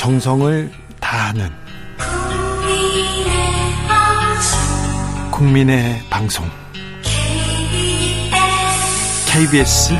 정성을 0.00 0.72
다하는 0.98 1.50
국민의 5.30 6.00
방송. 6.08 6.48
KBS 9.26 9.92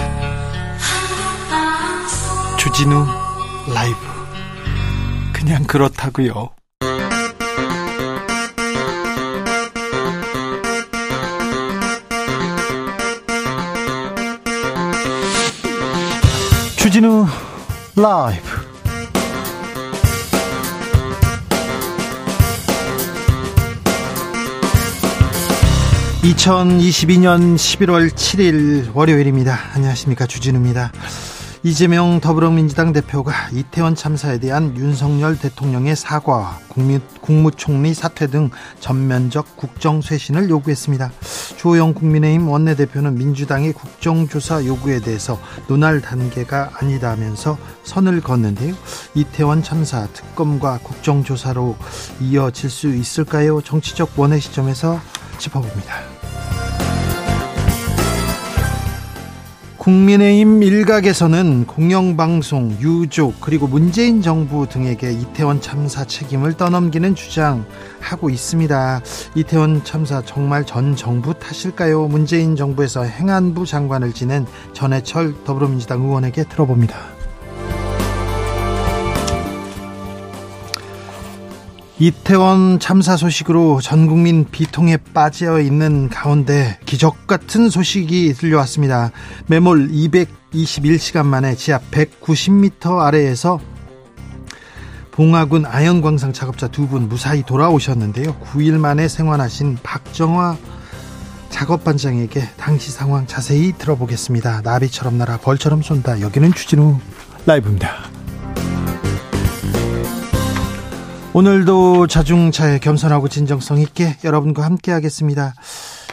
주진우 2.56 3.06
라이브. 3.74 3.98
그냥 5.34 5.64
그렇다고요. 5.64 6.48
주진우 16.78 17.26
라이브 17.96 18.59
2022년 26.22 27.54
11월 27.56 28.10
7일 28.10 28.94
월요일입니다. 28.94 29.58
안녕하십니까. 29.74 30.26
주진우입니다. 30.26 30.92
이재명 31.62 32.20
더불어민주당 32.20 32.94
대표가 32.94 33.32
이태원 33.52 33.94
참사에 33.94 34.38
대한 34.38 34.74
윤석열 34.78 35.38
대통령의 35.38 35.94
사과, 35.94 36.58
국무, 36.68 37.00
국무총리 37.20 37.92
사퇴 37.92 38.28
등 38.28 38.48
전면적 38.80 39.58
국정 39.58 40.00
쇄신을 40.00 40.48
요구했습니다. 40.48 41.12
조영 41.58 41.92
국민의힘 41.92 42.48
원내대표는 42.48 43.14
민주당의 43.14 43.74
국정조사 43.74 44.64
요구에 44.64 45.00
대해서 45.00 45.38
논할 45.68 46.00
단계가 46.00 46.70
아니다면서 46.78 47.58
선을 47.82 48.22
걷는데요. 48.22 48.74
이태원 49.14 49.62
참사 49.62 50.06
특검과 50.06 50.78
국정조사로 50.82 51.76
이어질 52.22 52.70
수 52.70 52.88
있을까요? 52.88 53.60
정치적 53.60 54.18
원의 54.18 54.40
시점에서 54.40 54.98
짚어봅니다. 55.36 56.19
국민의힘 59.80 60.62
일각에서는 60.62 61.64
공영방송, 61.64 62.76
유족, 62.82 63.40
그리고 63.40 63.66
문재인 63.66 64.20
정부 64.20 64.68
등에게 64.68 65.10
이태원 65.10 65.62
참사 65.62 66.04
책임을 66.04 66.52
떠넘기는 66.58 67.14
주장하고 67.14 68.28
있습니다. 68.28 69.00
이태원 69.36 69.82
참사 69.82 70.20
정말 70.20 70.66
전 70.66 70.94
정부 70.96 71.32
탓일까요? 71.32 72.08
문재인 72.08 72.56
정부에서 72.56 73.04
행안부 73.04 73.64
장관을 73.64 74.12
지낸 74.12 74.44
전해철 74.74 75.44
더불어민주당 75.44 76.02
의원에게 76.02 76.44
들어봅니다. 76.44 77.19
이태원 82.00 82.78
참사 82.80 83.18
소식으로 83.18 83.82
전 83.82 84.06
국민 84.06 84.46
비통에 84.46 84.96
빠져 85.12 85.60
있는 85.60 86.08
가운데 86.08 86.78
기적 86.86 87.26
같은 87.26 87.68
소식이 87.68 88.32
들려왔습니다. 88.32 89.10
매몰 89.48 89.88
221시간 89.88 91.26
만에 91.26 91.54
지하 91.56 91.78
190m 91.90 93.00
아래에서 93.00 93.60
봉화군 95.10 95.66
아연광상 95.66 96.32
작업자 96.32 96.68
두 96.68 96.86
분 96.88 97.06
무사히 97.06 97.42
돌아오셨는데요. 97.42 98.34
9일 98.36 98.78
만에 98.78 99.06
생還하신 99.06 99.76
박정화 99.82 100.56
작업반장에게 101.50 102.48
당시 102.56 102.90
상황 102.90 103.26
자세히 103.26 103.72
들어보겠습니다. 103.76 104.62
나비처럼 104.64 105.18
날아 105.18 105.36
벌처럼 105.36 105.82
쏜다. 105.82 106.22
여기는 106.22 106.54
추진우 106.54 106.98
라이브입니다. 107.44 108.19
오늘도 111.32 112.08
자중차에 112.08 112.80
겸손하고 112.80 113.28
진정성 113.28 113.78
있게 113.80 114.16
여러분과 114.24 114.64
함께 114.64 114.90
하겠습니다. 114.90 115.54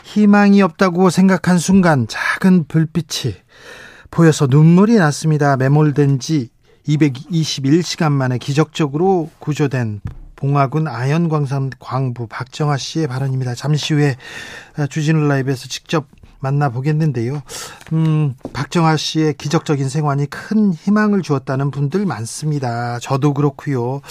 희망이 0.04 0.62
없다고 0.62 1.10
생각한 1.10 1.58
순간 1.58 2.06
작은 2.08 2.66
불빛이 2.68 3.34
보여서 4.12 4.46
눈물이 4.46 4.96
났습니다. 4.96 5.58
매몰된 5.58 6.20
지 6.20 6.50
221시간 6.88 8.12
만에 8.12 8.38
기적적으로 8.38 9.32
구조된 9.40 10.02
봉화군 10.36 10.88
아연광산 10.88 11.72
광부 11.80 12.28
박정아 12.28 12.78
씨의 12.78 13.08
발언입니다. 13.08 13.56
잠시 13.56 13.96
후에 13.96 14.18
주진우 14.88 15.28
라이브에서 15.28 15.68
직접 15.68 16.06
만나보겠는데요. 16.40 17.42
음, 17.94 18.36
박정아 18.54 18.98
씨의 18.98 19.36
기적적인 19.36 19.90
생환이 19.90 20.28
큰 20.28 20.74
희망을 20.74 21.22
주었다는 21.22 21.72
분들 21.72 22.06
많습니다. 22.06 23.00
저도 23.00 23.34
그렇고요. 23.34 24.02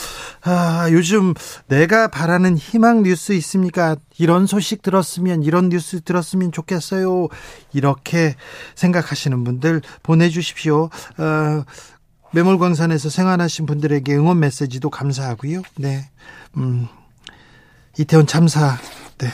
아, 0.42 0.88
요즘 0.90 1.34
내가 1.68 2.08
바라는 2.08 2.56
희망 2.56 3.02
뉴스 3.02 3.32
있습니까? 3.32 3.96
이런 4.18 4.46
소식 4.46 4.82
들었으면 4.82 5.42
이런 5.42 5.68
뉴스 5.68 6.00
들었으면 6.02 6.52
좋겠어요. 6.52 7.28
이렇게 7.72 8.34
생각하시는 8.74 9.44
분들 9.44 9.82
보내주십시오. 10.02 10.84
어, 11.18 11.64
매몰광산에서 12.32 13.08
생활하신 13.08 13.66
분들에게 13.66 14.14
응원 14.16 14.40
메시지도 14.40 14.90
감사하고요. 14.90 15.62
네, 15.78 16.10
음, 16.56 16.88
이태원 17.98 18.26
참사, 18.26 18.76
네. 19.18 19.28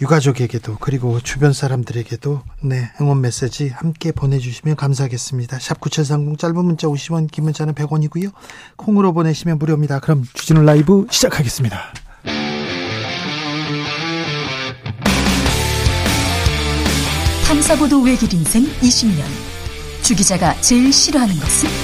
유가족에게도 0.00 0.78
그리고 0.80 1.20
주변 1.20 1.52
사람들에게도 1.52 2.42
네 2.64 2.90
응원 3.00 3.20
메시지 3.20 3.68
함께 3.68 4.12
보내주시면 4.12 4.76
감사하겠습니다. 4.76 5.58
샵 5.60 5.80
9730 5.80 6.38
짧은 6.38 6.64
문자 6.64 6.88
50원 6.88 7.30
긴 7.30 7.44
문자는 7.44 7.74
100원이고요. 7.74 8.32
콩으로 8.76 9.12
보내시면 9.12 9.58
무료입니다. 9.58 10.00
그럼 10.00 10.24
주진우 10.34 10.62
라이브 10.62 11.06
시작하겠습니다. 11.10 11.92
탐사보도 17.46 18.02
외길 18.02 18.34
인생 18.34 18.64
20년 18.80 19.22
주 20.02 20.14
기자가 20.14 20.60
제일 20.60 20.92
싫어하는 20.92 21.34
것은? 21.38 21.83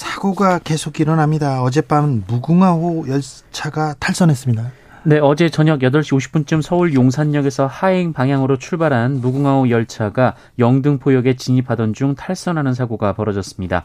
사고가 0.00 0.60
계속 0.60 0.98
일어납니다. 0.98 1.62
어젯밤 1.62 2.24
무궁화호 2.26 3.04
열차가 3.06 3.94
탈선했습니다. 4.00 4.72
네, 5.02 5.18
어제 5.18 5.50
저녁 5.50 5.80
8시 5.80 6.16
50분쯤 6.16 6.62
서울 6.62 6.94
용산역에서 6.94 7.66
하행 7.66 8.14
방향으로 8.14 8.56
출발한 8.56 9.20
무궁화호 9.20 9.68
열차가 9.68 10.36
영등포역에 10.58 11.36
진입하던 11.36 11.92
중 11.92 12.14
탈선하는 12.14 12.72
사고가 12.72 13.12
벌어졌습니다. 13.12 13.84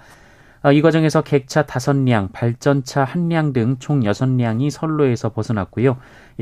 아, 0.65 0.71
이 0.71 0.81
과정에서 0.81 1.21
객차 1.21 1.67
5량, 1.67 2.31
발전차 2.33 3.05
1량 3.05 3.53
등 3.53 3.75
총 3.77 3.99
6량이 3.99 4.71
선로에서 4.71 5.29
벗어났고요. 5.29 5.97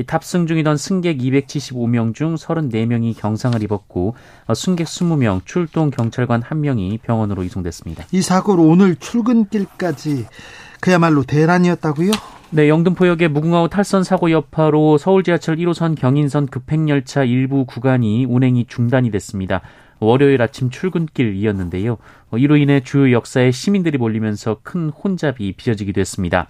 탑승 0.06 0.46
중이던 0.46 0.78
승객 0.78 1.18
275명 1.18 2.14
중 2.14 2.34
34명이 2.36 3.18
경상을 3.18 3.62
입었고 3.62 4.16
어, 4.46 4.54
승객 4.54 4.86
20명, 4.86 5.44
출동 5.44 5.90
경찰관 5.90 6.40
1명이 6.40 7.02
병원으로 7.02 7.42
이송됐습니다. 7.42 8.06
이 8.12 8.22
사고로 8.22 8.62
오늘 8.62 8.96
출근길까지 8.96 10.24
그야말로 10.80 11.24
대란이었다고요? 11.24 12.10
네, 12.48 12.70
영등포역의 12.70 13.28
무궁화호 13.28 13.68
탈선 13.68 14.04
사고 14.04 14.30
여파로 14.30 14.96
서울 14.96 15.22
지하철 15.22 15.56
1호선 15.56 15.98
경인선 15.98 16.46
급행열차 16.46 17.24
일부 17.24 17.66
구간이 17.66 18.24
운행이 18.24 18.68
중단이 18.68 19.10
됐습니다. 19.10 19.60
월요일 20.04 20.42
아침 20.42 20.70
출근길이었는데요. 20.70 21.98
어, 22.30 22.38
이로 22.38 22.56
인해 22.56 22.80
주요 22.80 23.12
역사에 23.12 23.50
시민들이 23.50 23.98
몰리면서 23.98 24.58
큰 24.62 24.90
혼잡이 24.90 25.52
빚어지기도 25.56 26.00
했습니다. 26.00 26.48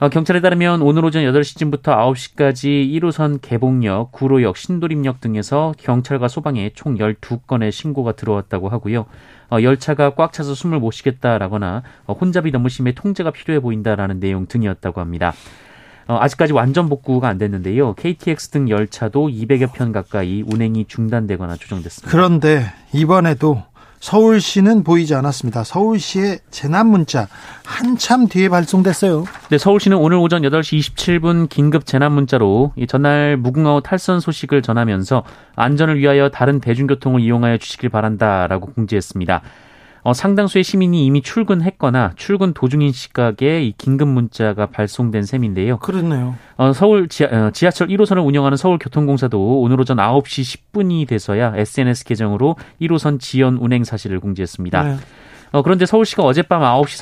어, 0.00 0.08
경찰에 0.08 0.40
따르면 0.40 0.80
오늘 0.80 1.04
오전 1.04 1.22
8시쯤부터 1.24 1.82
9시까지 1.82 2.90
1호선 2.90 3.38
개봉역, 3.42 4.12
구로역, 4.12 4.56
신도림역 4.56 5.20
등에서 5.20 5.74
경찰과 5.76 6.26
소방에 6.26 6.70
총 6.74 6.96
12건의 6.96 7.70
신고가 7.70 8.12
들어왔다고 8.12 8.70
하고요. 8.70 9.04
어, 9.50 9.60
열차가 9.60 10.14
꽉 10.14 10.32
차서 10.32 10.54
숨을 10.54 10.78
못 10.78 10.92
쉬겠다라거나 10.92 11.82
혼잡이 12.08 12.50
너무 12.50 12.70
심해 12.70 12.92
통제가 12.92 13.30
필요해 13.30 13.60
보인다라는 13.60 14.20
내용 14.20 14.46
등이었다고 14.46 15.02
합니다. 15.02 15.34
아직까지 16.06 16.52
완전 16.52 16.88
복구가 16.88 17.28
안 17.28 17.38
됐는데요. 17.38 17.94
KTX 17.94 18.48
등 18.48 18.68
열차도 18.68 19.28
200여 19.28 19.72
편 19.72 19.92
가까이 19.92 20.42
운행이 20.46 20.86
중단되거나 20.86 21.56
조정됐습니다. 21.56 22.10
그런데 22.10 22.64
이번에도 22.92 23.62
서울시는 24.00 24.82
보이지 24.82 25.14
않았습니다. 25.14 25.62
서울시의 25.62 26.38
재난 26.50 26.86
문자 26.88 27.28
한참 27.64 28.28
뒤에 28.28 28.48
발송됐어요. 28.48 29.24
네, 29.50 29.58
서울시는 29.58 29.98
오늘 29.98 30.16
오전 30.16 30.42
8시 30.42 30.80
27분 30.80 31.48
긴급 31.48 31.84
재난 31.84 32.12
문자로 32.12 32.72
전날 32.88 33.36
무궁화호 33.36 33.82
탈선 33.82 34.20
소식을 34.20 34.62
전하면서 34.62 35.22
안전을 35.54 35.98
위하여 35.98 36.30
다른 36.30 36.60
대중교통을 36.60 37.20
이용하여 37.20 37.58
주시길 37.58 37.90
바란다라고 37.90 38.72
공지했습니다. 38.72 39.42
어, 40.02 40.12
상당수의 40.12 40.64
시민이 40.64 41.04
이미 41.04 41.22
출근했거나 41.22 42.12
출근 42.16 42.52
도중인 42.52 42.92
시각에 42.92 43.62
이 43.62 43.74
긴급 43.76 44.08
문자가 44.08 44.66
발송된 44.66 45.22
셈인데요. 45.22 45.78
그렇네요. 45.78 46.36
어, 46.56 46.72
서울 46.72 47.08
지하, 47.08 47.30
어, 47.30 47.50
지하 47.50 47.70
철 47.70 47.88
1호선을 47.88 48.24
운영하는 48.24 48.56
서울교통공사도 48.56 49.60
오늘 49.60 49.80
오전 49.80 49.98
9시 49.98 50.62
10분이 50.72 51.06
돼서야 51.08 51.54
SNS 51.56 52.04
계정으로 52.04 52.56
1호선 52.80 53.20
지연 53.20 53.56
운행 53.56 53.84
사실을 53.84 54.20
공지했습니다. 54.20 54.82
네. 54.82 54.96
어, 55.52 55.62
그런데 55.62 55.84
서울시가 55.84 56.22
어젯밤 56.22 56.62
9시 56.62 57.00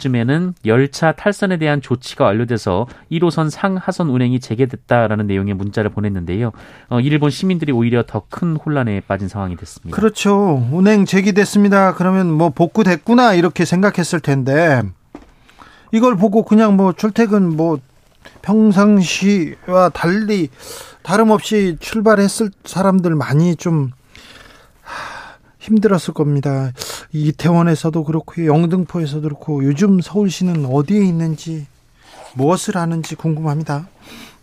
42분쯤에는 0.00 0.54
열차 0.64 1.12
탈선에 1.12 1.58
대한 1.58 1.82
조치가 1.82 2.24
완료돼서 2.24 2.86
1호선 3.10 3.50
상하선 3.50 4.08
운행이 4.08 4.40
재개됐다라는 4.40 5.26
내용의 5.26 5.54
문자를 5.54 5.90
보냈는데요. 5.90 6.52
어, 6.88 7.00
이를 7.00 7.18
본 7.18 7.30
시민들이 7.30 7.70
오히려 7.72 8.02
더 8.06 8.22
큰 8.30 8.56
혼란에 8.56 9.00
빠진 9.00 9.28
상황이 9.28 9.56
됐습니다. 9.56 9.94
그렇죠. 9.94 10.66
운행 10.72 11.04
재개됐습니다. 11.04 11.94
그러면 11.94 12.30
뭐 12.32 12.48
복구됐구나 12.48 13.34
이렇게 13.34 13.64
생각했을 13.66 14.20
텐데 14.20 14.80
이걸 15.92 16.16
보고 16.16 16.44
그냥 16.44 16.76
뭐 16.76 16.94
출퇴근 16.94 17.54
뭐 17.56 17.78
평상시와 18.40 19.90
달리 19.90 20.48
다름없이 21.02 21.76
출발했을 21.80 22.50
사람들 22.64 23.14
많이 23.16 23.56
좀 23.56 23.90
힘들었을 25.62 26.12
겁니다. 26.14 26.72
이태원에서도 27.12 28.04
그렇고 28.04 28.44
영등포에서도 28.44 29.22
그렇고 29.22 29.64
요즘 29.64 30.00
서울시는 30.00 30.66
어디에 30.66 31.04
있는지 31.04 31.66
무엇을 32.34 32.76
하는지 32.76 33.14
궁금합니다. 33.14 33.88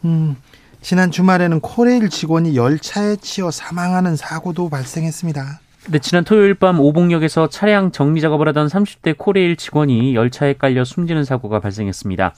음, 0.05 0.37
지난 0.81 1.11
주말에는 1.11 1.59
코레일 1.59 2.09
직원이 2.09 2.55
열차에 2.55 3.17
치여 3.17 3.51
사망하는 3.51 4.15
사고도 4.15 4.69
발생했습니다. 4.69 5.59
네, 5.89 5.99
지난 5.99 6.23
토요일 6.23 6.53
밤 6.53 6.79
오봉역에서 6.79 7.49
차량 7.49 7.91
정리 7.91 8.21
작업을 8.21 8.47
하던 8.49 8.67
30대 8.67 9.17
코레일 9.17 9.57
직원이 9.57 10.15
열차에 10.15 10.53
깔려 10.53 10.85
숨지는 10.85 11.25
사고가 11.25 11.59
발생했습니다. 11.59 12.35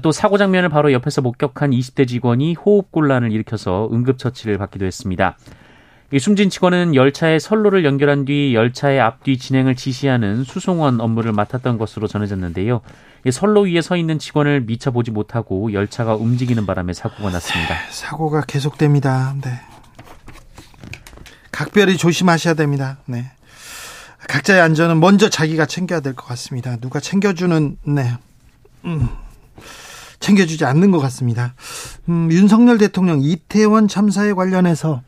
또 0.00 0.12
사고 0.12 0.38
장면을 0.38 0.68
바로 0.68 0.92
옆에서 0.92 1.20
목격한 1.22 1.70
20대 1.70 2.06
직원이 2.06 2.54
호흡곤란을 2.54 3.32
일으켜서 3.32 3.88
응급처치를 3.92 4.58
받기도 4.58 4.86
했습니다. 4.86 5.36
이 6.12 6.18
숨진 6.18 6.50
직원은 6.50 6.94
열차의 6.94 7.40
선로를 7.40 7.86
연결한 7.86 8.26
뒤 8.26 8.54
열차의 8.54 9.00
앞뒤 9.00 9.38
진행을 9.38 9.76
지시하는 9.76 10.44
수송원 10.44 11.00
업무를 11.00 11.32
맡았던 11.32 11.78
것으로 11.78 12.06
전해졌는데요. 12.06 12.82
선로 13.30 13.62
위에 13.62 13.80
서 13.80 13.96
있는 13.96 14.18
직원을 14.18 14.62
미처 14.62 14.90
보지 14.90 15.10
못하고 15.10 15.72
열차가 15.72 16.14
움직이는 16.14 16.66
바람에 16.66 16.92
사고가 16.92 17.30
났습니다. 17.30 17.74
네, 17.74 17.80
사고가 17.90 18.42
계속됩니다. 18.42 19.34
네. 19.42 19.60
각별히 21.50 21.96
조심하셔야 21.96 22.54
됩니다. 22.54 22.98
네. 23.06 23.30
각자의 24.28 24.60
안전은 24.60 25.00
먼저 25.00 25.30
자기가 25.30 25.64
챙겨야 25.64 26.00
될 26.00 26.14
것 26.14 26.26
같습니다. 26.26 26.76
누가 26.76 27.00
챙겨주는 27.00 27.78
네. 27.86 28.12
음. 28.84 29.08
챙겨주지 30.20 30.64
않는 30.66 30.90
것 30.90 30.98
같습니다. 31.00 31.54
음, 32.08 32.30
윤석열 32.30 32.76
대통령 32.78 33.20
이태원 33.22 33.88
참사에 33.88 34.32
관련해서 34.34 35.02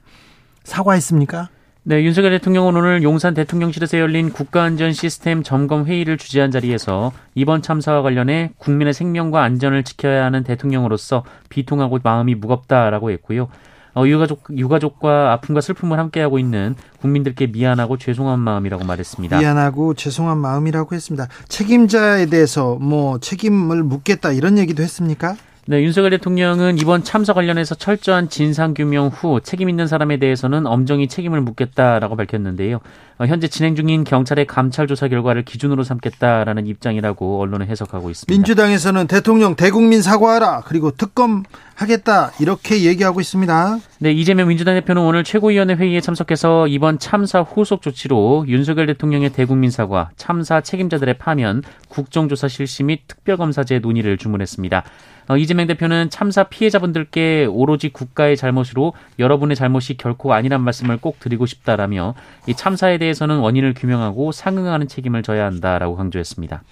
사과했습니까? 0.65 1.49
네, 1.87 2.03
윤석열 2.03 2.31
대통령은 2.31 2.75
오늘 2.77 3.03
용산 3.03 3.35
대통령실에서 3.35 3.99
열린 3.99 4.31
국가안전 4.31 4.95
시스템 4.95 5.43
점검 5.43 5.85
회의를 5.85 6.17
주재한 6.17 6.51
자리에서 6.51 7.13
이번 7.35 7.61
참사와 7.61 8.01
관련해 8.01 8.53
국민의 8.57 8.95
생명과 8.95 9.43
안전을 9.43 9.85
지켜야 9.85 10.25
하는 10.25 10.45
대통령으로서 10.45 11.25
비통하고 11.51 11.99
마음이 12.03 12.37
무겁다라고 12.37 13.11
했고요. 13.11 13.49
어, 13.95 14.07
유가족, 14.07 14.45
유가족과 14.57 15.33
아픔과 15.35 15.61
슬픔을 15.61 15.99
함께하고 15.99 16.39
있는 16.39 16.75
국민들께 17.01 17.49
미안하고 17.49 17.99
죄송한 17.99 18.41
마음이라고 18.41 18.85
말했습니다. 18.85 19.39
미안하고 19.39 19.95
죄송한 19.95 20.39
마음이라고 20.39 20.95
했습니다. 20.95 21.29
책임자에 21.49 22.27
대해서 22.27 22.77
뭐 22.77 23.19
책임을 23.19 23.83
묻겠다 23.85 24.33
이런 24.33 24.59
얘기도 24.59 24.83
했습니까? 24.83 25.37
네, 25.67 25.83
윤석열 25.83 26.11
대통령은 26.11 26.77
이번 26.77 27.05
참사 27.05 27.33
관련해서 27.33 27.75
철저한 27.75 28.29
진상 28.29 28.75
규명 28.75 29.07
후 29.09 29.41
책임 29.41 29.71
있는 29.71 29.87
사람에 29.87 30.19
대해서는 30.19 30.67
엄정히 30.67 31.09
책임을 31.09 31.41
묻겠다라고 31.41 32.17
밝혔는데요. 32.17 32.81
어, 33.19 33.27
현재 33.27 33.47
진행 33.47 33.77
중인 33.77 34.05
경찰의 34.05 34.47
감찰 34.47 34.87
조사 34.87 35.07
결과를 35.07 35.45
기준으로 35.45 35.85
삼겠다라는 35.85 36.67
입장이라고 36.67 37.41
언론은 37.41 37.67
해석하고 37.67 38.11
있습니다. 38.11 38.33
민주당에서는 38.33 39.07
대통령 39.07 39.55
대국민 39.55 40.03
사과하라 40.03 40.63
그리고 40.67 40.91
특검 40.91 41.45
하겠다 41.77 42.33
이렇게 42.41 42.83
얘기하고 42.85 43.21
있습니다. 43.21 43.79
네, 44.01 44.13
이재명 44.13 44.49
민주당 44.49 44.75
대표는 44.75 45.03
오늘 45.03 45.25
최고위원회 45.25 45.75
회의에 45.75 46.01
참석해서 46.01 46.69
이번 46.69 46.99
참사 46.99 47.41
후속 47.41 47.83
조치로 47.83 48.47
윤석열 48.49 48.87
대통령의 48.87 49.33
대국민 49.33 49.71
사과, 49.71 50.11
참사 50.17 50.61
책임자들의 50.61 51.19
파면, 51.19 51.63
국정조사 51.89 52.49
실시 52.49 52.83
및 52.83 53.03
특별검사제 53.07 53.81
논의를 53.81 54.19
주문했습니다. 54.19 54.85
어, 55.29 55.37
이재명 55.37 55.67
대표는 55.67 56.11
참사 56.11 56.45
피해자분들께 56.45 57.47
오로지 57.51 57.89
국가의 57.89 58.37
잘못으로 58.37 58.93
여러분의 59.19 59.57
잘못이 59.57 59.97
결코 59.97 60.35
아니란 60.35 60.61
말씀을 60.63 60.99
꼭 60.99 61.19
드리고 61.19 61.47
싶다라며 61.47 62.15
이 62.47 62.55
참사에 62.55 62.99
대해 62.99 63.04
서는 63.13 63.39
원인을 63.39 63.75
규명하고 63.75 64.33
상응하는 64.33 64.89
책임을 64.89 65.23
져야 65.23 65.45
한다라고 65.45 65.97
강조했습니다. 65.97 66.63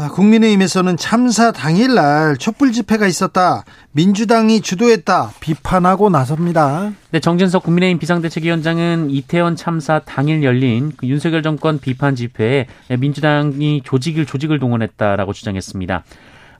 아, 0.00 0.08
국민의힘에서는 0.10 0.96
참사 0.96 1.50
당일날 1.50 2.36
촛불 2.36 2.70
집회가 2.70 3.08
있었다. 3.08 3.64
민주당이 3.90 4.60
주도했다. 4.60 5.32
비판하고 5.40 6.08
나섭니다. 6.08 6.92
네, 7.10 7.18
정진석 7.18 7.64
국민의힘 7.64 7.98
비상대책위원장은 7.98 9.10
이태원 9.10 9.56
참사 9.56 9.98
당일 9.98 10.44
열린 10.44 10.92
그 10.96 11.08
윤석열 11.08 11.42
정권 11.42 11.80
비판 11.80 12.14
집회에 12.14 12.66
민주당이 12.96 13.82
조직을 13.84 14.24
조직을 14.24 14.60
동원했다라고 14.60 15.32
주장했습니다. 15.32 16.04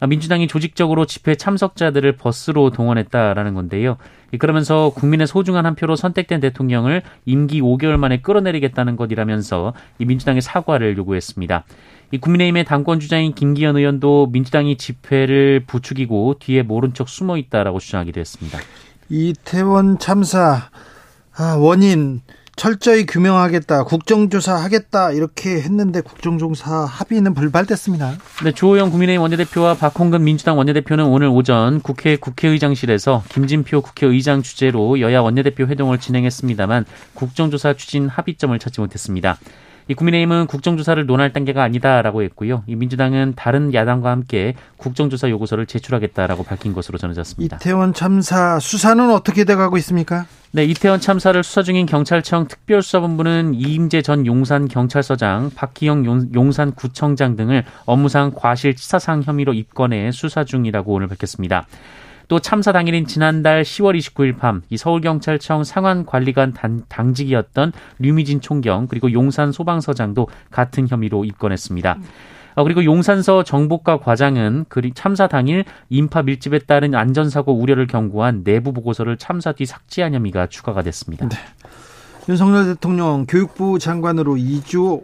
민주당이 0.06 0.46
조직적으로 0.46 1.06
집회 1.06 1.34
참석자들을 1.34 2.16
버스로 2.16 2.70
동원했다라는 2.70 3.54
건데요. 3.54 3.96
그러면서 4.38 4.90
국민의 4.94 5.26
소중한 5.26 5.66
한 5.66 5.74
표로 5.74 5.96
선택된 5.96 6.40
대통령을 6.40 7.02
임기 7.24 7.60
5개월 7.62 7.96
만에 7.96 8.20
끌어내리겠다는 8.20 8.96
것이라면서 8.96 9.72
이 9.98 10.04
민주당의 10.04 10.42
사과를 10.42 10.96
요구했습니다. 10.96 11.64
이 12.10 12.18
국민의힘의 12.18 12.64
당권 12.64 13.00
주자인 13.00 13.34
김기현 13.34 13.76
의원도 13.76 14.28
민주당이 14.32 14.76
집회를 14.76 15.64
부추기고 15.66 16.36
뒤에 16.38 16.62
모른 16.62 16.94
척 16.94 17.08
숨어 17.08 17.36
있다라고 17.36 17.80
주장하기도 17.80 18.20
했습니다. 18.20 18.58
이태원 19.10 19.98
참사 19.98 20.70
아, 21.36 21.54
원인 21.56 22.20
철저히 22.58 23.06
규명하겠다, 23.06 23.84
국정조사 23.84 24.56
하겠다 24.56 25.12
이렇게 25.12 25.60
했는데 25.60 26.00
국정조사 26.00 26.86
합의는 26.86 27.32
불발됐습니다. 27.32 28.16
네, 28.42 28.50
주호영 28.52 28.90
국민의힘 28.90 29.22
원내대표와 29.22 29.74
박홍근 29.74 30.24
민주당 30.24 30.58
원내대표는 30.58 31.04
오늘 31.04 31.28
오전 31.28 31.80
국회 31.80 32.16
국회의장실에서 32.16 33.22
김진표 33.28 33.82
국회의장 33.82 34.42
주재로 34.42 34.98
여야 34.98 35.20
원내대표 35.20 35.68
회동을 35.68 35.98
진행했습니다만 35.98 36.84
국정조사 37.14 37.74
추진 37.74 38.08
합의점을 38.08 38.58
찾지 38.58 38.80
못했습니다. 38.80 39.38
이 39.88 39.94
국민의힘은 39.94 40.46
국정조사를 40.46 41.04
논할 41.06 41.32
단계가 41.32 41.62
아니다라고 41.62 42.22
했고요. 42.22 42.62
이 42.66 42.76
민주당은 42.76 43.32
다른 43.36 43.72
야당과 43.72 44.10
함께 44.10 44.54
국정조사 44.76 45.30
요구서를 45.30 45.64
제출하겠다라고 45.64 46.44
밝힌 46.44 46.74
것으로 46.74 46.98
전해졌습니다. 46.98 47.56
이태원 47.56 47.94
참사 47.94 48.58
수사는 48.60 49.10
어떻게 49.10 49.44
돼가고 49.44 49.78
있습니까? 49.78 50.26
네, 50.52 50.64
이태원 50.64 51.00
참사를 51.00 51.42
수사 51.42 51.62
중인 51.62 51.86
경찰청 51.86 52.48
특별수사본부는 52.48 53.54
이임재 53.54 54.02
전 54.02 54.26
용산 54.26 54.68
경찰서장, 54.68 55.50
박기영 55.54 56.34
용산 56.34 56.72
구청장 56.72 57.36
등을 57.36 57.64
업무상 57.86 58.32
과실치사상 58.34 59.22
혐의로 59.24 59.54
입건해 59.54 60.10
수사 60.12 60.44
중이라고 60.44 60.92
오늘 60.92 61.08
밝혔습니다. 61.08 61.66
또 62.28 62.38
참사 62.38 62.72
당일인 62.72 63.06
지난달 63.06 63.62
10월 63.62 63.98
29일 63.98 64.38
밤 64.38 64.58
이 64.70 64.76
서울경찰청 64.76 65.64
상환관리관 65.64 66.52
단, 66.52 66.82
당직이었던 66.88 67.72
류미진 67.98 68.40
총경 68.40 68.86
그리고 68.86 69.12
용산 69.12 69.52
소방서장도 69.52 70.28
같은 70.50 70.88
혐의로 70.88 71.24
입건했습니다. 71.24 71.98
어, 72.54 72.64
그리고 72.64 72.84
용산서 72.84 73.44
정보과 73.44 74.00
과장은 74.00 74.66
그 74.68 74.82
참사 74.94 75.28
당일 75.28 75.64
인파 75.88 76.22
밀집에 76.22 76.60
따른 76.60 76.94
안전사고 76.94 77.54
우려를 77.54 77.86
경고한 77.86 78.44
내부 78.44 78.72
보고서를 78.72 79.16
참사 79.16 79.52
뒤 79.52 79.64
삭제한 79.64 80.14
혐의가 80.14 80.48
추가가 80.48 80.82
됐습니다. 80.82 81.28
네. 81.28 81.36
윤석열 82.28 82.66
대통령 82.66 83.26
교육부 83.26 83.78
장관으로 83.78 84.36
이주 84.36 85.02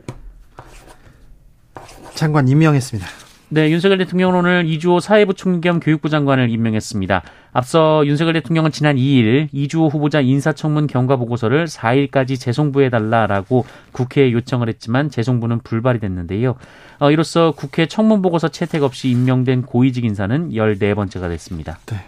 장관 2.15 2.49
임명했습니다. 2.49 3.24
네, 3.55 3.71
윤석열 3.71 3.99
대통령은 3.99 4.35
오늘 4.35 4.67
이주호 4.67 4.99
사회부 4.99 5.35
총리 5.35 5.61
겸 5.61 5.79
교육부 5.79 6.11
장관을 6.11 6.51
임명했습니다. 6.51 7.23
앞서 7.53 8.05
윤석열 8.05 8.33
대통령은 8.33 8.73
지난 8.73 8.97
2일 8.97 9.47
이주호 9.53 9.87
후보자 9.87 10.21
인사청문 10.21 10.89
경과 10.89 11.15
보고서를 11.15 11.67
4일까지 11.67 12.41
재송부해 12.41 12.91
달라라고 12.91 13.65
국회에 13.93 14.33
요청을 14.33 14.69
했지만 14.69 15.09
재송부는 15.09 15.61
불발이 15.61 16.01
됐는데요. 16.01 16.57
어, 16.99 17.13
이로써 17.13 17.53
국회 17.53 17.87
청문 17.87 18.23
보고서 18.23 18.49
채택 18.49 18.83
없이 18.83 19.09
임명된 19.11 19.63
고위직 19.63 20.05
인사는 20.05 20.51
14번째가 20.51 21.29
됐습니다. 21.29 21.79
네. 21.87 21.99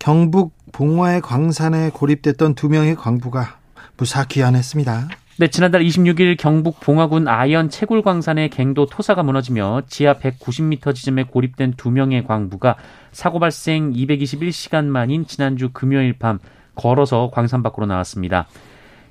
경북 0.00 0.52
봉화의 0.72 1.20
광산에 1.20 1.90
고립됐던 1.90 2.56
두 2.56 2.68
명의 2.68 2.96
광부가 2.96 3.56
무사 3.96 4.24
귀환했습니다. 4.24 5.10
네, 5.40 5.48
지난달 5.48 5.82
26일 5.82 6.36
경북 6.36 6.80
봉화군 6.80 7.26
아연 7.26 7.70
채굴광산의 7.70 8.50
갱도 8.50 8.84
토사가 8.84 9.22
무너지며 9.22 9.84
지하 9.88 10.12
190m 10.12 10.94
지점에 10.94 11.22
고립된 11.22 11.72
두 11.78 11.90
명의 11.90 12.26
광부가 12.26 12.76
사고 13.10 13.38
발생 13.38 13.90
221시간 13.90 14.84
만인 14.84 15.26
지난주 15.26 15.70
금요일 15.72 16.12
밤 16.12 16.40
걸어서 16.74 17.30
광산 17.32 17.62
밖으로 17.62 17.86
나왔습니다. 17.86 18.48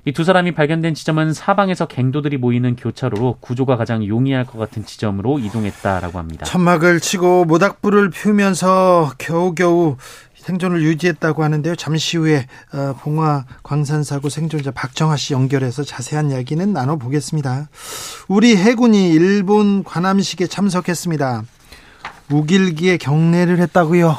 이 0.06 0.12
두 0.12 0.24
사람이 0.24 0.52
발견된 0.52 0.94
지점은 0.94 1.34
사방에서 1.34 1.86
갱도들이 1.86 2.38
모이는 2.38 2.74
교차로로 2.74 3.36
구조가 3.40 3.76
가장 3.76 4.06
용이할 4.06 4.46
것 4.46 4.58
같은 4.58 4.84
지점으로 4.84 5.38
이동했다라고 5.38 6.18
합니다. 6.18 6.46
천막을 6.46 7.00
치고 7.00 7.44
모닥불을 7.44 8.10
피우면서 8.10 9.12
겨우겨우 9.18 9.96
생존을 10.40 10.82
유지했다고 10.82 11.44
하는데요. 11.44 11.76
잠시 11.76 12.16
후에 12.16 12.46
어, 12.72 12.94
봉화 13.00 13.44
광산 13.62 14.02
사고 14.02 14.28
생존자 14.28 14.70
박정화 14.70 15.16
씨 15.16 15.34
연결해서 15.34 15.84
자세한 15.84 16.30
이야기는 16.30 16.72
나눠보겠습니다. 16.72 17.68
우리 18.28 18.56
해군이 18.56 19.10
일본 19.10 19.84
관함식에 19.84 20.46
참석했습니다. 20.46 21.44
우길기에 22.30 22.96
경례를 22.96 23.58
했다고요. 23.58 24.16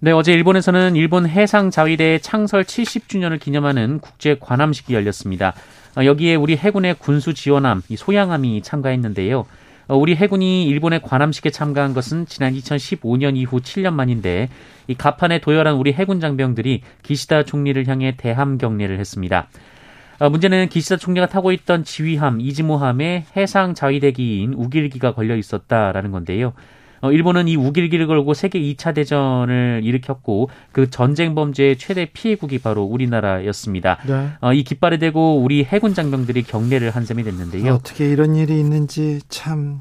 네, 0.00 0.10
어제 0.10 0.32
일본에서는 0.32 0.96
일본 0.96 1.28
해상 1.28 1.70
자위대 1.70 2.18
창설 2.18 2.64
70주년을 2.64 3.38
기념하는 3.38 4.00
국제 4.00 4.36
관함식이 4.38 4.92
열렸습니다. 4.94 5.54
어, 5.96 6.04
여기에 6.04 6.34
우리 6.34 6.56
해군의 6.56 6.96
군수 6.98 7.34
지원함, 7.34 7.82
소양함이 7.96 8.62
참가했는데요. 8.62 9.46
어, 9.92 9.96
우리 9.98 10.16
해군이 10.16 10.64
일본의 10.68 11.02
관함식에 11.02 11.50
참가한 11.50 11.92
것은 11.92 12.24
지난 12.24 12.54
2015년 12.54 13.36
이후 13.36 13.60
7년 13.60 13.92
만인데 13.92 14.48
이 14.86 14.94
가판에 14.94 15.38
도열한 15.38 15.74
우리 15.74 15.92
해군 15.92 16.18
장병들이 16.18 16.80
기시다 17.02 17.42
총리를 17.42 17.86
향해 17.88 18.14
대함 18.16 18.56
경례를 18.56 18.98
했습니다. 18.98 19.48
어, 20.18 20.30
문제는 20.30 20.70
기시다 20.70 20.96
총리가 20.96 21.26
타고 21.26 21.52
있던 21.52 21.84
지휘함 21.84 22.40
이즈모함에 22.40 23.26
해상 23.36 23.74
자위대기인 23.74 24.54
우길기가 24.54 25.12
걸려 25.12 25.36
있었다라는 25.36 26.10
건데요. 26.10 26.54
어, 27.02 27.12
일본은 27.12 27.48
이 27.48 27.56
우길기를 27.56 28.06
걸고 28.06 28.32
세계 28.32 28.60
2차 28.60 28.94
대전을 28.94 29.82
일으켰고 29.84 30.48
그 30.70 30.88
전쟁 30.88 31.34
범죄의 31.34 31.76
최대 31.76 32.06
피해국이 32.06 32.58
바로 32.58 32.84
우리나라였습니다. 32.84 33.98
네. 34.06 34.28
어, 34.40 34.52
이 34.52 34.62
깃발에 34.62 34.98
대고 34.98 35.42
우리 35.42 35.64
해군 35.64 35.94
장병들이 35.94 36.44
경례를 36.44 36.90
한 36.90 37.04
셈이 37.04 37.24
됐는데요. 37.24 37.74
어떻게 37.74 38.08
이런 38.08 38.36
일이 38.36 38.58
있는지 38.58 39.20
참. 39.28 39.80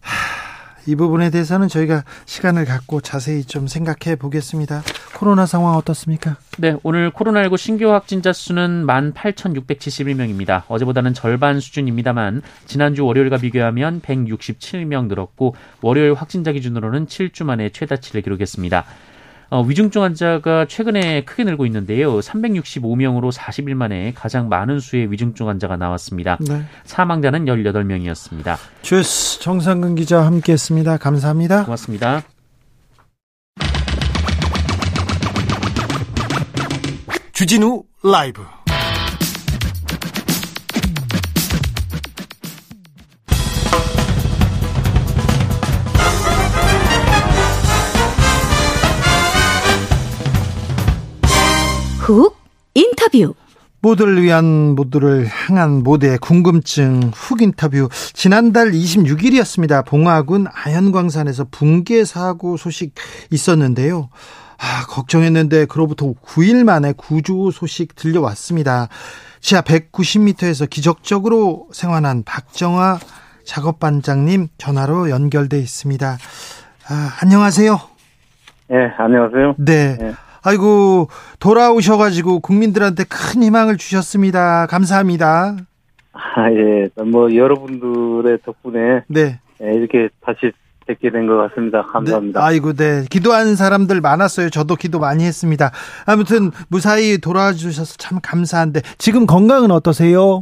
하... 0.00 0.49
이 0.86 0.94
부분에 0.94 1.30
대해서는 1.30 1.68
저희가 1.68 2.04
시간을 2.26 2.64
갖고 2.64 3.00
자세히 3.00 3.44
좀 3.44 3.66
생각해 3.66 4.16
보겠습니다. 4.16 4.82
코로나 5.16 5.46
상황 5.46 5.76
어떻습니까? 5.76 6.36
네, 6.58 6.76
오늘 6.82 7.10
코로나19 7.10 7.56
신규 7.56 7.92
확진자 7.92 8.32
수는 8.32 8.86
18,671명입니다. 8.86 10.62
어제보다는 10.68 11.14
절반 11.14 11.60
수준입니다만 11.60 12.42
지난주 12.66 13.04
월요일과 13.04 13.38
비교하면 13.38 14.00
167명 14.00 15.08
늘었고 15.08 15.54
월요일 15.82 16.14
확진자 16.14 16.52
기준으로는 16.52 17.06
7주 17.06 17.44
만에 17.44 17.70
최다치를 17.70 18.22
기록했습니다. 18.22 18.84
어, 19.50 19.62
위중증 19.62 20.02
환자가 20.02 20.66
최근에 20.66 21.24
크게 21.24 21.42
늘고 21.42 21.66
있는데요. 21.66 22.20
365명으로 22.20 23.32
40일 23.32 23.74
만에 23.74 24.12
가장 24.14 24.48
많은 24.48 24.78
수의 24.78 25.10
위중증 25.10 25.48
환자가 25.48 25.76
나왔습니다. 25.76 26.38
네. 26.40 26.62
사망자는 26.84 27.46
18명이었습니다. 27.46 28.56
주스 28.82 29.40
정상근 29.40 29.96
기자 29.96 30.24
함께했습니다. 30.24 30.98
감사합니다. 30.98 31.64
고맙습니다. 31.64 32.22
주진우 37.32 37.84
라이브 38.04 38.59
훅 52.00 52.34
인터뷰 52.74 53.34
모두를 53.82 54.22
위한 54.22 54.74
모두를 54.74 55.26
향한 55.26 55.82
모두의 55.82 56.18
궁금증 56.18 57.10
훅 57.14 57.42
인터뷰 57.42 57.88
지난달 58.14 58.70
26일이었습니다. 58.70 59.86
봉화군 59.86 60.46
아현광산에서 60.52 61.46
붕괴 61.50 62.04
사고 62.04 62.56
소식 62.56 62.94
있었는데요. 63.30 64.08
아, 64.58 64.86
걱정했는데 64.88 65.66
그로부터 65.66 66.12
9일 66.24 66.64
만에 66.64 66.92
구조 66.96 67.50
소식 67.50 67.94
들려왔습니다. 67.94 68.88
지하 69.40 69.62
190m에서 69.62 70.68
기적적으로 70.68 71.68
생환한 71.72 72.24
박정화 72.24 72.98
작업반장님 73.44 74.48
전화로 74.58 75.10
연결돼 75.10 75.58
있습니다. 75.58 76.18
아, 76.88 77.12
안녕하세요. 77.22 77.80
네, 78.68 78.76
안녕하세요. 78.98 79.54
네. 79.58 79.96
네. 79.98 80.12
아이고 80.42 81.08
돌아오셔가지고 81.38 82.40
국민들한테 82.40 83.04
큰 83.04 83.42
희망을 83.42 83.76
주셨습니다. 83.76 84.66
감사합니다. 84.66 85.56
아 86.12 86.50
예, 86.50 86.88
뭐 87.04 87.34
여러분들의 87.34 88.38
덕분에 88.44 89.02
네 89.08 89.38
예, 89.62 89.74
이렇게 89.74 90.08
다시 90.24 90.52
뵙게 90.86 91.10
된 91.10 91.26
것 91.28 91.36
같습니다. 91.36 91.82
감사합니다. 91.82 92.40
네, 92.40 92.46
아이고, 92.46 92.72
네. 92.72 93.04
기도하는 93.08 93.54
사람들 93.54 94.00
많았어요. 94.00 94.50
저도 94.50 94.74
기도 94.74 94.98
많이 94.98 95.24
했습니다. 95.24 95.70
아무튼 96.04 96.50
무사히 96.68 97.18
돌아와 97.18 97.52
주셔서 97.52 97.94
참 97.96 98.18
감사한데 98.20 98.80
지금 98.98 99.24
건강은 99.26 99.70
어떠세요? 99.70 100.40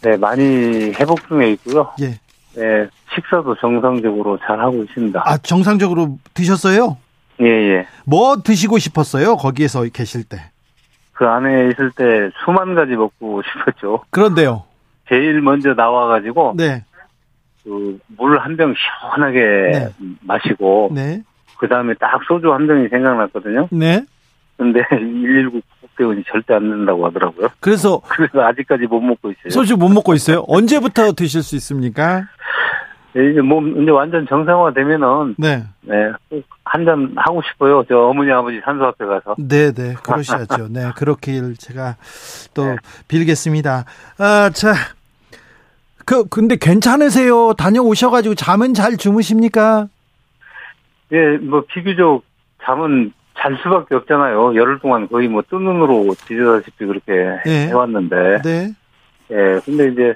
네, 0.00 0.16
많이 0.16 0.92
회복 0.92 1.18
중에 1.28 1.50
있고요. 1.52 1.90
예. 2.00 2.18
네, 2.54 2.88
식사도 3.14 3.56
정상적으로 3.60 4.38
잘 4.46 4.58
하고 4.58 4.82
있습니다. 4.84 5.22
아, 5.22 5.36
정상적으로 5.38 6.18
드셨어요? 6.32 6.96
예, 7.40 7.46
예. 7.46 7.86
뭐 8.04 8.36
드시고 8.42 8.78
싶었어요? 8.78 9.36
거기에서 9.36 9.84
계실 9.92 10.24
때. 10.24 10.38
그 11.12 11.26
안에 11.26 11.70
있을 11.70 11.90
때 11.96 12.30
수만 12.44 12.74
가지 12.74 12.92
먹고 12.92 13.42
싶었죠. 13.50 14.04
그런데요. 14.10 14.64
제일 15.08 15.40
먼저 15.40 15.74
나와가지고. 15.74 16.54
네. 16.56 16.84
그 17.64 17.98
물 18.16 18.38
한 18.38 18.56
병 18.56 18.74
시원하게 18.74 19.38
네. 19.72 19.88
마시고. 20.22 20.90
네. 20.94 21.22
그 21.58 21.68
다음에 21.68 21.94
딱 21.94 22.20
소주 22.26 22.52
한 22.52 22.66
병이 22.66 22.88
생각났거든요. 22.88 23.68
네. 23.72 24.04
근데 24.56 24.82
119 24.90 25.60
국대원이 25.80 26.22
절대 26.28 26.54
안 26.54 26.68
된다고 26.70 27.06
하더라고요. 27.06 27.48
그래서. 27.60 28.00
그래서 28.08 28.40
아직까지 28.42 28.86
못 28.86 29.00
먹고 29.00 29.30
있어요. 29.30 29.50
소주 29.50 29.76
못 29.76 29.88
먹고 29.88 30.14
있어요? 30.14 30.44
언제부터 30.48 31.12
드실 31.12 31.42
수 31.42 31.56
있습니까? 31.56 32.26
네, 33.18 33.32
이제 33.32 33.40
몸 33.40 33.82
이제 33.82 33.90
완전 33.90 34.24
정상화 34.28 34.72
되면은 34.74 35.34
네, 35.38 35.64
네, 35.80 36.12
한잔 36.64 37.12
하고 37.16 37.42
싶어요. 37.42 37.82
저 37.88 37.98
어머니 37.98 38.30
아버지 38.30 38.60
산소 38.64 38.84
앞에 38.84 39.04
가서. 39.06 39.34
네, 39.38 39.72
네, 39.72 39.94
그러셔야죠. 40.04 40.68
네, 40.70 40.92
그렇길 40.94 41.56
제가 41.56 41.96
또 42.54 42.66
네. 42.66 42.76
빌겠습니다. 43.08 43.84
아, 44.18 44.50
자, 44.50 44.72
그 46.06 46.28
근데 46.28 46.54
괜찮으세요? 46.54 47.54
다녀오셔 47.54 48.10
가지고 48.10 48.36
잠은 48.36 48.72
잘 48.72 48.96
주무십니까? 48.96 49.88
예, 51.10 51.38
뭐 51.38 51.64
비교적 51.66 52.22
잠은 52.62 53.12
잘 53.36 53.58
수밖에 53.64 53.96
없잖아요. 53.96 54.54
열흘 54.54 54.78
동안 54.78 55.08
거의 55.08 55.26
뭐 55.26 55.42
뜬 55.42 55.64
눈으로 55.64 56.14
뒤져다시피 56.24 56.86
그렇게 56.86 57.12
네. 57.44 57.66
해왔는데. 57.66 58.42
네. 58.42 58.74
예, 59.32 59.60
근데 59.64 59.88
이제 59.88 60.14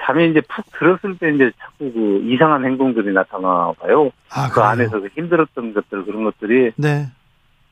잠이 0.00 0.30
이제 0.30 0.40
푹 0.42 0.64
들었을 0.78 1.18
때 1.18 1.34
이제 1.34 1.50
자꾸 1.58 1.92
그 1.92 2.22
이상한 2.24 2.64
행동들이 2.64 3.12
나타나 3.12 3.72
봐요. 3.80 4.10
아, 4.30 4.48
그 4.50 4.60
안에서 4.60 5.00
그 5.00 5.08
힘들었던 5.14 5.74
것들 5.74 6.04
그런 6.04 6.24
것들이 6.24 6.72
네. 6.76 7.08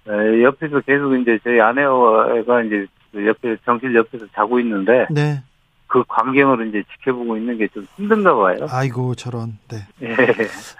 에, 0.08 0.42
옆에서 0.42 0.80
계속 0.80 1.14
이제 1.16 1.38
저희 1.44 1.60
아내가 1.60 2.62
이제 2.66 2.86
그 3.12 3.26
옆에 3.26 3.56
정실 3.64 3.94
옆에서 3.94 4.26
자고 4.34 4.60
있는데 4.60 5.06
네. 5.10 5.42
그 5.88 6.02
광경을 6.08 6.68
이제 6.68 6.82
지켜보고 6.98 7.36
있는 7.36 7.58
게 7.58 7.68
좀 7.72 7.86
힘든가 7.96 8.34
봐요. 8.34 8.56
아이고 8.70 9.14
저런. 9.14 9.56
네. 9.68 9.86
예. 10.02 10.16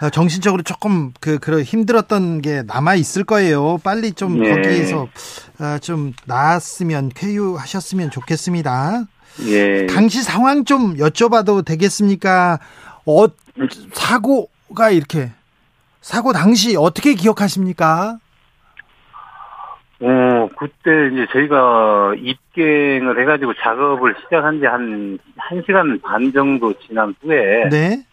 아, 0.00 0.11
정신적으로 0.11 0.62
조금 0.62 1.12
그 1.21 1.38
그런 1.38 1.62
힘들었던 1.62 2.43
게 2.43 2.62
남아 2.67 2.97
있을 2.97 3.23
거예요. 3.25 3.79
빨리 3.85 4.12
좀 4.12 4.45
예. 4.45 4.50
거기에서 4.50 5.07
아, 5.61 5.79
좀 5.79 6.12
나았으면 6.26 7.11
쾌유하셨으면 7.15 8.11
좋겠습니다. 8.11 9.05
예. 9.49 9.87
당시 9.87 10.23
상황 10.23 10.64
좀 10.64 10.97
여쭤봐도 10.97 11.64
되겠습니까? 11.64 12.59
어, 13.07 13.26
사고 13.93 14.49
사고가 14.69 14.90
이렇게 14.90 15.31
사고 16.00 16.33
당시 16.33 16.76
어떻게 16.76 17.14
기억하십니까? 17.14 18.19
어, 19.99 20.49
그때 20.59 21.09
이제 21.12 21.26
저희가 21.33 22.14
입갱을 22.16 23.21
해가지고 23.21 23.55
작업을 23.55 24.14
시작한 24.23 24.61
지 24.61 24.66
한, 24.66 25.19
한 25.37 25.62
시간 25.66 25.99
반 26.00 26.33
정도 26.33 26.73
지난 26.81 27.14
후에. 27.23 27.69
네. 27.71 28.05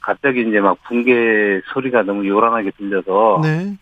갑자기 0.00 0.42
이제 0.42 0.60
막 0.60 0.78
붕괴 0.84 1.60
소리가 1.72 2.02
너무 2.02 2.26
요란하게 2.26 2.70
들려서. 2.76 3.40
네. 3.42 3.76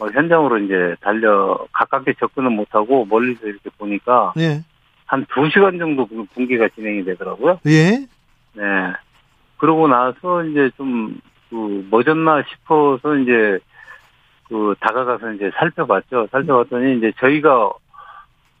어, 0.00 0.06
현장으로 0.06 0.58
이제 0.58 0.94
달려, 1.00 1.58
가깝게 1.72 2.14
접근은 2.20 2.52
못하고 2.52 3.06
멀리서 3.06 3.46
이렇게 3.46 3.70
보니까. 3.78 4.32
네. 4.36 4.62
한두 5.08 5.48
시간 5.52 5.78
정도 5.78 6.06
붕괴가 6.34 6.68
진행이 6.74 7.04
되더라고요. 7.04 7.60
예. 7.66 8.06
네. 8.54 8.62
그러고 9.56 9.88
나서 9.88 10.44
이제 10.44 10.70
좀, 10.76 11.18
그, 11.50 11.86
뭐졌나 11.90 12.44
싶어서 12.48 13.16
이제 13.16 13.58
그 14.48 14.74
다가가서 14.80 15.32
이제 15.32 15.50
살펴봤죠. 15.58 16.28
살펴봤더니 16.30 16.98
이제 16.98 17.12
저희가 17.18 17.70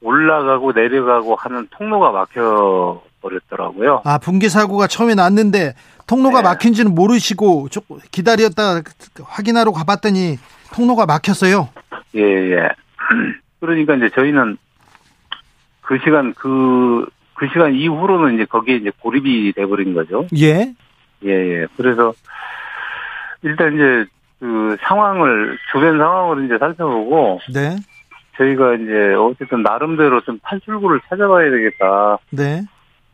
올라가고 0.00 0.72
내려가고 0.72 1.34
하는 1.36 1.66
통로가 1.70 2.12
막혀 2.12 3.02
버렸더라고요. 3.20 4.02
아 4.04 4.18
붕괴 4.18 4.48
사고가 4.48 4.86
처음에 4.86 5.14
났는데 5.14 5.74
통로가 6.06 6.42
네. 6.42 6.48
막힌지는 6.48 6.94
모르시고 6.94 7.68
기다렸다 8.12 8.82
확인하러 9.24 9.72
가봤더니 9.72 10.36
통로가 10.74 11.06
막혔어요. 11.06 11.70
예 12.14 12.20
예. 12.20 12.68
그러니까 13.60 13.96
이제 13.96 14.08
저희는 14.10 14.56
그 15.88 15.98
시간 16.04 16.34
그, 16.34 17.06
그 17.32 17.48
시간 17.48 17.74
이후로는 17.74 18.34
이제 18.34 18.44
거기에 18.44 18.76
이제 18.76 18.92
고립이 19.00 19.54
돼버린 19.54 19.94
거죠. 19.94 20.26
예. 20.36 20.74
예, 21.24 21.30
예. 21.30 21.66
그래서 21.78 22.12
일단 23.42 23.74
이제 23.74 24.04
그 24.38 24.76
상황을 24.82 25.56
주변 25.72 25.96
상황을 25.96 26.44
이제 26.44 26.58
살펴보고 26.58 27.40
네. 27.54 27.76
저희가 28.36 28.74
이제 28.74 29.14
어쨌든 29.14 29.62
나름대로 29.62 30.20
좀 30.20 30.38
탈출구를 30.42 31.00
찾아봐야 31.08 31.50
되겠다. 31.50 32.18
네. 32.32 32.64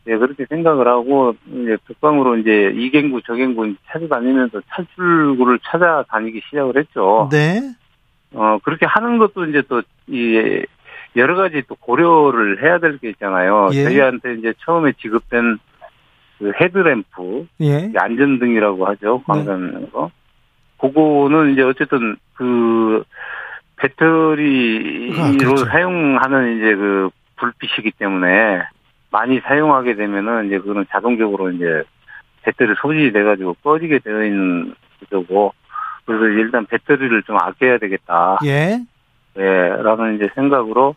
예, 0.08 0.16
그렇게 0.16 0.44
생각을 0.46 0.88
하고 0.88 1.36
이제 1.46 1.76
북방으로 1.86 2.38
이제 2.38 2.72
이갱구 2.74 3.22
저갱구 3.22 3.74
찾아다니면서 3.86 4.62
탈출구를 4.68 5.60
찾아다니기 5.62 6.42
시작을 6.50 6.76
했죠. 6.76 7.28
네. 7.30 7.60
어 8.32 8.58
그렇게 8.64 8.84
하는 8.84 9.18
것도 9.18 9.44
이제 9.44 9.62
또 9.62 9.80
이 10.06 10.64
여러 11.16 11.36
가지 11.36 11.62
또 11.68 11.74
고려를 11.76 12.62
해야 12.62 12.78
될 12.78 12.98
게 12.98 13.10
있잖아요. 13.10 13.68
예. 13.72 13.84
저희한테 13.84 14.34
이제 14.34 14.52
처음에 14.64 14.92
지급된 15.00 15.58
그 16.38 16.52
헤드램프, 16.60 17.46
예. 17.60 17.92
안전등이라고 17.96 18.86
하죠. 18.86 19.22
광선으로. 19.26 19.88
네. 19.94 20.08
그거는 20.80 21.52
이제 21.52 21.62
어쨌든 21.62 22.16
그 22.34 23.04
배터리로 23.76 25.22
아, 25.22 25.32
그렇죠. 25.38 25.64
사용하는 25.66 26.56
이제 26.58 26.74
그 26.74 27.10
불빛이기 27.36 27.92
때문에 27.92 28.62
많이 29.10 29.40
사용하게 29.40 29.94
되면은 29.94 30.46
이제 30.46 30.58
그거는 30.58 30.84
자동적으로 30.90 31.50
이제 31.50 31.82
배터리 32.42 32.74
소진이 32.80 33.12
돼가지고 33.12 33.54
꺼지게 33.62 34.00
되어 34.00 34.24
있는 34.24 34.74
구조고 35.00 35.54
그래서 36.04 36.24
일단 36.26 36.66
배터리를 36.66 37.22
좀 37.22 37.36
아껴야 37.36 37.78
되겠다. 37.78 38.38
예. 38.44 38.80
예, 39.36 39.42
라는 39.82 40.16
이제 40.16 40.28
생각으로 40.34 40.94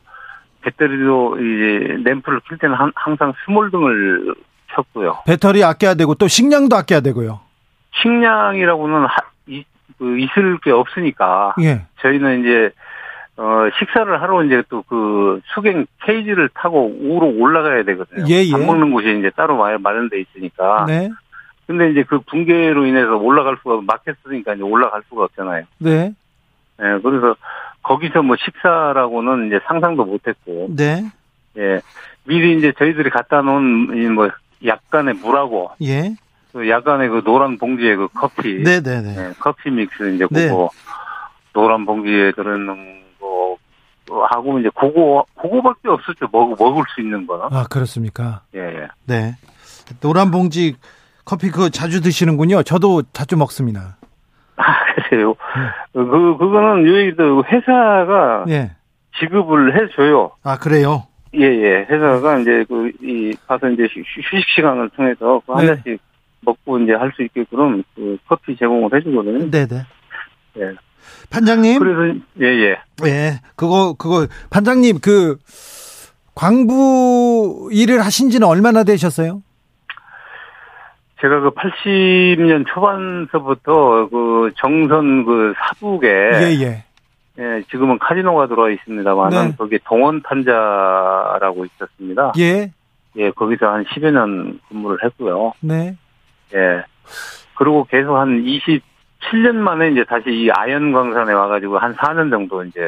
배터리도 0.67 1.38
이제 1.39 1.97
램프를 2.03 2.41
킬 2.41 2.57
때는 2.57 2.75
항상 2.95 3.33
스몰등을 3.45 4.36
켰고요. 4.67 5.19
배터리 5.25 5.63
아껴야 5.63 5.93
되고 5.93 6.13
또 6.15 6.27
식량도 6.27 6.75
아껴야 6.75 7.00
되고요. 7.00 7.39
식량이라고는 8.01 9.05
하, 9.05 9.15
그 9.97 10.19
있을 10.19 10.59
게 10.59 10.71
없으니까 10.71 11.55
예. 11.62 11.86
저희는 12.01 12.41
이제 12.41 12.71
어 13.38 13.69
식사를 13.79 14.21
하러 14.21 14.43
이제 14.43 14.63
또 14.69 14.83
그 14.88 15.41
수경 15.53 15.86
케이지를 16.03 16.50
타고 16.53 16.91
우로 17.00 17.27
올라가야 17.38 17.83
되거든요. 17.83 18.25
예, 18.29 18.43
예. 18.43 18.51
밥 18.51 18.62
먹는 18.62 18.91
곳이 18.91 19.19
이제 19.19 19.31
따로 19.36 19.57
마련돼 19.57 20.19
있으니까. 20.21 20.86
네. 20.88 21.09
근데 21.65 21.91
이제 21.91 22.03
그 22.03 22.19
붕괴로 22.19 22.86
인해서 22.86 23.15
올라갈 23.17 23.58
수가 23.62 23.82
막혔으니까 23.86 24.53
이제 24.56 24.63
올라갈 24.63 25.01
수가 25.10 25.25
없잖아요. 25.25 25.63
네. 25.80 26.13
예, 26.82 26.99
그래서 27.01 27.36
거기서 27.88 28.21
뭐 28.21 28.36
식사라고는 28.38 29.47
이제 29.47 29.60
상상도 29.65 30.04
못했고. 30.04 30.67
네. 30.76 31.10
예. 31.58 31.80
미리 32.26 32.58
이제 32.58 32.73
저희들이 32.78 33.10
갖다 33.10 33.41
놓은 33.41 34.13
뭐 34.13 34.30
약간의 34.65 35.15
물하고. 35.15 35.71
예. 35.84 36.15
그 36.52 36.69
야간에 36.69 37.08
그 37.08 37.23
노란 37.23 37.58
봉지에 37.58 37.95
그 37.95 38.08
커피. 38.10 38.62
네네네. 38.62 39.15
네, 39.15 39.34
커피 39.39 39.69
믹스 39.69 40.15
이제 40.15 40.28
네. 40.30 40.47
그거 40.47 40.69
노란 41.54 41.86
봉지에 41.86 42.34
들어있는 42.34 43.04
거 43.19 43.58
하고 44.30 44.60
이제 44.60 44.69
그거 44.76 45.26
그거밖에 45.39 45.88
없었죠. 45.88 46.28
먹 46.32 46.56
먹을 46.60 46.84
수 46.93 47.02
있는 47.02 47.26
거. 47.26 47.47
아 47.52 47.65
그렇습니까? 47.69 48.41
예, 48.56 48.60
예. 48.60 48.88
네. 49.06 49.36
노란 50.02 50.32
봉지 50.32 50.76
커피 51.23 51.52
그거 51.52 51.69
자주 51.69 52.02
드시는군요. 52.02 52.63
저도 52.63 53.04
자주 53.13 53.38
먹습니다. 53.38 53.97
네. 55.12 55.17
그 55.93 56.38
그거는 56.38 56.88
여기도 56.88 57.43
회사가 57.45 58.45
예. 58.49 58.71
지급을 59.19 59.75
해줘요. 59.75 60.31
아 60.43 60.57
그래요? 60.57 61.03
예 61.36 61.41
예. 61.45 61.86
회사가 61.89 62.39
이제 62.39 62.65
그 62.67 62.91
이 63.01 63.36
가서 63.47 63.69
이제 63.69 63.83
휴식 63.83 64.47
시간을 64.55 64.89
통해서 64.89 65.41
그 65.45 65.53
한 65.53 65.65
네. 65.65 65.75
잔씩 65.75 65.99
먹고 66.41 66.79
이제 66.79 66.93
할 66.93 67.12
수 67.15 67.23
있게끔 67.23 67.83
그 67.95 68.17
커피 68.27 68.55
제공을 68.57 68.89
해주거든요. 68.95 69.51
네네. 69.51 69.81
예. 70.60 70.71
판장님. 71.29 71.79
그래서 71.79 72.19
예 72.41 72.45
예. 72.45 72.77
예. 73.05 73.07
예. 73.07 73.39
그거 73.55 73.95
그거 73.97 74.27
판장님 74.49 74.99
그 75.01 75.38
광부 76.36 77.69
일을 77.71 78.03
하신 78.05 78.29
지는 78.29 78.47
얼마나 78.47 78.83
되셨어요? 78.83 79.41
제가 81.21 81.39
그 81.41 81.49
80년 81.51 82.65
초반서부터 82.67 84.10
그 84.10 84.51
정선 84.58 85.25
그 85.25 85.53
사북에 85.58 86.08
예, 86.08 86.63
예. 86.63 86.84
예, 87.39 87.63
지금은 87.69 87.99
카지노가 87.99 88.47
들어와 88.47 88.69
있습니다만은 88.71 89.49
네. 89.49 89.56
거기 89.58 89.80
동원 89.84 90.21
탄자라고 90.23 91.65
있었습니다. 91.65 92.34
예. 92.39 92.71
예, 93.17 93.32
거기서 93.32 93.67
한 93.67 93.84
10여 93.86 94.12
년 94.12 94.60
근무를 94.69 95.03
했고요. 95.03 95.53
네. 95.62 95.95
예. 96.53 96.84
그리고 97.56 97.86
계속 97.86 98.15
한 98.15 98.43
27년 98.43 99.56
만에 99.56 99.91
이제 99.91 100.03
다시 100.08 100.30
이 100.30 100.49
아연 100.51 100.91
광산에 100.91 101.32
와가지고 101.34 101.80
한 101.80 101.95
4년 101.95 102.30
정도 102.30 102.63
이제, 102.63 102.80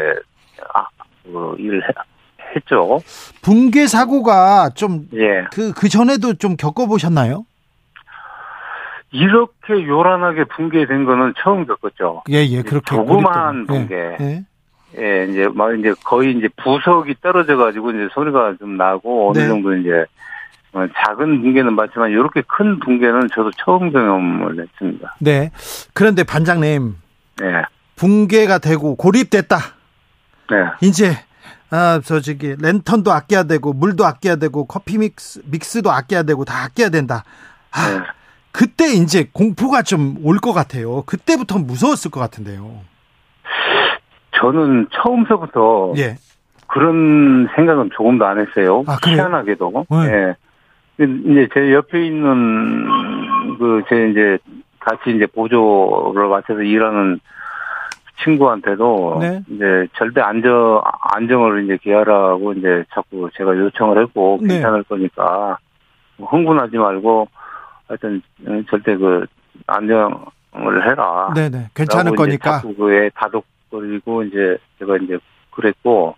아, 0.74 0.86
그 1.24 1.56
일을 1.58 1.82
해, 1.84 1.88
했죠. 2.56 3.00
붕괴 3.42 3.88
사고가 3.88 4.70
좀, 4.76 5.08
예. 5.14 5.46
그, 5.52 5.74
그 5.74 5.90
전에도 5.90 6.34
좀 6.36 6.56
겪어보셨나요? 6.56 7.46
이렇게 9.12 9.88
요란하게 9.88 10.46
붕괴된 10.46 11.06
거는 11.06 11.34
처음 11.42 11.66
겪었죠. 11.66 12.24
예, 12.30 12.46
예, 12.46 12.62
그렇게. 12.62 12.96
조그마한 12.96 13.66
붕괴. 13.66 13.96
예, 13.96 14.18
예. 14.20 14.46
예, 14.98 15.26
이제, 15.30 15.48
막, 15.54 15.78
이제 15.78 15.94
거의 16.04 16.36
이제 16.38 16.48
부석이 16.58 17.16
떨어져가지고 17.22 17.92
이제 17.92 18.08
소리가 18.12 18.56
좀 18.60 18.78
나고 18.78 19.30
어느 19.30 19.40
네. 19.40 19.48
정도 19.48 19.76
이제 19.76 20.06
어, 20.74 20.86
작은 20.96 21.42
붕괴는 21.42 21.74
맞지만 21.74 22.12
이렇게 22.12 22.44
큰 22.48 22.80
붕괴는 22.80 23.30
저도 23.34 23.52
처음 23.58 23.92
경험을 23.92 24.62
했습니다. 24.62 25.16
네. 25.20 25.52
그런데 25.94 26.24
반장님. 26.24 26.96
네. 27.40 27.64
붕괴가 27.96 28.60
되고 28.60 28.96
고립됐다. 28.96 29.58
네. 30.52 30.58
이제 30.82 31.12
아, 31.72 32.02
저 32.04 32.20
저기 32.20 32.56
랜턴도 32.60 33.12
아껴야 33.12 33.44
되고 33.44 33.74
물도 33.74 34.06
아껴야 34.06 34.38
되고 34.38 34.66
커피 34.66 34.98
믹스 34.98 35.42
믹스도 35.46 35.92
아껴야 35.92 36.24
되고 36.24 36.46
다 36.46 36.64
아껴야 36.64 36.90
된다. 36.90 37.24
아, 37.72 37.90
네. 37.90 38.00
그때 38.52 38.86
이제 38.94 39.28
공포가 39.32 39.82
좀 39.84 40.18
올 40.24 40.40
것 40.40 40.54
같아요. 40.54 41.04
그때부터 41.06 41.60
무서웠을 41.60 42.12
것 42.12 42.20
같은데요. 42.20 42.82
저는 44.40 44.88
처음서부터 44.92 45.94
예. 45.98 46.16
그런 46.68 47.48
생각은 47.56 47.90
조금도 47.96 48.26
안 48.26 48.40
했어요. 48.40 48.84
아, 48.88 48.98
희한하게도. 49.04 49.86
네. 49.90 49.98
예. 50.14 50.36
이제 51.02 51.48
제 51.54 51.74
옆에 51.74 52.06
있는 52.06 52.86
그 53.58 53.82
제 53.90 54.10
이제 54.10 54.38
같이 54.80 55.12
이제 55.16 55.26
보조를 55.28 56.28
맡아서 56.30 56.62
일하는 56.62 57.20
친구한테도 58.24 59.18
네. 59.22 59.42
이제 59.50 59.88
절대 59.98 60.22
안정 60.22 60.82
안정을 61.16 61.64
이제 61.66 61.78
기하라고 61.82 62.54
이제 62.54 62.84
자꾸 62.94 63.30
제가 63.36 63.58
요청을 63.58 64.02
했고 64.04 64.40
네. 64.42 64.56
괜찮을 64.56 64.84
네. 64.84 64.88
거니까 64.90 65.58
흥분하지 66.20 66.78
말고 66.78 67.28
하여튼 67.90 68.22
절대 68.70 68.96
그 68.96 69.26
안정을 69.68 70.90
해라. 70.90 71.34
네네 71.36 71.50
네. 71.50 71.70
괜찮을 71.74 72.16
거니까. 72.16 72.60
자꾸 72.60 72.76
그에 72.76 73.10
다독거리고 73.16 74.24
이제 74.24 74.58
제가 74.78 74.98
이제 74.98 75.18
그랬고 75.52 76.16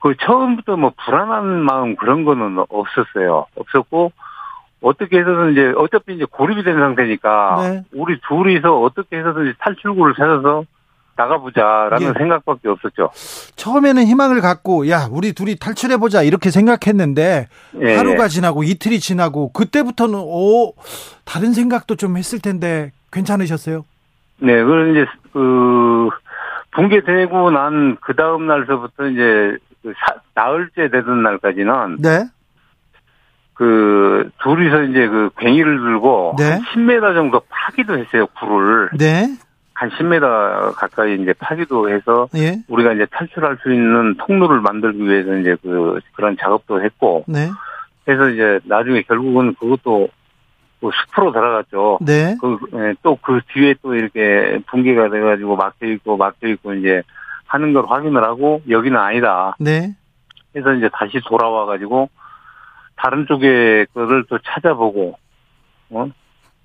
그 0.00 0.16
처음부터 0.16 0.76
뭐 0.76 0.92
불안한 1.04 1.44
마음 1.62 1.94
그런 1.96 2.24
거는 2.24 2.64
없었어요. 2.68 3.46
없었고 3.54 4.12
어떻게 4.80 5.18
해서든 5.18 5.52
이제 5.52 5.72
어차피 5.76 6.14
이제 6.14 6.24
고립이 6.30 6.62
된 6.64 6.78
상태니까 6.78 7.56
네. 7.60 7.82
우리 7.92 8.18
둘이서 8.26 8.80
어떻게 8.80 9.18
해서든 9.18 9.54
탈출구를 9.58 10.14
찾아서 10.14 10.64
나가보자라는 11.16 12.08
예. 12.08 12.12
생각밖에 12.18 12.68
없었죠. 12.68 13.10
처음에는 13.56 14.04
희망을 14.04 14.40
갖고 14.40 14.88
야 14.88 15.08
우리 15.10 15.32
둘이 15.32 15.56
탈출해보자 15.56 16.22
이렇게 16.22 16.50
생각했는데 16.50 17.48
예. 17.80 17.96
하루가 17.96 18.28
지나고 18.28 18.62
이틀이 18.62 19.00
지나고 19.00 19.52
그때부터는 19.52 20.18
오 20.18 20.74
다른 21.24 21.52
생각도 21.52 21.96
좀 21.96 22.16
했을 22.16 22.38
텐데 22.40 22.92
괜찮으셨어요? 23.12 23.84
네, 24.38 24.52
그럼 24.62 24.90
이제 24.90 25.06
그 25.32 26.08
붕괴되고 26.72 27.50
난 27.50 27.96
그 28.02 28.14
다음 28.14 28.46
날서부터 28.46 29.06
이제 29.08 29.56
그 29.82 29.92
사, 29.98 30.14
나흘째 30.34 30.90
되던 30.90 31.22
날까지는 31.22 31.96
네. 32.00 32.26
그 33.54 34.28
둘이서 34.42 34.82
이제 34.82 35.08
그 35.08 35.30
괭이를 35.36 35.78
들고 35.80 36.34
네. 36.38 36.60
10m 36.74 37.14
정도 37.14 37.40
파기도 37.48 37.96
했어요 37.98 38.26
굴을. 38.38 38.90
네. 38.98 39.28
한 39.76 39.90
10m 39.90 40.74
가까이 40.74 41.20
이제 41.20 41.34
파기도 41.34 41.90
해서 41.90 42.28
예. 42.34 42.62
우리가 42.66 42.94
이제 42.94 43.04
탈출할 43.10 43.58
수 43.62 43.70
있는 43.70 44.16
통로를 44.16 44.62
만들기 44.62 45.04
위해서 45.04 45.36
이제 45.36 45.54
그 45.62 46.00
그런 46.14 46.34
작업도 46.40 46.82
했고. 46.82 47.24
네. 47.28 47.50
그래서 48.06 48.30
이제 48.30 48.58
나중에 48.64 49.02
결국은 49.02 49.54
그것도 49.54 50.08
그 50.80 50.90
숲으로 50.94 51.30
들어갔죠. 51.30 51.98
네. 52.00 52.36
그, 52.40 52.56
예, 52.74 52.94
또그 53.02 53.40
뒤에 53.52 53.74
또 53.82 53.94
이렇게 53.94 54.60
붕괴가 54.66 55.10
돼가지고 55.10 55.56
막혀 55.56 55.86
있고 55.88 56.16
막혀 56.16 56.48
있고 56.48 56.72
이제 56.72 57.02
하는 57.44 57.74
걸 57.74 57.84
확인을 57.86 58.24
하고 58.24 58.62
여기는 58.70 58.98
아니다. 58.98 59.56
네. 59.60 59.94
그래서 60.54 60.72
이제 60.72 60.88
다시 60.90 61.20
돌아와가지고 61.26 62.08
다른 62.96 63.26
쪽에 63.26 63.84
거를 63.92 64.24
또 64.30 64.38
찾아보고, 64.38 65.18
어? 65.90 66.08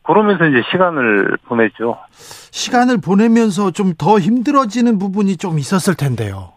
그러면서 0.04 0.46
이제 0.48 0.62
시간을 0.72 1.38
보냈죠. 1.46 1.98
시간을 2.12 3.00
보내면서 3.02 3.72
좀 3.72 3.94
더 3.98 4.18
힘들어지는 4.20 4.98
부분이 4.98 5.38
좀 5.38 5.60
있었을 5.60 5.96
텐데요. 5.96 6.54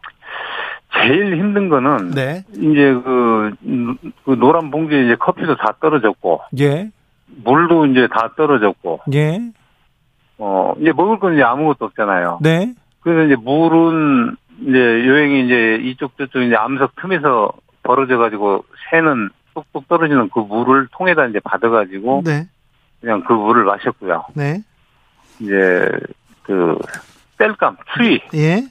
제일 0.94 1.36
힘든 1.36 1.68
거는 1.68 2.12
네. 2.12 2.44
이제 2.52 2.94
그, 3.04 3.54
그 4.24 4.30
노란 4.38 4.70
봉지에 4.70 5.04
이제 5.04 5.16
커피도 5.16 5.56
다 5.56 5.74
떨어졌고, 5.80 6.40
예. 6.60 6.90
물도 7.44 7.86
이제 7.86 8.06
다 8.06 8.30
떨어졌고, 8.36 9.00
예. 9.12 9.40
어 10.38 10.72
이제 10.80 10.92
먹을 10.92 11.18
건 11.18 11.34
이제 11.34 11.42
아무것도 11.42 11.84
없잖아요. 11.86 12.38
네. 12.42 12.72
그래서 13.00 13.24
이제 13.24 13.36
물은 13.36 14.36
이제 14.62 14.78
여행이 14.78 15.44
이제 15.44 15.78
이쪽 15.82 16.16
저쪽 16.16 16.42
이제 16.42 16.54
암석 16.56 16.92
틈에서 17.02 17.52
벌어져 17.82 18.16
가지고 18.16 18.64
새는 18.90 19.28
뚝뚝 19.54 19.88
떨어지는 19.88 20.30
그 20.32 20.38
물을 20.40 20.88
통에다 20.92 21.26
이제 21.26 21.40
받아 21.44 21.68
가지고 21.68 22.22
네. 22.24 22.46
그냥 23.04 23.22
그 23.22 23.34
물을 23.34 23.64
마셨고요. 23.64 24.24
네. 24.34 24.62
이제 25.38 25.90
그 26.42 26.78
땔감 27.36 27.76
추위. 27.94 28.20
예. 28.34 28.66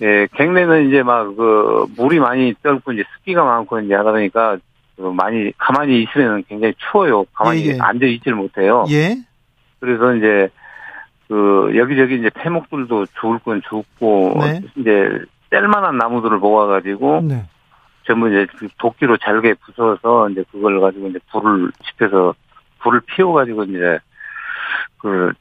예, 0.00 0.28
갱내는 0.32 0.86
이제 0.86 1.02
막 1.02 1.34
그 1.34 1.86
물이 1.96 2.20
많이 2.20 2.54
떨고 2.62 2.92
이제 2.92 3.02
습기가 3.16 3.42
많고 3.44 3.80
이제 3.80 3.94
하다 3.94 4.12
보니까 4.12 4.58
그 4.96 5.02
많이 5.02 5.50
가만히 5.58 6.04
있으면 6.04 6.44
굉장히 6.48 6.72
추워요. 6.78 7.24
가만히 7.32 7.66
예, 7.66 7.74
예. 7.74 7.78
앉아 7.80 8.06
있질 8.06 8.34
못해요. 8.34 8.84
예. 8.90 9.16
그래서 9.80 10.14
이제 10.14 10.48
그 11.26 11.72
여기저기 11.74 12.16
이제 12.16 12.30
폐목들도 12.30 13.06
죽을 13.20 13.40
건 13.40 13.60
죽고 13.68 14.38
네. 14.40 14.60
이제 14.76 15.24
뗄만한 15.50 15.98
나무들을 15.98 16.38
모아가지고 16.38 17.22
네. 17.22 17.44
전부 18.06 18.28
이제 18.28 18.46
그 18.56 18.68
도끼로 18.78 19.16
잘게 19.16 19.54
부숴서 19.54 20.30
이제 20.30 20.44
그걸 20.52 20.80
가지고 20.80 21.08
이제 21.08 21.18
불을 21.32 21.72
지펴서 21.84 22.34
불을 22.80 23.00
피워가지고 23.06 23.64
이제 23.64 23.98
그 24.98 25.32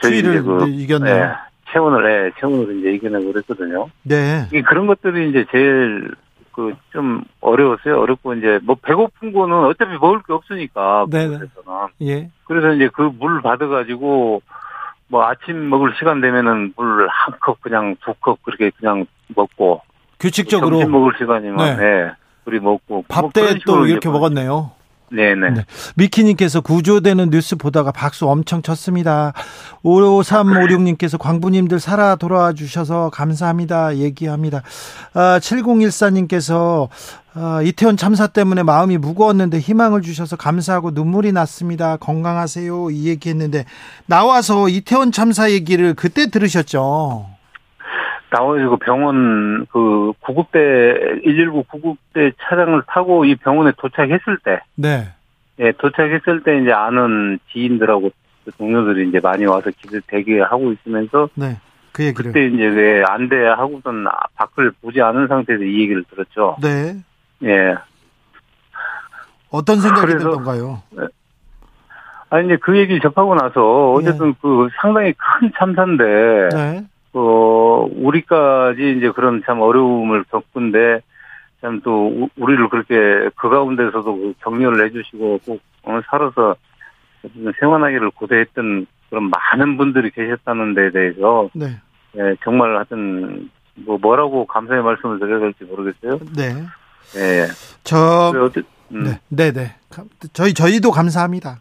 저희 0.00 0.18
이제 0.20 0.40
그 0.40 0.66
이겼네요. 0.68 1.14
네, 1.26 1.32
체온을 1.72 2.02
네, 2.02 2.30
체온을 2.38 2.78
이제 2.80 2.92
이겨내고 2.94 3.32
그랬거든요. 3.32 3.88
네. 4.02 4.48
그런 4.68 4.86
것들이 4.86 5.30
이제 5.30 5.44
제일 5.50 6.10
그 6.52 6.72
좀 6.92 7.22
어려웠어요. 7.42 8.00
어렵고 8.00 8.32
이제 8.34 8.58
뭐 8.62 8.76
배고픈 8.80 9.32
거는 9.32 9.54
어차피 9.66 9.92
먹을 10.00 10.22
게 10.22 10.32
없으니까 10.32 11.04
네. 11.10 11.26
그래서는 11.28 11.48
예. 12.02 12.30
그래서 12.46 12.72
이제 12.72 12.88
그 12.94 13.02
물 13.18 13.42
받아가지고 13.42 14.40
뭐 15.08 15.24
아침 15.26 15.68
먹을 15.68 15.92
시간 15.98 16.20
되면은 16.22 16.72
물 16.76 17.06
한 17.08 17.38
컵 17.40 17.60
그냥 17.60 17.96
두 18.04 18.14
컵 18.20 18.42
그렇게 18.42 18.70
그냥 18.78 19.04
먹고 19.36 19.82
규칙적으로 20.18 20.78
점심 20.78 20.92
먹을 20.92 21.12
시간이면 21.18 21.56
네. 21.56 21.76
네. 21.76 22.10
우리 22.46 22.58
먹고 22.60 23.04
밥때또 23.08 23.76
뭐 23.76 23.86
이렇게 23.86 24.08
먹었네요. 24.08 24.70
네네. 25.12 25.50
네. 25.50 25.64
미키님께서 25.94 26.60
구조되는 26.60 27.30
뉴스 27.30 27.56
보다가 27.56 27.92
박수 27.92 28.28
엄청 28.28 28.62
쳤습니다. 28.62 29.32
5356님께서 29.84 31.18
광부님들 31.18 31.78
살아 31.80 32.16
돌아와 32.16 32.52
주셔서 32.52 33.10
감사합니다. 33.10 33.96
얘기합니다. 33.96 34.62
아, 35.14 35.38
7014님께서 35.40 36.88
아, 37.34 37.60
이태원 37.62 37.96
참사 37.96 38.26
때문에 38.26 38.62
마음이 38.62 38.96
무거웠는데 38.96 39.58
희망을 39.58 40.02
주셔서 40.02 40.36
감사하고 40.36 40.90
눈물이 40.92 41.32
났습니다. 41.32 41.98
건강하세요. 41.98 42.90
이 42.90 43.08
얘기했는데 43.08 43.66
나와서 44.06 44.68
이태원 44.68 45.12
참사 45.12 45.50
얘기를 45.50 45.94
그때 45.94 46.30
들으셨죠? 46.30 47.35
나와가지고 48.36 48.76
병원 48.78 49.66
그 49.66 50.12
구급대 50.20 51.20
119 51.24 51.64
구급대 51.64 52.32
차량을 52.42 52.82
타고 52.86 53.24
이 53.24 53.34
병원에 53.36 53.72
도착했을 53.78 54.38
때, 54.44 54.60
네, 54.74 55.08
예 55.58 55.72
도착했을 55.72 56.42
때 56.42 56.60
이제 56.60 56.72
아는 56.72 57.38
지인들하고 57.52 58.10
그 58.44 58.50
동료들이 58.52 59.08
이제 59.08 59.20
많이 59.20 59.44
와서 59.46 59.70
기대 59.80 60.00
대기하고 60.06 60.72
있으면서, 60.72 61.28
네, 61.34 61.58
그 61.92 62.04
얘기를 62.04 62.32
그때 62.32 62.46
이제 62.46 62.64
왜 62.66 63.02
안돼 63.02 63.46
하고선 63.46 64.06
밖을 64.34 64.72
보지 64.82 65.00
않은 65.00 65.28
상태에서 65.28 65.64
이 65.64 65.80
얘기를 65.82 66.04
들었죠. 66.10 66.56
네, 66.60 66.96
예. 67.44 67.74
어떤 69.50 69.80
생각이 69.80 70.12
들던가요? 70.12 70.82
예. 71.00 71.06
아니 72.28 72.46
이제 72.46 72.56
그 72.60 72.76
얘기 72.76 72.98
접하고 73.00 73.34
나서 73.36 73.92
어쨌든 73.92 74.30
네. 74.30 74.34
그 74.42 74.68
상당히 74.80 75.14
큰 75.16 75.50
참사인데. 75.56 76.48
네. 76.52 76.86
어, 77.18 77.88
우리까지 77.96 78.96
이제 78.98 79.10
그런 79.10 79.42
참 79.46 79.60
어려움을 79.60 80.24
겪은데, 80.24 81.00
참 81.62 81.80
또, 81.82 82.28
우리를 82.36 82.68
그렇게 82.68 83.30
그 83.36 83.48
가운데서도 83.48 84.16
그 84.16 84.34
격려를 84.40 84.84
해주시고, 84.86 85.40
꼭, 85.46 85.60
어, 85.84 86.00
살아서 86.10 86.56
생활하기를 87.58 88.10
고대했던 88.10 88.86
그런 89.08 89.30
많은 89.30 89.78
분들이 89.78 90.10
계셨다는 90.10 90.74
데 90.74 90.90
대해서, 90.90 91.48
네. 91.54 91.80
예, 92.18 92.36
정말 92.44 92.76
하여튼, 92.76 93.50
뭐, 93.76 93.96
뭐라고 93.96 94.46
감사의 94.46 94.82
말씀을 94.82 95.18
드려야 95.18 95.40
될지 95.40 95.64
모르겠어요. 95.64 96.18
네. 96.36 96.54
예. 97.16 97.46
저, 97.82 98.32
음. 98.92 99.04
네, 99.04 99.20
네, 99.28 99.52
네. 99.52 99.74
저희, 100.34 100.52
저희도 100.52 100.90
감사합니다. 100.90 101.60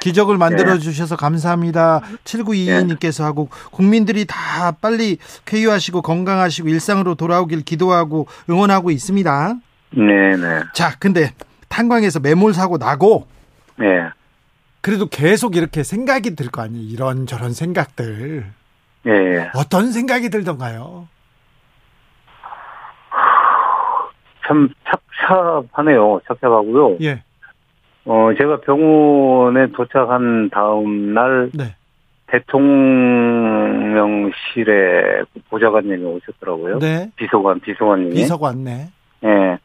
기적을 0.00 0.38
만들어 0.38 0.78
주셔서 0.78 1.16
감사합니다. 1.16 2.00
7922님께서 2.24 3.24
하고 3.24 3.48
국민들이 3.70 4.24
다 4.26 4.72
빨리 4.80 5.18
쾌유하시고 5.46 6.02
건강하시고 6.02 6.68
일상으로 6.68 7.14
돌아오길 7.14 7.62
기도하고 7.62 8.26
응원하고 8.48 8.90
있습니다. 8.90 9.54
네, 9.90 10.36
네. 10.36 10.60
자, 10.74 10.96
근데 10.98 11.32
탄광에서 11.68 12.20
매몰 12.20 12.54
사고 12.54 12.78
나고 12.78 13.26
네. 13.78 13.86
그래도 14.80 15.06
계속 15.06 15.56
이렇게 15.56 15.82
생각이 15.82 16.34
들 16.34 16.50
거 16.50 16.62
아니에요. 16.62 16.88
이런 16.88 17.26
저런 17.26 17.52
생각들. 17.52 18.44
네. 19.04 19.50
어떤 19.54 19.92
생각이 19.92 20.28
들던가요? 20.30 21.08
참 24.46 24.68
착잡하네요. 24.88 26.20
착잡하고요. 26.26 26.98
예. 27.02 27.22
어, 28.04 28.30
제가 28.36 28.60
병원에 28.60 29.68
도착한 29.68 30.50
다음 30.50 31.14
날 31.14 31.50
네. 31.54 31.76
대통령실에 32.26 32.72
보좌관님이 35.48 36.04
오셨더라고요. 36.04 36.78
네. 36.78 37.10
비서관, 37.16 37.60
비서관님이. 37.60 38.14
비서관, 38.14 38.64
네. 38.64 38.88
예. 39.24 39.58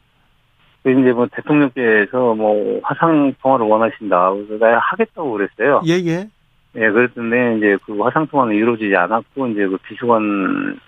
그 0.82 0.92
이제 0.92 1.12
뭐 1.12 1.26
대통령께서 1.32 2.34
뭐 2.34 2.80
화상 2.82 3.34
통화를 3.42 3.66
원하신다. 3.66 4.32
그래서 4.32 4.52
내가 4.54 4.78
하겠다고 4.78 5.32
그랬어요. 5.32 5.82
예, 5.86 5.94
예. 5.94 6.28
예, 6.76 6.90
그랬는데 6.90 7.56
이제 7.56 7.76
그 7.84 7.98
화상 8.00 8.26
통화는 8.28 8.54
이루어지지 8.54 8.94
않았고 8.94 9.48
이제 9.48 9.66
그 9.66 9.76
비서관 9.78 10.78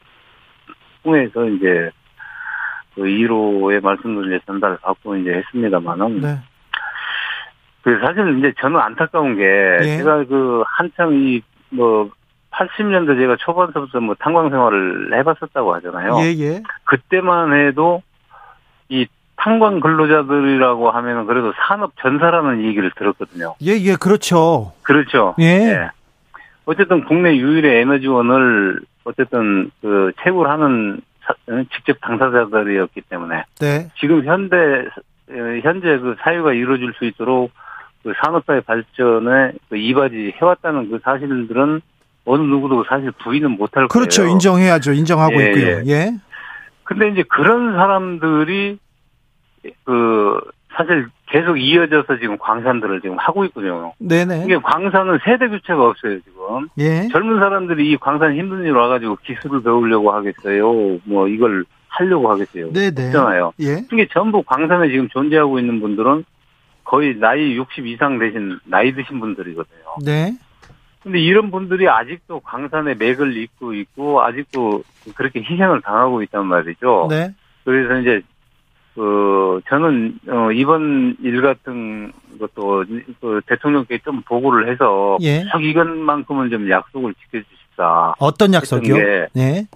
통해서 1.03 1.49
이제 1.49 1.91
그 2.95 3.03
1호의 3.03 3.83
말씀을 3.83 4.27
이제 4.27 4.39
전달을 4.47 4.79
받고 4.83 5.17
이제 5.17 5.33
했습니다만은. 5.33 6.21
네. 6.21 6.39
그 7.83 7.99
사실 8.05 8.39
이제 8.39 8.53
저는 8.61 8.79
안타까운 8.79 9.37
게 9.37 9.43
예. 9.83 9.97
제가 9.99 10.25
그 10.25 10.63
한창 10.67 11.13
이뭐 11.13 12.11
80년대 12.51 13.19
제가 13.19 13.37
초반서부터 13.37 14.01
뭐 14.01 14.15
탄광 14.19 14.51
생활을 14.51 15.17
해봤었다고 15.19 15.75
하잖아요. 15.77 16.17
예, 16.21 16.35
예. 16.39 16.63
그때만 16.85 17.55
해도 17.55 18.03
이 18.89 19.07
탄광 19.37 19.81
근로자들이라고 19.81 20.91
하면은 20.91 21.27
그래도 21.27 21.53
산업 21.67 21.93
전사라는 22.01 22.63
얘기를 22.65 22.91
들었거든요. 22.97 23.55
예, 23.63 23.73
예, 23.73 23.97
그렇죠. 23.97 24.73
그렇죠. 24.83 25.35
예. 25.41 25.45
예. 25.45 25.91
어쨌든 26.67 27.05
국내 27.05 27.37
유일의 27.37 27.81
에너지원을 27.81 28.81
어쨌든 29.05 29.71
그 29.81 30.13
채굴 30.23 30.49
하는 30.49 31.01
어, 31.49 31.63
직접 31.75 31.99
당사자들이었기 32.01 33.03
때문에 33.03 33.45
네. 33.61 33.89
지금 33.99 34.25
현대 34.25 34.57
어, 34.57 35.61
현재 35.63 35.99
그 35.99 36.17
사유가 36.21 36.53
이루어질 36.53 36.93
수 36.99 37.05
있도록 37.07 37.51
그 38.03 38.13
산업사의 38.23 38.63
발전에 38.63 39.53
그 39.69 39.77
이바지 39.77 40.35
해왔다는 40.41 40.91
그 40.91 41.01
사실들은 41.03 41.81
어느 42.25 42.43
누구도 42.43 42.85
사실 42.89 43.11
부인은 43.13 43.53
못할 43.53 43.89
그렇죠. 43.89 43.89
거예요. 43.89 44.05
그렇죠. 44.05 44.27
인정해야죠. 44.27 44.93
인정하고 44.93 45.41
예, 45.41 45.47
있고요. 45.47 45.67
예. 45.67 45.83
예. 45.87 46.13
근데 46.85 47.09
이제 47.09 47.23
그런 47.29 47.75
사람들이 47.75 48.79
그 49.85 50.41
사실 50.77 51.09
계속 51.27 51.57
이어져서 51.57 52.19
지금 52.19 52.39
광산들을 52.39 53.01
지금 53.01 53.17
하고 53.19 53.45
있거든요. 53.47 53.93
네네. 53.99 54.45
이게 54.45 54.57
광산은 54.59 55.19
세대 55.25 55.49
교체가 55.49 55.83
없어요 55.85 56.19
지금. 56.21 56.69
예. 56.79 57.09
젊은 57.09 57.39
사람들이 57.39 57.91
이 57.91 57.97
광산 57.97 58.35
힘든 58.37 58.65
일 58.65 58.73
와가지고 58.73 59.19
기술을 59.25 59.63
배우려고 59.63 60.13
하겠어요. 60.13 60.99
뭐 61.05 61.29
이걸 61.29 61.65
하려고 61.89 62.31
하겠어요. 62.31 62.73
네네. 62.73 63.07
없잖아요. 63.09 63.53
예. 63.63 63.85
이게 63.93 64.09
전부 64.13 64.43
광산에 64.43 64.89
지금 64.89 65.09
존재하고 65.09 65.59
있는 65.59 65.81
분들은 65.81 66.25
거의 66.91 67.17
나이 67.21 67.55
60 67.55 67.87
이상 67.87 68.19
되신 68.19 68.59
나이 68.65 68.93
드신 68.93 69.21
분들이거든요. 69.21 69.85
네. 70.05 70.37
근데 71.05 71.21
이런 71.21 71.53
분들이 71.53 71.89
아직도 71.89 72.41
광산에 72.41 72.95
맥을 72.95 73.37
잇고 73.37 73.75
있고 73.75 74.21
아직도 74.23 74.83
그렇게 75.15 75.41
희생을 75.41 75.83
당하고 75.83 76.21
있단 76.25 76.47
말이죠. 76.47 77.07
네. 77.09 77.33
그래서 77.65 78.01
이제 78.01 78.21
그 78.97 79.61
저는 79.69 80.19
어 80.29 80.51
이번 80.51 81.17
일 81.23 81.41
같은 81.43 82.13
것도 82.41 82.85
그 83.21 83.41
대통령께 83.47 83.99
좀 83.99 84.23
보고를 84.23 84.69
해서 84.73 85.17
예. 85.21 85.45
꼭 85.53 85.63
이것만큼은 85.63 86.51
좀 86.51 86.69
약속을 86.69 87.15
지켜주십사. 87.15 88.15
어떤 88.19 88.53
약속이요? 88.53 88.97
네. 89.33 89.69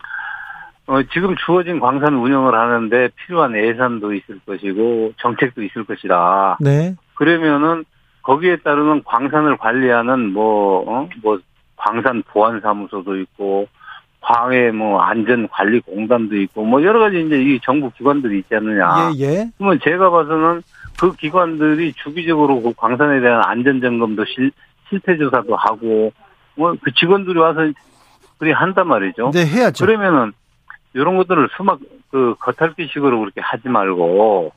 어, 0.87 1.03
지금 1.15 1.35
주어진 1.47 1.79
광산 1.81 2.15
운영을 2.15 2.55
하는데 2.55 3.09
필요한 3.17 3.57
예산도 3.57 4.13
있을 4.15 4.41
것이고 4.45 5.13
정책도 5.21 5.63
있을 5.63 5.85
것이다. 5.85 6.59
네. 6.61 6.97
그러면은 7.15 7.85
거기에 8.23 8.57
따르는 8.57 9.03
광산을 9.05 9.57
관리하는 9.59 10.33
뭐, 10.33 10.85
어? 10.87 11.09
뭐, 11.23 11.39
광산 11.77 12.23
보안사무소도 12.29 13.17
있고, 13.21 13.67
광해 14.21 14.71
뭐 14.71 15.01
안전관리공단도 15.03 16.37
있고, 16.37 16.65
뭐 16.65 16.83
여러 16.83 16.99
가지 16.99 17.21
이제 17.21 17.37
이 17.43 17.61
정부 17.63 17.91
기관들이 17.91 18.39
있지 18.39 18.55
않느냐. 18.55 19.13
예, 19.17 19.21
예. 19.21 19.51
그러면 19.59 19.79
제가 19.83 20.11
봐서는 20.11 20.63
그 20.99 21.13
기관들이 21.13 21.93
주기적으로 21.95 22.63
그 22.63 22.73
광산에 22.75 23.21
대한 23.21 23.43
안전점검도 23.45 24.25
실, 24.25 24.51
실태조사도 24.89 25.55
하고, 25.57 26.13
뭐 26.57 26.75
그 26.81 26.93
직원들이 26.93 27.39
와서 27.39 27.61
그리 28.39 28.53
한단 28.53 28.89
말이죠. 28.89 29.31
네, 29.33 29.45
해야죠. 29.47 29.85
그러면은 29.85 30.33
이런 30.95 31.17
것들을 31.17 31.49
수막 31.57 31.79
그 32.11 32.35
겉핥기식으로 32.39 33.19
그렇게 33.21 33.41
하지 33.41 33.69
말고 33.69 34.53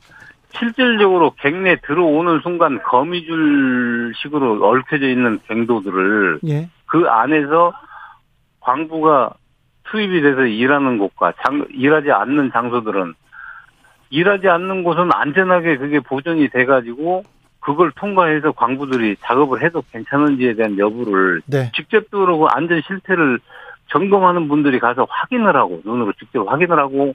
실질적으로 0.50 1.32
갱내 1.38 1.76
들어오는 1.82 2.40
순간 2.42 2.82
거미줄식으로 2.82 4.66
얽혀져 4.66 5.08
있는 5.08 5.38
갱도들을 5.46 6.40
예. 6.48 6.68
그 6.86 7.06
안에서 7.08 7.72
광부가 8.60 9.34
투입이 9.84 10.20
돼서 10.22 10.42
일하는 10.42 10.98
곳과 10.98 11.32
장, 11.44 11.66
일하지 11.70 12.10
않는 12.10 12.50
장소들은 12.52 13.14
일하지 14.10 14.48
않는 14.48 14.84
곳은 14.84 15.10
안전하게 15.12 15.76
그게 15.76 16.00
보존이 16.00 16.48
돼가지고 16.48 17.24
그걸 17.60 17.90
통과해서 17.92 18.52
광부들이 18.52 19.16
작업을 19.20 19.62
해도 19.62 19.82
괜찮은지에 19.92 20.54
대한 20.54 20.78
여부를 20.78 21.42
네. 21.46 21.70
직접 21.74 22.10
들어오고 22.10 22.48
안전 22.48 22.80
실태를 22.86 23.38
점검하는 23.90 24.48
분들이 24.48 24.78
가서 24.78 25.06
확인을 25.08 25.56
하고 25.56 25.80
눈으로 25.84 26.12
직접 26.18 26.46
확인을 26.50 26.78
하고 26.78 27.14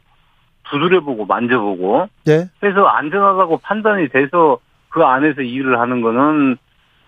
두드려보고 0.69 1.26
만져보고 1.26 2.08
네. 2.26 2.49
그래서 2.60 2.86
안전하다고 2.86 3.60
판단이 3.60 4.10
돼서 4.10 4.60
그 4.89 5.04
안에서 5.04 5.41
일을 5.41 5.80
하는 5.80 6.02
거는 6.02 6.58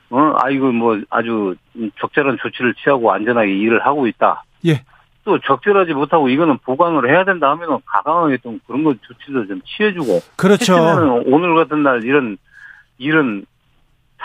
어 0.09 0.33
아이고 0.41 0.71
뭐 0.71 0.99
아주 1.09 1.55
적절한 1.99 2.37
조치를 2.41 2.73
취하고 2.75 3.11
안전하게 3.11 3.55
일을 3.55 3.85
하고 3.85 4.07
있다. 4.07 4.43
예. 4.67 4.83
또 5.23 5.39
적절하지 5.39 5.93
못하고 5.93 6.29
이거는 6.29 6.59
보강을 6.59 7.09
해야 7.09 7.23
된다 7.23 7.49
하면은 7.51 7.79
가강하게 7.85 8.37
좀 8.37 8.59
그런 8.67 8.83
거 8.83 8.93
조치도 9.01 9.47
좀 9.47 9.61
취해주고. 9.65 10.19
그렇죠. 10.35 10.75
오늘 11.25 11.55
같은 11.55 11.81
날 11.81 12.03
이런 12.03 12.37
이런 12.99 13.45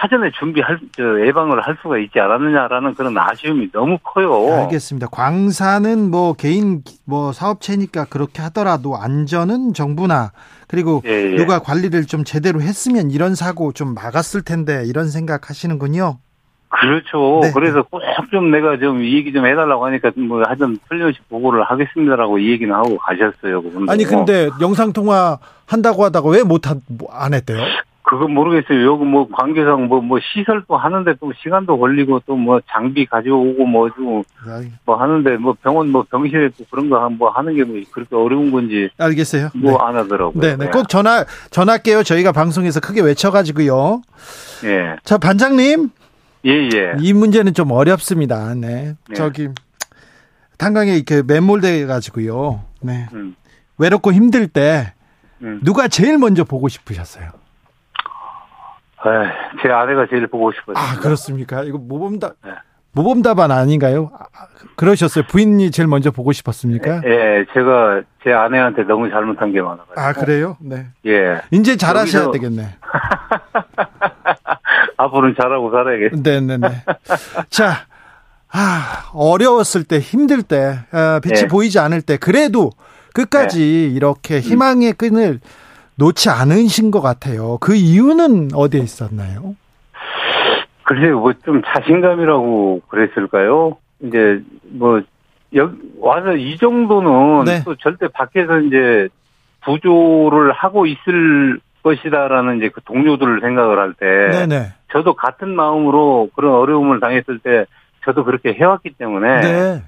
사전에 0.00 0.30
준비할 0.38 0.78
저 0.96 1.02
예방을 1.26 1.60
할 1.60 1.76
수가 1.82 1.98
있지 1.98 2.18
않았느냐라는 2.18 2.94
그런 2.94 3.16
아쉬움이 3.18 3.70
너무 3.72 3.98
커요. 4.02 4.52
알겠습니다. 4.62 5.08
광산은 5.08 6.10
뭐 6.10 6.32
개인 6.32 6.82
뭐 7.04 7.32
사업체니까 7.32 8.06
그렇게 8.06 8.40
하더라도 8.42 8.96
안전은 8.96 9.74
정부나 9.74 10.32
그리고 10.68 11.02
예, 11.06 11.32
예. 11.32 11.36
누가 11.36 11.58
관리를 11.58 12.06
좀 12.06 12.24
제대로 12.24 12.60
했으면 12.62 13.10
이런 13.10 13.34
사고 13.34 13.72
좀 13.72 13.94
막았을 13.94 14.42
텐데 14.42 14.84
이런 14.86 15.08
생각하시는군요. 15.08 16.18
그렇죠. 16.68 17.40
네. 17.42 17.50
그래서 17.52 17.82
꼭 17.82 18.00
좀 18.30 18.50
내가 18.52 18.78
좀 18.78 19.00
이 19.02 19.16
얘기 19.16 19.32
좀 19.32 19.44
해달라고 19.44 19.84
하니까 19.86 20.12
뭐 20.16 20.42
하여튼 20.46 20.78
틀림없이 20.88 21.18
보고를 21.28 21.64
하겠습니다라고 21.64 22.38
이 22.38 22.50
얘기는 22.52 22.72
하고 22.72 22.96
가셨어요. 22.96 23.60
그분도. 23.62 23.90
아니 23.90 24.04
근데 24.04 24.48
영상 24.60 24.92
통화 24.92 25.38
한다고 25.66 26.04
하다가 26.04 26.28
왜 26.28 26.42
못안 26.44 26.80
뭐 26.88 27.08
했대요? 27.32 27.58
그건 28.10 28.34
모르겠어요. 28.34 28.84
여기 28.86 29.04
뭐 29.04 29.28
관계상 29.30 29.86
뭐, 29.86 30.00
뭐 30.00 30.18
시설도 30.20 30.76
하는데 30.76 31.14
또 31.20 31.32
시간도 31.40 31.78
걸리고 31.78 32.18
또 32.26 32.34
뭐 32.34 32.60
장비 32.68 33.06
가져오고 33.06 33.64
뭐뭐 33.64 34.24
뭐 34.84 34.96
하는데 34.96 35.36
뭐 35.36 35.54
병원 35.62 35.90
뭐 35.90 36.04
병실에 36.10 36.50
또 36.58 36.64
그런 36.72 36.90
거 36.90 36.98
뭐 37.08 37.30
하는 37.30 37.54
게 37.54 37.62
뭐 37.62 37.80
그렇게 37.92 38.16
어려운 38.16 38.50
건지. 38.50 38.90
알겠어요. 38.98 39.50
뭐안 39.54 39.94
네. 39.94 40.00
하더라고요. 40.00 40.40
네, 40.42 40.56
네. 40.56 40.70
꼭 40.70 40.88
전화, 40.88 41.24
전화할게요. 41.52 42.02
저희가 42.02 42.32
방송에서 42.32 42.80
크게 42.80 43.00
외쳐가지고요. 43.00 44.02
예. 44.64 44.96
자, 45.04 45.16
반장님. 45.16 45.90
예, 46.46 46.50
예. 46.50 46.94
이 46.98 47.12
문제는 47.12 47.54
좀 47.54 47.70
어렵습니다. 47.70 48.54
네. 48.56 48.94
네. 49.08 49.14
저기, 49.14 49.48
탄광에 50.58 50.96
이렇게 50.96 51.22
매몰돼 51.22 51.86
가지고요. 51.86 52.64
네. 52.82 53.06
음. 53.12 53.36
외롭고 53.78 54.12
힘들 54.12 54.48
때 54.48 54.94
음. 55.42 55.60
누가 55.62 55.86
제일 55.86 56.18
먼저 56.18 56.42
보고 56.44 56.68
싶으셨어요? 56.68 57.30
제 59.62 59.70
아내가 59.70 60.06
제일 60.08 60.26
보고 60.26 60.52
싶어요. 60.52 60.76
아, 60.76 60.98
그렇습니까? 61.00 61.62
이거 61.62 61.78
모범답, 61.78 62.34
네. 62.44 62.50
모범답안 62.92 63.50
아닌가요? 63.50 64.10
아, 64.18 64.26
그러셨어요. 64.76 65.24
부인이 65.28 65.70
제일 65.70 65.88
먼저 65.88 66.10
보고 66.10 66.32
싶었습니까? 66.32 67.02
예, 67.04 67.46
제가 67.52 68.02
제 68.24 68.32
아내한테 68.32 68.84
너무 68.84 69.10
잘못한 69.10 69.52
게 69.52 69.62
많아요. 69.62 69.86
아, 69.96 70.12
그래요? 70.12 70.56
네. 70.60 70.86
예. 71.06 71.40
이제 71.50 71.76
잘하셔야 71.76 72.24
여기서... 72.24 72.32
되겠네. 72.32 72.76
앞으로는 74.96 75.34
잘하고 75.40 75.70
살아야겠네. 75.70 76.22
네네네. 76.22 76.68
자, 77.48 77.86
아, 78.52 79.10
어려웠을 79.14 79.84
때, 79.84 79.98
힘들 79.98 80.42
때, 80.42 80.80
아, 80.92 81.20
빛이 81.22 81.42
네. 81.42 81.48
보이지 81.48 81.78
않을 81.78 82.02
때, 82.02 82.16
그래도 82.16 82.70
끝까지 83.14 83.58
네. 83.58 83.96
이렇게 83.96 84.40
희망의 84.40 84.94
끈을 84.94 85.40
놓지 86.00 86.30
않으신 86.30 86.90
것 86.90 87.02
같아요. 87.02 87.58
그 87.60 87.74
이유는 87.74 88.48
어디에 88.54 88.80
있었나요? 88.80 89.54
글쎄요, 90.84 91.20
뭐 91.20 91.32
좀 91.44 91.62
자신감이라고 91.62 92.82
그랬을까요? 92.88 93.76
이제 94.00 94.40
뭐 94.70 95.02
여기 95.54 95.76
와서 96.00 96.32
이 96.32 96.56
정도는 96.56 97.44
네. 97.44 97.62
또 97.64 97.76
절대 97.76 98.08
밖에서 98.08 98.60
이제 98.60 99.08
부조를 99.62 100.52
하고 100.52 100.86
있을 100.86 101.60
것이다라는 101.82 102.56
이제 102.58 102.70
그 102.70 102.80
동료들을 102.82 103.40
생각을 103.42 103.78
할 103.78 103.92
때, 103.94 104.46
네네. 104.46 104.72
저도 104.92 105.14
같은 105.14 105.54
마음으로 105.54 106.30
그런 106.34 106.54
어려움을 106.54 107.00
당했을 107.00 107.38
때 107.40 107.66
저도 108.04 108.24
그렇게 108.24 108.54
해왔기 108.54 108.94
때문에 108.98 109.40
네. 109.40 109.82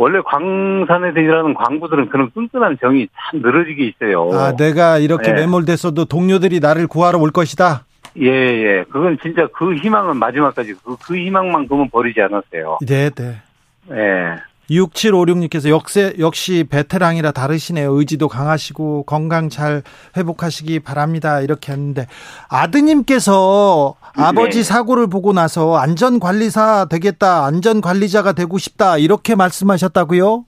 원래 0.00 0.18
광산에서 0.24 1.20
일하는 1.20 1.52
광부들은 1.52 2.08
그런 2.08 2.30
끈끈한 2.30 2.78
정이 2.80 3.06
참 3.14 3.42
늘어지게 3.42 3.84
있어요. 3.84 4.30
아, 4.32 4.56
내가 4.56 4.96
이렇게 4.96 5.30
네. 5.30 5.42
매몰됐어도 5.42 6.06
동료들이 6.06 6.58
나를 6.58 6.86
구하러 6.86 7.18
올 7.18 7.30
것이다? 7.30 7.84
예, 8.18 8.26
예. 8.26 8.84
그건 8.90 9.18
진짜 9.20 9.46
그 9.52 9.74
희망은 9.74 10.16
마지막까지 10.16 10.72
그, 10.82 10.96
그 10.96 11.14
희망만큼은 11.18 11.90
버리지 11.90 12.18
않았어요. 12.22 12.78
네, 12.80 13.10
네. 13.10 13.42
예. 13.90 14.49
6756님께서 14.70 15.68
역시, 15.68 16.14
역시 16.18 16.64
베테랑이라 16.70 17.32
다르시네요. 17.32 17.92
의지도 17.92 18.28
강하시고 18.28 19.02
건강 19.04 19.48
잘 19.48 19.82
회복하시기 20.16 20.80
바랍니다. 20.80 21.40
이렇게 21.40 21.72
했는데 21.72 22.06
아드님께서 22.48 23.94
네. 24.16 24.22
아버지 24.22 24.62
사고를 24.62 25.08
보고 25.08 25.32
나서 25.32 25.76
안전관리사 25.76 26.86
되겠다. 26.90 27.44
안전관리자가 27.46 28.32
되고 28.32 28.58
싶다. 28.58 28.96
이렇게 28.98 29.34
말씀하셨다고요? 29.34 30.44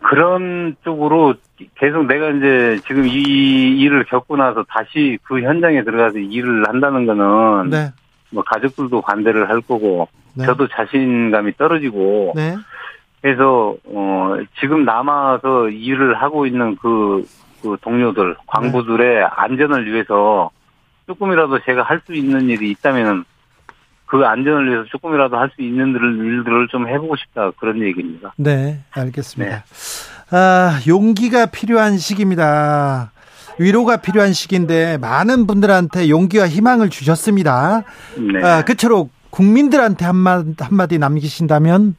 그런 0.00 0.76
쪽으로 0.84 1.34
계속 1.78 2.06
내가 2.06 2.30
이제 2.30 2.80
지금 2.86 3.06
이 3.06 3.12
일을 3.80 4.04
겪고 4.04 4.36
나서 4.36 4.64
다시 4.68 5.18
그 5.24 5.42
현장에 5.42 5.84
들어가서 5.84 6.18
일을 6.18 6.66
한다는 6.66 7.04
거는 7.04 7.70
네. 7.70 7.92
뭐 8.32 8.42
가족들도 8.44 9.00
반대를 9.02 9.48
할 9.48 9.60
거고 9.60 10.08
네. 10.34 10.44
저도 10.46 10.66
자신감이 10.68 11.56
떨어지고 11.56 12.32
네. 12.34 12.56
그래서 13.20 13.76
어 13.84 14.36
지금 14.58 14.84
남아서 14.84 15.68
일을 15.68 16.14
하고 16.20 16.46
있는 16.46 16.76
그, 16.76 17.24
그 17.62 17.76
동료들 17.82 18.36
광부들의 18.46 19.20
네. 19.20 19.26
안전을 19.30 19.92
위해서 19.92 20.50
조금이라도 21.06 21.60
제가 21.64 21.82
할 21.82 22.00
수 22.04 22.14
있는 22.14 22.48
일이 22.48 22.70
있다면은 22.70 23.24
그 24.06 24.24
안전을 24.24 24.68
위해서 24.70 24.84
조금이라도 24.90 25.36
할 25.36 25.50
수 25.54 25.62
있는 25.62 25.88
일들을 25.94 26.68
좀 26.68 26.88
해보고 26.88 27.16
싶다 27.16 27.50
그런 27.58 27.80
얘기입니다. 27.82 28.32
네, 28.36 28.80
알겠습니다. 28.92 29.56
네. 29.64 30.36
아, 30.36 30.80
용기가 30.88 31.46
필요한 31.46 31.98
시기입니다. 31.98 33.12
위로가 33.58 33.98
필요한 33.98 34.32
시기인데 34.32 34.98
많은 34.98 35.46
분들한테 35.46 36.08
용기와 36.08 36.48
희망을 36.48 36.90
주셨습니다. 36.90 37.82
네. 38.16 38.44
아, 38.44 38.62
끝으로 38.64 39.10
국민들한테 39.30 40.04
한마디, 40.04 40.54
한마디 40.58 40.98
남기신다면? 40.98 41.96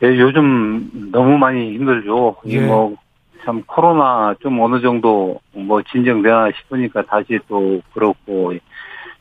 네, 0.00 0.18
요즘 0.18 1.10
너무 1.12 1.38
많이 1.38 1.72
힘들죠. 1.74 2.36
예. 2.46 2.60
뭐 2.60 2.96
참 3.44 3.62
코로나 3.66 4.34
좀 4.40 4.60
어느 4.60 4.80
정도 4.80 5.40
뭐 5.52 5.82
진정되나 5.82 6.50
싶으니까 6.56 7.02
다시 7.02 7.38
또 7.46 7.82
그렇고 7.92 8.54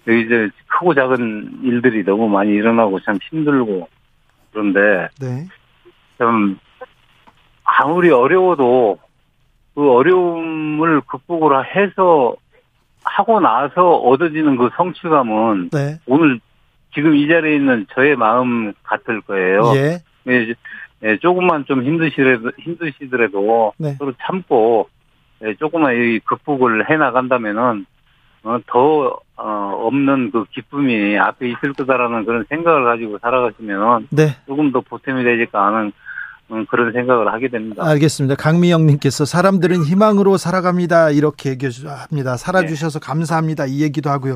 여기 0.08 0.21
이제 0.21 0.49
크고 0.67 0.93
작은 0.93 1.60
일들이 1.63 2.03
너무 2.03 2.27
많이 2.27 2.51
일어나고 2.51 2.99
참 3.01 3.19
힘들고 3.29 3.88
그런데 4.51 5.10
네. 5.19 5.47
참 6.17 6.58
아무리 7.63 8.10
어려워도 8.10 8.97
그 9.75 9.91
어려움을 9.91 11.01
극복을 11.01 11.75
해서 11.75 12.36
하고 13.03 13.39
나서 13.39 13.95
얻어지는 13.97 14.55
그 14.55 14.69
성취감은 14.75 15.69
네. 15.71 15.99
오늘 16.05 16.39
지금 16.93 17.15
이 17.15 17.27
자리에 17.27 17.55
있는 17.55 17.86
저의 17.93 18.15
마음 18.15 18.73
같을 18.83 19.21
거예요. 19.21 19.73
예. 19.75 19.99
예, 20.27 20.53
예 21.03 21.17
조금만 21.17 21.65
좀 21.65 21.83
힘드시더라도 21.83 22.51
힘드시더라도 22.59 23.73
네. 23.77 23.95
서로 23.95 24.13
참고 24.21 24.89
예, 25.43 25.55
조금만 25.55 25.95
이 25.95 26.19
극복을 26.19 26.89
해 26.89 26.97
나간다면은 26.97 27.86
어, 28.43 28.59
더 28.67 29.19
어, 29.36 29.88
없는 29.88 30.31
그 30.31 30.45
기쁨이 30.51 31.17
앞에 31.17 31.49
있을 31.49 31.73
거다라는 31.73 32.25
그런 32.25 32.45
생각을 32.49 32.83
가지고 32.83 33.17
살아가시면 33.19 34.09
네. 34.12 34.38
조금 34.45 34.71
더 34.71 34.81
보탬이 34.81 35.23
되지까 35.23 35.67
않은 35.67 35.79
음, 35.88 35.91
그런 36.69 36.91
생각을 36.91 37.32
하게 37.34 37.47
됩니다. 37.47 37.84
알겠습니다. 37.86 38.36
강미영님께서 38.36 39.25
사람들은 39.25 39.84
희망으로 39.86 40.38
살아갑니다. 40.38 41.10
이렇게 41.12 41.51
얘기합니다. 41.51 42.38
살아주셔서 42.38 42.99
네. 42.99 43.06
감사합니다. 43.06 43.65
이 43.65 43.82
얘기도 43.82 44.10
하고요. 44.12 44.34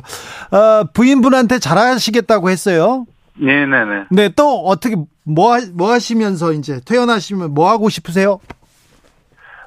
어, 0.51 0.83
부인분한테 0.93 1.59
잘하시겠다고 1.59 2.49
했어요. 2.49 3.05
네네네. 3.39 4.05
네, 4.09 4.29
또 4.35 4.65
어떻게 4.65 4.95
뭐, 5.23 5.57
뭐 5.73 5.91
하시면서 5.91 6.53
이제 6.53 6.79
퇴원하시면 6.85 7.53
뭐 7.53 7.69
하고 7.69 7.89
싶으세요? 7.89 8.39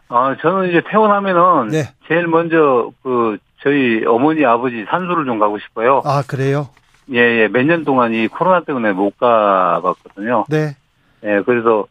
아, 0.09 0.35
저는 0.43 0.71
이제 0.71 0.83
퇴원하면은 0.91 1.69
네. 1.69 1.93
제일 2.09 2.27
먼저 2.27 2.91
그 3.03 3.39
저희 3.63 4.05
어머니 4.07 4.45
아버지 4.45 4.85
산소를 4.91 5.25
좀 5.27 5.39
가고 5.39 5.59
싶어요. 5.59 6.03
아 6.05 6.25
그래요? 6.27 6.71
예, 7.13 7.19
예. 7.43 7.49
몇 7.49 7.63
년 7.65 7.85
동안 7.85 8.13
이 8.13 8.27
코로나 8.27 8.65
때문에 8.65 8.93
못 8.93 9.17
가봤거든요. 9.19 10.47
네. 10.49 10.77
예, 11.25 11.43
그래서 11.47 11.87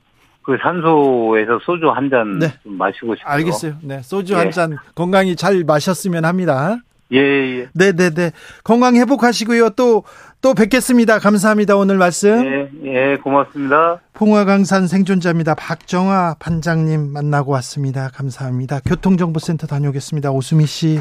그 0.50 0.58
산소에서 0.64 1.60
소주 1.64 1.92
한잔 1.92 2.40
네. 2.40 2.48
마시고 2.64 3.16
싶어요. 3.16 3.32
알겠어요. 3.32 3.74
네, 3.84 4.02
소주 4.02 4.34
예. 4.34 4.38
한잔 4.38 4.78
건강히 4.96 5.36
잘 5.36 5.64
마셨으면 5.64 6.26
합니다. 6.26 6.80
예, 7.12 7.20
예. 7.20 7.68
네, 7.74 7.92
네, 7.92 8.10
네. 8.10 8.32
건강 8.64 8.96
회복하시고요. 8.96 9.70
또, 9.72 10.04
또 10.42 10.56
뵙겠습니다. 10.56 11.20
감사합니다. 11.20 11.76
오늘 11.76 11.98
말씀. 11.98 12.44
예, 12.44 12.70
예, 12.84 13.18
고맙습니다. 13.18 14.00
풍화강산 14.14 14.88
생존자입니다. 14.88 15.54
박정아 15.54 16.38
반장님 16.40 17.14
만나고 17.14 17.52
왔습니다. 17.52 18.10
감사합니다. 18.12 18.80
교통정보센터 18.80 19.68
다녀오겠습니다. 19.68 20.32
오수미 20.32 20.66
씨. 20.66 21.00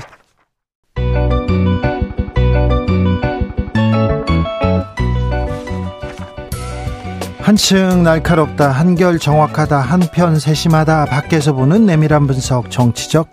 한층 7.48 8.02
날카롭다, 8.02 8.70
한결 8.70 9.18
정확하다, 9.18 9.80
한편 9.80 10.38
세심하다, 10.38 11.06
밖에서 11.06 11.54
보는 11.54 11.86
내밀한 11.86 12.26
분석, 12.26 12.70
정치적 12.70 13.30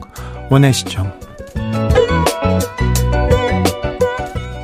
원의 0.49 0.71
시점. 0.71 1.11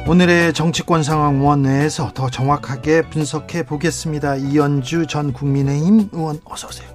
오늘의 0.07 0.53
정치권 0.53 1.03
상황 1.03 1.45
원 1.45 1.63
내에서 1.63 2.11
더 2.13 2.29
정확하게 2.29 3.09
분석해 3.09 3.65
보겠습니다. 3.65 4.37
이연주 4.37 5.07
전 5.07 5.33
국민의힘 5.33 6.11
의원 6.13 6.39
어서 6.45 6.69
오세요. 6.69 6.87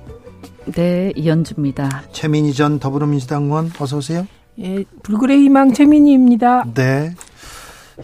네, 0.64 1.12
이연주입니다. 1.14 2.05
최민희 2.11 2.55
전 2.55 2.79
더불어민주당 2.79 3.45
의원 3.45 3.71
어서 3.79 3.99
오세요. 3.99 4.27
예, 4.61 4.83
불굴의 5.03 5.40
희망 5.40 5.75
최민희입니다. 5.75 6.64
네. 6.73 7.12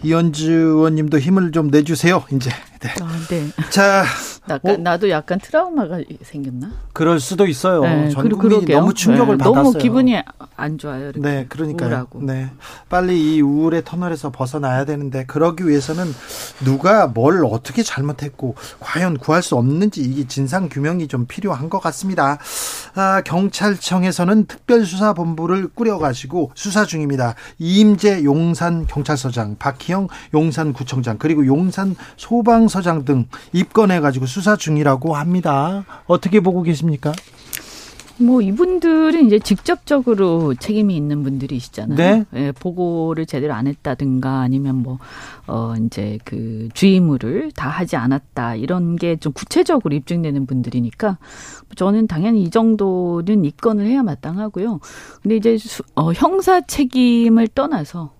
이현주 0.03 0.51
의원님도 0.51 1.17
힘을 1.17 1.51
좀 1.51 1.69
내주세요. 1.71 2.23
이제. 2.31 2.51
네. 2.83 2.89
아, 3.01 3.19
네. 3.29 3.47
자, 3.69 4.03
나, 4.45 4.59
어? 4.61 4.77
나도 4.77 5.09
약간 5.09 5.39
트라우마가 5.39 6.01
생겼나? 6.21 6.71
그럴 6.91 7.21
수도 7.21 7.47
있어요. 7.47 7.81
네, 7.81 8.09
전 8.09 8.27
국민이 8.27 8.65
너무 8.65 8.93
충격을 8.93 9.37
네, 9.37 9.43
받았어요. 9.43 9.63
너무 9.63 9.77
기분이 9.77 10.21
안 10.57 10.77
좋아요. 10.77 11.13
네, 11.13 11.45
그러니까요. 11.47 11.89
우울하고. 11.89 12.21
네, 12.23 12.51
빨리 12.89 13.35
이 13.35 13.41
우울의 13.41 13.85
터널에서 13.85 14.31
벗어나야 14.31 14.83
되는데 14.83 15.25
그러기 15.25 15.65
위해서는 15.65 16.13
누가 16.65 17.07
뭘 17.07 17.45
어떻게 17.45 17.83
잘못했고 17.83 18.55
과연 18.81 19.17
구할 19.17 19.41
수 19.41 19.55
없는지 19.55 20.01
이게 20.01 20.27
진상 20.27 20.67
규명이 20.67 21.07
좀 21.07 21.25
필요한 21.25 21.69
것 21.69 21.79
같습니다. 21.79 22.37
아, 22.95 23.21
경찰청에서는 23.21 24.45
특별수사본부를 24.45 25.69
꾸려가지고 25.69 26.51
수사 26.53 26.85
중입니다. 26.85 27.35
이임재 27.57 28.23
용산 28.23 28.85
경찰서장, 28.85 29.55
박희영 29.57 30.09
용산 30.35 30.73
구청장 30.73 31.17
그리고 31.17 31.45
용산 31.47 31.95
소방서장 32.17 33.05
등 33.05 33.25
입건해가지고 33.51 34.27
수사 34.27 34.55
중이라고 34.55 35.15
합니다. 35.15 35.85
어떻게 36.05 36.39
보고 36.39 36.61
계십니까? 36.61 37.13
뭐 38.17 38.41
이분들은 38.41 39.25
이제 39.25 39.39
직접적으로 39.39 40.53
책임이 40.55 40.95
있는 40.95 41.23
분들이시잖아요. 41.23 41.97
네. 41.97 42.25
예, 42.35 42.51
보고를 42.51 43.25
제대로 43.25 43.53
안 43.53 43.67
했다든가 43.67 44.39
아니면 44.41 44.77
뭐 44.77 44.99
어 45.45 45.73
이제 45.85 46.17
그 46.23 46.69
주의무를 46.73 47.51
다 47.51 47.67
하지 47.67 47.95
않았다 47.97 48.55
이런 48.55 48.95
게 48.95 49.17
좀 49.17 49.33
구체적으로 49.33 49.93
입증되는 49.95 50.45
분들이니까 50.45 51.17
저는 51.75 52.07
당연히 52.07 52.43
이 52.43 52.49
정도는 52.49 53.43
입건을 53.45 53.85
해야 53.85 54.03
마땅하고요. 54.03 54.79
근데 55.21 55.35
이제 55.35 55.57
수, 55.57 55.83
어 55.95 56.13
형사 56.13 56.61
책임을 56.61 57.49
떠나서 57.49 58.13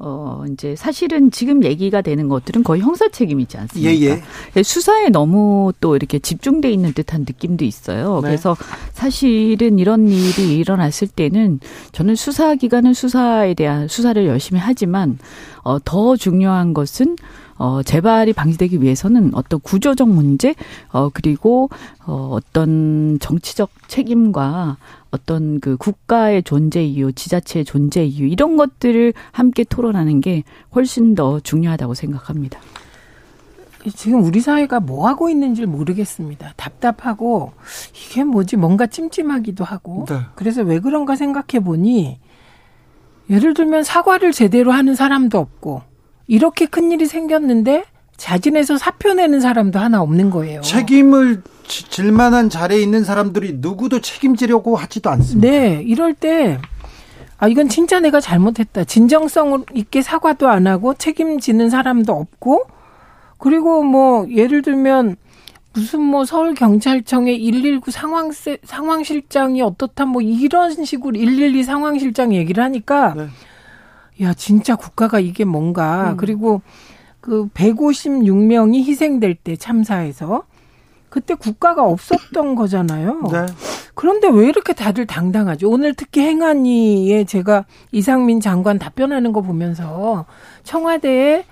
어, 0.00 0.44
이제 0.52 0.76
사실은 0.76 1.30
지금 1.30 1.64
얘기가 1.64 2.02
되는 2.02 2.28
것들은 2.28 2.62
거의 2.62 2.80
형사 2.80 3.08
책임이지 3.08 3.58
않습니까? 3.58 3.90
예, 3.90 4.00
예. 4.00 4.22
예. 4.56 4.62
수사에 4.62 5.08
너무 5.08 5.72
또 5.80 5.96
이렇게 5.96 6.18
집중돼 6.18 6.70
있는 6.70 6.92
듯한 6.92 7.22
느낌도 7.22 7.64
있어요. 7.64 8.20
네. 8.22 8.28
그래서 8.28 8.56
사실은 8.92 9.78
이런 9.78 10.08
일이 10.08 10.56
일어났을 10.56 11.08
때는 11.08 11.58
저는 11.92 12.14
수사 12.14 12.54
기관은 12.54 12.94
수사에 12.94 13.54
대한 13.54 13.88
수사를 13.88 14.24
열심히 14.26 14.60
하지만 14.60 15.18
어, 15.62 15.78
더 15.84 16.16
중요한 16.16 16.74
것은 16.74 17.16
어, 17.58 17.82
재발이 17.82 18.32
방지되기 18.32 18.80
위해서는 18.82 19.32
어떤 19.34 19.58
구조적 19.60 20.08
문제, 20.08 20.54
어, 20.92 21.10
그리고, 21.12 21.68
어, 22.06 22.30
어떤 22.32 23.18
정치적 23.20 23.70
책임과 23.88 24.76
어떤 25.10 25.60
그 25.60 25.76
국가의 25.76 26.42
존재 26.42 26.84
이유, 26.84 27.12
지자체의 27.12 27.64
존재 27.64 28.04
이유, 28.04 28.26
이런 28.26 28.56
것들을 28.56 29.14
함께 29.32 29.64
토론하는 29.64 30.20
게 30.20 30.44
훨씬 30.74 31.14
더 31.14 31.40
중요하다고 31.40 31.94
생각합니다. 31.94 32.60
지금 33.94 34.22
우리 34.22 34.40
사회가 34.40 34.80
뭐 34.80 35.08
하고 35.08 35.28
있는지 35.28 35.64
모르겠습니다. 35.64 36.52
답답하고 36.56 37.52
이게 37.94 38.24
뭐지 38.24 38.56
뭔가 38.56 38.86
찜찜하기도 38.86 39.64
하고 39.64 40.04
네. 40.08 40.20
그래서 40.34 40.62
왜 40.62 40.80
그런가 40.80 41.16
생각해 41.16 41.64
보니 41.64 42.18
예를 43.30 43.54
들면 43.54 43.84
사과를 43.84 44.32
제대로 44.32 44.72
하는 44.72 44.94
사람도 44.94 45.38
없고 45.38 45.82
이렇게 46.26 46.66
큰 46.66 46.90
일이 46.92 47.06
생겼는데 47.06 47.84
자진해서 48.18 48.76
사표 48.76 49.14
내는 49.14 49.40
사람도 49.40 49.78
하나 49.78 50.02
없는 50.02 50.28
거예요. 50.28 50.60
책임을 50.60 51.42
질 51.66 52.12
만한 52.12 52.50
자리에 52.50 52.80
있는 52.80 53.04
사람들이 53.04 53.54
누구도 53.58 54.00
책임지려고 54.00 54.76
하지도 54.76 55.08
않습니다. 55.10 55.48
네, 55.48 55.82
이럴 55.86 56.12
때 56.12 56.58
아, 57.38 57.46
이건 57.46 57.68
진짜 57.68 58.00
내가 58.00 58.20
잘못했다. 58.20 58.84
진정성 58.84 59.64
있게 59.72 60.02
사과도 60.02 60.48
안 60.48 60.66
하고 60.66 60.94
책임지는 60.94 61.70
사람도 61.70 62.12
없고, 62.12 62.66
그리고 63.38 63.84
뭐, 63.84 64.26
예를 64.28 64.62
들면, 64.62 65.16
무슨 65.72 66.00
뭐 66.00 66.24
서울 66.24 66.54
경찰청의 66.54 67.38
119 67.38 67.92
상황 67.92 68.32
상황 68.64 69.04
실장이 69.04 69.62
어떻다 69.62 70.06
뭐 70.06 70.20
이런 70.20 70.84
식으로 70.84 71.12
112 71.12 71.62
상황 71.62 71.98
실장 72.00 72.34
얘기를 72.34 72.64
하니까 72.64 73.14
네. 73.14 73.28
야 74.22 74.34
진짜 74.34 74.74
국가가 74.74 75.20
이게 75.20 75.44
뭔가 75.44 76.12
음. 76.12 76.16
그리고 76.16 76.62
그 77.28 77.48
156명이 77.48 78.84
희생될 78.84 79.34
때 79.34 79.56
참사에서 79.56 80.44
그때 81.10 81.34
국가가 81.34 81.84
없었던 81.84 82.54
거잖아요. 82.54 83.22
네. 83.32 83.46
그런데 83.94 84.28
왜 84.28 84.46
이렇게 84.46 84.72
다들 84.72 85.06
당당하죠? 85.06 85.68
오늘 85.68 85.94
특히 85.94 86.20
행안위에 86.22 87.24
제가 87.24 87.64
이상민 87.92 88.40
장관 88.40 88.78
답변하는 88.78 89.32
거 89.32 89.40
보면서 89.40 90.26
청와대에 90.64 91.44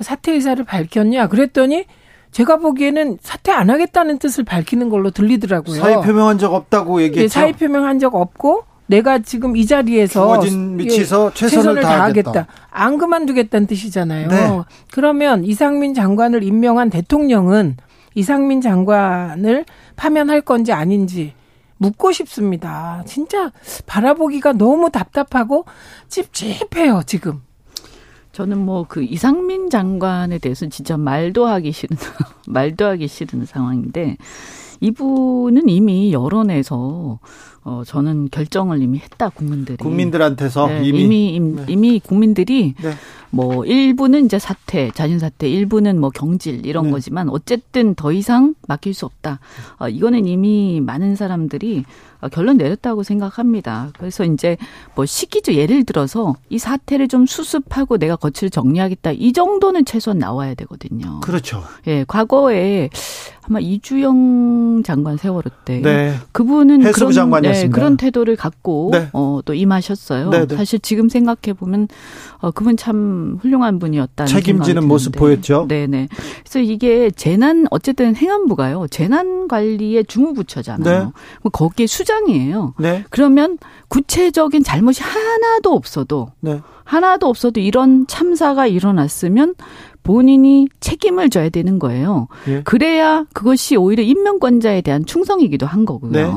사퇴 0.00 0.32
의사를 0.32 0.62
밝혔냐 0.64 1.28
그랬더니 1.28 1.84
제가 2.30 2.56
보기에는 2.58 3.18
사퇴 3.20 3.52
안 3.52 3.70
하겠다는 3.70 4.18
뜻을 4.18 4.44
밝히는 4.44 4.88
걸로 4.88 5.10
들리더라고요. 5.10 5.80
사의 5.80 5.96
표명한 6.02 6.38
적 6.38 6.54
없다고 6.54 7.02
얘기했죠. 7.02 7.24
예, 7.24 7.28
사의 7.28 7.52
표명한 7.52 7.98
적 7.98 8.14
없고 8.14 8.64
내가 8.90 9.20
지금 9.20 9.56
이 9.56 9.64
자리에서 9.66 10.12
주어진 10.12 10.76
위치에서 10.78 11.30
예, 11.30 11.34
최선을, 11.34 11.62
최선을 11.62 11.82
다하겠다. 11.82 12.32
다하겠다. 12.32 12.52
안 12.70 12.98
그만두겠다는 12.98 13.68
뜻이잖아요. 13.68 14.28
네. 14.28 14.60
그러면 14.90 15.44
이상민 15.44 15.94
장관을 15.94 16.42
임명한 16.42 16.90
대통령은 16.90 17.76
이상민 18.16 18.60
장관을 18.60 19.64
파면할 19.94 20.40
건지 20.40 20.72
아닌지 20.72 21.34
묻고 21.78 22.10
싶습니다. 22.10 23.04
진짜 23.06 23.52
바라보기가 23.86 24.54
너무 24.54 24.90
답답하고 24.90 25.66
찝찝해요, 26.08 27.02
지금. 27.06 27.42
저는 28.32 28.58
뭐 28.58 28.86
그 28.88 29.02
이상민 29.04 29.70
장관에 29.70 30.38
대해서는 30.38 30.70
진짜 30.70 30.96
말도 30.96 31.46
하기 31.46 31.70
싫은 31.70 31.96
말도 32.48 32.86
하기 32.86 33.06
싫은 33.06 33.44
상황인데 33.46 34.16
이분은 34.80 35.68
이미 35.68 36.12
여론에서 36.12 37.18
어 37.62 37.82
저는 37.84 38.30
결정을 38.30 38.80
이미 38.82 38.98
했다 38.98 39.28
국민들이 39.28 39.76
국민들한테서 39.76 40.66
네, 40.68 40.82
이미 40.82 41.34
이미, 41.34 41.56
네. 41.56 41.64
이미 41.68 42.00
국민들이 42.00 42.74
네. 42.80 42.92
뭐 43.28 43.66
일부는 43.66 44.24
이제 44.24 44.38
사퇴 44.38 44.90
자진 44.94 45.18
사퇴 45.18 45.48
일부는 45.48 46.00
뭐 46.00 46.08
경질 46.08 46.64
이런 46.64 46.86
네. 46.86 46.90
거지만 46.92 47.28
어쨌든 47.28 47.94
더 47.94 48.12
이상 48.12 48.54
맡길 48.66 48.94
수 48.94 49.04
없다 49.04 49.40
어, 49.78 49.88
이거는 49.88 50.26
이미 50.26 50.80
많은 50.80 51.16
사람들이 51.16 51.80
어, 51.80 51.84
결론 52.28 52.56
내렸다고 52.56 53.02
생각합니다. 53.02 53.90
그래서 53.98 54.24
이제 54.24 54.56
뭐 54.94 55.06
시기죠. 55.06 55.54
예를 55.54 55.84
들어서 55.84 56.34
이 56.48 56.58
사태를 56.58 57.08
좀 57.08 57.26
수습하고 57.26 57.98
내가 57.98 58.16
거취를 58.16 58.50
정리하겠다. 58.50 59.12
이 59.12 59.32
정도는 59.32 59.84
최소한 59.84 60.18
나와야 60.18 60.54
되거든요. 60.54 61.20
그렇죠. 61.20 61.62
예, 61.86 62.04
과거에 62.06 62.90
아마 63.42 63.58
이주영 63.58 64.82
장관 64.84 65.16
세월호 65.16 65.50
때 65.64 65.80
네. 65.80 66.14
그분은 66.32 66.92
그런 66.92 67.12
장관이었습니다. 67.12 67.68
네, 67.68 67.68
그런 67.68 67.96
태도를 67.96 68.36
갖고 68.36 68.90
네. 68.92 69.08
어, 69.12 69.40
또 69.44 69.54
임하셨어요. 69.54 70.30
네, 70.30 70.46
네. 70.46 70.56
사실 70.56 70.78
지금 70.78 71.08
생각해 71.08 71.54
보면 71.58 71.88
어, 72.38 72.50
그분 72.50 72.76
참 72.76 73.38
훌륭한 73.40 73.78
분이었다. 73.78 74.26
책임지는 74.26 74.86
모습 74.86 75.16
보였죠. 75.16 75.66
네네. 75.68 76.08
그래서 76.44 76.60
이게 76.60 77.10
재난 77.10 77.66
어쨌든 77.70 78.14
행안부가요. 78.14 78.86
재난 78.88 79.48
관리의 79.48 80.04
주무부처잖아요. 80.04 81.04
네. 81.04 81.10
뭐 81.42 81.50
거기에 81.50 81.86
수 81.86 82.04
장이에요. 82.10 82.74
네. 82.78 83.04
그러면 83.10 83.58
구체적인 83.88 84.64
잘못이 84.64 85.02
하나도 85.02 85.72
없어도 85.72 86.32
네. 86.40 86.60
하나도 86.84 87.28
없어도 87.28 87.60
이런 87.60 88.06
참사가 88.08 88.66
일어났으면 88.66 89.54
본인이 90.02 90.68
책임을 90.80 91.30
져야 91.30 91.48
되는 91.48 91.78
거예요. 91.78 92.28
예. 92.48 92.62
그래야 92.62 93.24
그것이 93.32 93.76
오히려 93.76 94.02
인명권자에 94.02 94.80
대한 94.82 95.04
충성이기도 95.04 95.66
한 95.66 95.84
거고요. 95.84 96.10
네. 96.10 96.32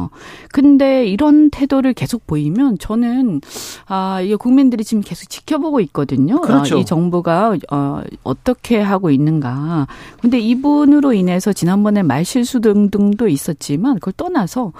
근데 0.51 1.05
이런 1.05 1.49
태도를 1.49 1.93
계속 1.93 2.27
보이면 2.27 2.77
저는 2.79 3.41
아, 3.87 4.21
이게 4.21 4.35
국민들이 4.35 4.83
지금 4.83 5.01
계속 5.01 5.29
지켜보고 5.29 5.79
있거든요. 5.81 6.41
그렇죠. 6.41 6.75
아, 6.75 6.79
이 6.79 6.85
정부가 6.85 7.57
어, 7.71 8.01
어떻게 8.23 8.79
하고 8.79 9.09
있는가. 9.09 9.87
근데 10.21 10.39
이분으로 10.39 11.13
인해서 11.13 11.53
지난번에 11.53 12.03
말실수 12.03 12.61
등등도 12.61 13.27
있었지만 13.27 13.95
그걸 13.95 14.13
떠나서 14.17 14.73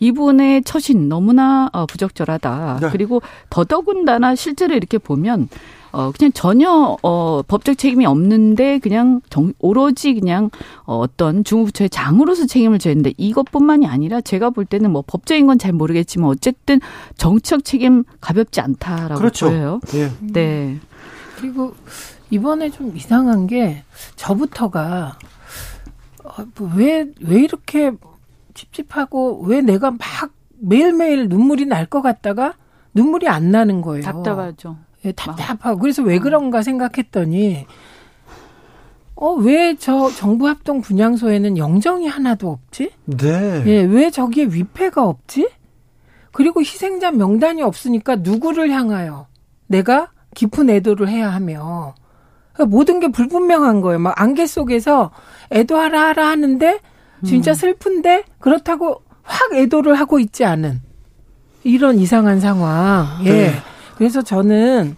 이분의 0.00 0.64
처신 0.64 1.08
너무나 1.08 1.68
어, 1.72 1.86
부적절하다. 1.86 2.78
네. 2.80 2.88
그리고 2.90 3.22
더더군다나 3.50 4.34
실제로 4.34 4.74
이렇게 4.74 4.98
보면 4.98 5.48
어 5.92 6.12
그냥 6.12 6.32
전혀 6.32 6.96
어 7.02 7.42
법적 7.46 7.76
책임이 7.78 8.06
없는데 8.06 8.78
그냥 8.78 9.20
정, 9.30 9.52
오로지 9.58 10.14
그냥 10.14 10.50
어, 10.84 10.98
어떤 10.98 11.42
중부처의 11.44 11.90
장으로서 11.90 12.46
책임을 12.46 12.78
져야 12.78 12.94
되는데 12.94 13.12
이것뿐만이 13.16 13.86
아니라 13.86 14.20
제가 14.20 14.50
볼 14.50 14.64
때는 14.64 14.90
뭐 14.90 15.02
법적인 15.06 15.46
건 15.46 15.58
잘 15.58 15.72
모르겠지만 15.72 16.30
어쨌든 16.30 16.80
정치적 17.18 17.64
책임 17.64 18.04
가볍지 18.20 18.60
않다라고 18.60 19.16
그렇죠. 19.16 19.48
보여요. 19.50 19.80
예. 19.94 20.10
네. 20.20 20.78
그리고 21.36 21.74
이번에 22.30 22.70
좀 22.70 22.96
이상한 22.96 23.46
게 23.46 23.82
저부터가 24.16 25.18
왜왜 26.58 27.02
어, 27.02 27.06
뭐왜 27.18 27.42
이렇게 27.42 27.92
찝찝하고 28.54 29.42
왜 29.46 29.60
내가 29.60 29.90
막 29.90 29.98
매일매일 30.58 31.28
눈물이 31.28 31.66
날 31.66 31.86
것 31.86 32.02
같다가 32.02 32.54
눈물이 32.94 33.28
안 33.28 33.50
나는 33.50 33.80
거예요. 33.82 34.02
답답하죠. 34.04 34.76
예, 35.04 35.12
답답하고 35.12 35.78
그래서 35.80 36.02
왜 36.02 36.18
그런가 36.18 36.62
생각했더니 36.62 37.66
어 39.16 39.36
왜 39.36 39.76
저 39.78 40.10
정부 40.10 40.48
합동 40.48 40.80
분향소에는 40.80 41.58
영정이 41.58 42.06
하나도 42.08 42.50
없지? 42.50 42.90
네. 43.04 43.62
예, 43.66 43.82
왜 43.82 44.10
저기에 44.10 44.44
위패가 44.46 45.02
없지? 45.06 45.48
그리고 46.32 46.60
희생자 46.60 47.10
명단이 47.10 47.60
없으니까 47.62 48.16
누구를 48.16 48.70
향하여 48.70 49.26
내가 49.66 50.10
깊은 50.34 50.70
애도를 50.70 51.08
해야 51.08 51.28
하며 51.28 51.94
그러니까 52.52 52.74
모든 52.76 53.00
게 53.00 53.08
불분명한 53.08 53.80
거예요. 53.80 53.98
막 53.98 54.20
안개 54.20 54.46
속에서 54.46 55.10
애도하라 55.52 56.08
하라 56.08 56.28
하는데 56.28 56.78
진짜 57.26 57.50
음. 57.50 57.54
슬픈데 57.54 58.24
그렇다고 58.38 59.02
확 59.22 59.52
애도를 59.54 59.94
하고 59.96 60.18
있지 60.18 60.44
않은 60.44 60.80
이런 61.64 61.98
이상한 61.98 62.40
상황. 62.40 63.06
예. 63.24 63.30
네. 63.32 63.52
그래서 64.00 64.22
저는 64.22 64.96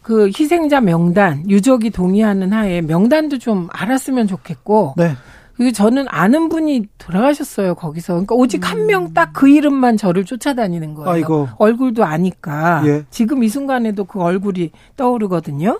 그 0.00 0.28
희생자 0.28 0.80
명단 0.80 1.44
유족이 1.50 1.90
동의하는 1.90 2.54
하에 2.54 2.80
명단도 2.80 3.36
좀 3.36 3.68
알았으면 3.70 4.28
좋겠고 4.28 4.94
네. 4.96 5.12
그리고 5.58 5.72
저는 5.72 6.06
아는 6.08 6.48
분이 6.48 6.86
돌아가셨어요 6.96 7.74
거기서 7.74 8.14
그러니까 8.14 8.34
오직 8.34 8.64
음. 8.64 8.66
한명 8.66 9.12
딱 9.12 9.32
그 9.34 9.46
이름만 9.50 9.98
저를 9.98 10.24
쫓아다니는 10.24 10.94
거예요. 10.94 11.10
아이고. 11.10 11.48
얼굴도 11.58 12.02
아니까 12.02 12.82
예. 12.86 13.04
지금 13.10 13.44
이 13.44 13.50
순간에도 13.50 14.04
그 14.04 14.22
얼굴이 14.22 14.70
떠오르거든요. 14.96 15.78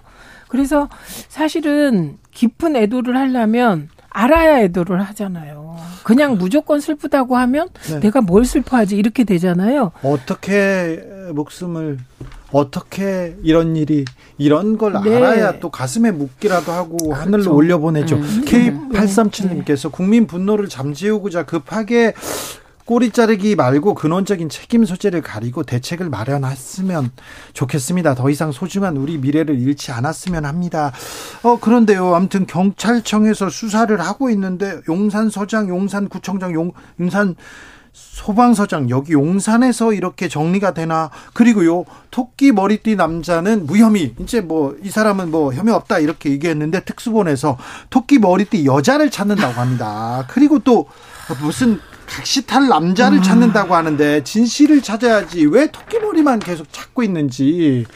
그래서 0.48 0.90
사실은 1.28 2.18
깊은 2.30 2.76
애도를 2.76 3.16
하려면 3.16 3.88
알아야 4.10 4.60
애도를 4.64 5.00
하잖아요. 5.00 5.78
그냥 6.04 6.36
무조건 6.36 6.78
슬프다고 6.78 7.38
하면 7.38 7.68
네. 7.88 8.00
내가 8.00 8.20
뭘 8.20 8.44
슬퍼하지 8.44 8.98
이렇게 8.98 9.24
되잖아요. 9.24 9.92
어떻게 10.02 11.02
목숨을 11.32 11.98
어떻게 12.52 13.36
이런 13.42 13.76
일이 13.76 14.04
이런 14.38 14.78
걸 14.78 14.94
네. 15.04 15.16
알아야 15.16 15.60
또 15.60 15.70
가슴에 15.70 16.10
묻기라도 16.10 16.72
하고 16.72 16.96
그렇죠. 16.96 17.20
하늘로 17.20 17.54
올려보내죠. 17.54 18.16
음. 18.16 18.44
K837님께서 18.44 19.90
국민 19.92 20.26
분노를 20.26 20.68
잠재우고자 20.68 21.44
급하게 21.44 22.14
꼬리 22.90 23.12
자르기 23.12 23.54
말고 23.54 23.94
근원적인 23.94 24.48
책임 24.48 24.84
소재를 24.84 25.22
가리고 25.22 25.62
대책을 25.62 26.08
마련했으면 26.08 27.12
좋겠습니다. 27.52 28.16
더 28.16 28.28
이상 28.30 28.50
소중한 28.50 28.96
우리 28.96 29.16
미래를 29.16 29.60
잃지 29.60 29.92
않았으면 29.92 30.44
합니다. 30.44 30.90
어, 31.44 31.60
그런데요. 31.60 32.16
아무튼 32.16 32.48
경찰청에서 32.48 33.48
수사를 33.48 33.96
하고 34.00 34.28
있는데 34.30 34.80
용산서장, 34.88 35.68
용산구청장, 35.68 36.52
용, 36.54 36.72
용산 36.98 37.36
소방서장 37.92 38.90
여기 38.90 39.12
용산에서 39.12 39.92
이렇게 39.92 40.28
정리가 40.28 40.74
되나 40.74 41.10
그리고요 41.32 41.84
토끼 42.10 42.52
머리띠 42.52 42.96
남자는 42.96 43.66
무혐의 43.66 44.14
이제 44.20 44.40
뭐 44.40 44.76
이 44.82 44.90
사람은 44.90 45.30
뭐 45.30 45.52
혐의 45.52 45.74
없다 45.74 45.98
이렇게 45.98 46.30
얘기했는데 46.30 46.84
특수본에서 46.84 47.58
토끼 47.90 48.18
머리띠 48.18 48.64
여자를 48.66 49.10
찾는다고 49.10 49.60
합니다 49.60 50.26
그리고 50.30 50.58
또 50.58 50.86
무슨 51.40 51.78
각시탈 52.06 52.68
남자를 52.68 53.18
음. 53.18 53.22
찾는다고 53.22 53.74
하는데 53.74 54.24
진실을 54.24 54.82
찾아야지 54.82 55.46
왜 55.46 55.70
토끼 55.70 55.98
머리만 55.98 56.38
계속 56.40 56.66
찾고 56.72 57.02
있는지 57.02 57.86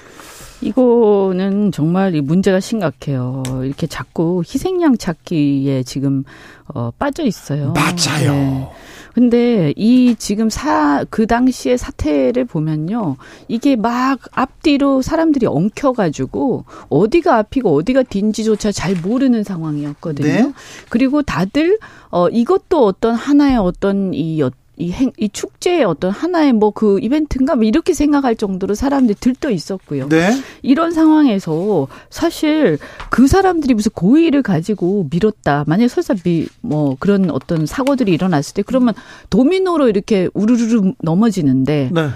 이거는 0.60 1.72
정말 1.72 2.14
이 2.14 2.20
문제가 2.22 2.58
심각해요. 2.58 3.42
이렇게 3.64 3.86
자꾸 3.86 4.42
희생양 4.46 4.96
찾기에 4.96 5.82
지금 5.82 6.24
어 6.68 6.90
빠져 6.98 7.24
있어요. 7.24 7.74
맞아요. 7.74 8.32
네. 8.32 8.70
근데 9.14 9.72
이 9.76 10.16
지금 10.18 10.50
사, 10.50 11.04
그 11.08 11.26
당시의 11.26 11.78
사태를 11.78 12.44
보면요. 12.44 13.16
이게 13.46 13.76
막 13.76 14.18
앞뒤로 14.32 15.02
사람들이 15.02 15.46
엉켜가지고 15.46 16.64
어디가 16.88 17.36
앞이고 17.36 17.74
어디가 17.74 18.02
뒤인지조차 18.02 18.72
잘 18.72 18.94
모르는 18.96 19.44
상황이었거든요. 19.44 20.26
네? 20.26 20.52
그리고 20.88 21.22
다들 21.22 21.78
어, 22.10 22.28
이것도 22.28 22.84
어떤 22.84 23.14
하나의 23.14 23.56
어떤 23.56 24.12
이 24.14 24.38
이, 24.76 24.90
행, 24.92 25.12
이 25.18 25.28
축제의 25.28 25.84
어떤 25.84 26.10
하나의 26.10 26.52
뭐 26.52 26.74
그 26.74 26.98
이벤트인가 27.00 27.54
뭐 27.54 27.64
이렇게 27.64 27.94
생각할 27.94 28.34
정도로 28.34 28.74
사람들이 28.74 29.16
들떠 29.20 29.50
있었고요. 29.50 30.08
네. 30.08 30.32
이런 30.62 30.90
상황에서 30.90 31.86
사실 32.10 32.78
그 33.10 33.28
사람들이 33.28 33.74
무슨 33.74 33.92
고의를 33.94 34.42
가지고 34.42 35.06
밀었다. 35.10 35.64
만약에 35.68 35.86
설사 35.88 36.14
미, 36.14 36.46
뭐 36.60 36.96
그런 36.98 37.30
어떤 37.30 37.64
사고들이 37.64 38.12
일어났을 38.12 38.54
때 38.54 38.62
그러면 38.62 38.94
도미노로 39.30 39.88
이렇게 39.88 40.28
우르르르 40.34 40.92
넘어지는데 41.00 41.90
네. 41.92 42.08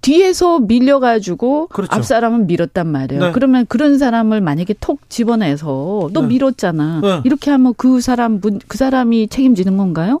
뒤에서 0.00 0.60
밀려가지고 0.60 1.68
그렇죠. 1.68 1.94
앞 1.94 2.04
사람은 2.04 2.46
밀었단 2.46 2.86
말이에요. 2.86 3.24
네. 3.26 3.32
그러면 3.32 3.66
그런 3.66 3.98
사람을 3.98 4.40
만약에 4.40 4.74
톡 4.80 5.10
집어내서 5.10 6.10
너 6.12 6.20
네. 6.22 6.26
밀었잖아. 6.28 7.00
네. 7.02 7.20
이렇게 7.24 7.50
하면 7.50 7.74
그 7.76 8.00
사람 8.00 8.40
그 8.40 8.78
사람이 8.78 9.28
책임지는 9.28 9.76
건가요? 9.76 10.20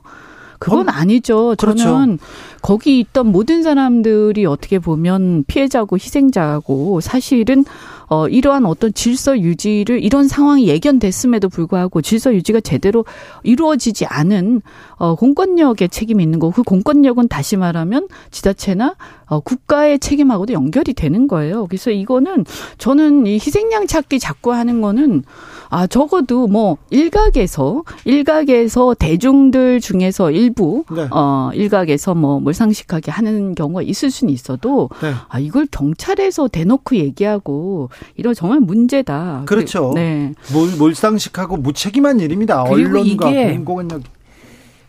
그건 0.58 0.88
아니죠. 0.88 1.54
그렇죠. 1.58 1.84
저는 1.84 2.18
거기 2.62 2.98
있던 3.00 3.32
모든 3.32 3.62
사람들이 3.62 4.46
어떻게 4.46 4.78
보면 4.78 5.44
피해자고 5.46 5.96
희생자고 5.96 7.00
사실은 7.00 7.64
어 8.08 8.28
이러한 8.28 8.66
어떤 8.66 8.94
질서 8.94 9.38
유지를 9.38 10.02
이런 10.02 10.28
상황이 10.28 10.68
예견됐음에도 10.68 11.48
불구하고 11.48 12.02
질서 12.02 12.32
유지가 12.34 12.60
제대로 12.60 13.04
이루어지지 13.42 14.06
않은 14.06 14.62
어 14.96 15.16
공권력의 15.16 15.88
책임이 15.88 16.22
있는 16.22 16.38
거고 16.38 16.52
그 16.52 16.62
공권력은 16.62 17.26
다시 17.26 17.56
말하면 17.56 18.06
지자체나 18.30 18.94
어 19.26 19.40
국가의 19.40 19.98
책임하고도 19.98 20.52
연결이 20.52 20.94
되는 20.94 21.26
거예요. 21.26 21.66
그래서 21.66 21.90
이거는 21.90 22.44
저는 22.78 23.26
이 23.26 23.34
희생양 23.34 23.88
찾기 23.88 24.20
자꾸 24.20 24.52
하는 24.52 24.80
거는 24.80 25.24
아 25.68 25.86
적어도 25.86 26.46
뭐 26.46 26.76
일각에서 26.90 27.82
일각에서 28.04 28.94
대중들 28.94 29.80
중에서 29.80 30.30
일부 30.30 30.84
네. 30.90 31.08
어 31.10 31.50
일각에서 31.54 32.14
뭐 32.14 32.40
몰상식하게 32.40 33.10
하는 33.10 33.54
경우가 33.54 33.82
있을 33.82 34.10
수는 34.10 34.32
있어도 34.32 34.88
네. 35.00 35.12
아 35.28 35.38
이걸 35.38 35.66
경찰에서 35.70 36.48
대놓고 36.48 36.96
얘기하고 36.96 37.90
이런 38.16 38.34
정말 38.34 38.60
문제다. 38.60 39.42
그렇죠. 39.46 39.92
네. 39.94 40.34
몰, 40.52 40.68
몰상식하고 40.76 41.56
무책임한 41.56 42.20
일입니다. 42.20 42.62
언론과 42.62 43.30
공공력. 43.30 44.02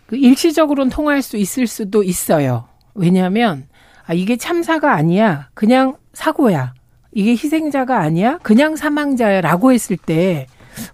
그 0.07 0.15
일시적으로는 0.15 0.89
통할 0.89 1.21
수 1.21 1.37
있을 1.37 1.67
수도 1.67 2.03
있어요. 2.03 2.65
왜냐하면 2.95 3.65
아 4.05 4.13
이게 4.13 4.37
참사가 4.37 4.93
아니야. 4.93 5.49
그냥 5.53 5.95
사고야. 6.13 6.73
이게 7.13 7.31
희생자가 7.31 7.99
아니야. 7.99 8.37
그냥 8.43 8.75
사망자야라고 8.75 9.71
했을 9.71 9.97
때 9.97 10.47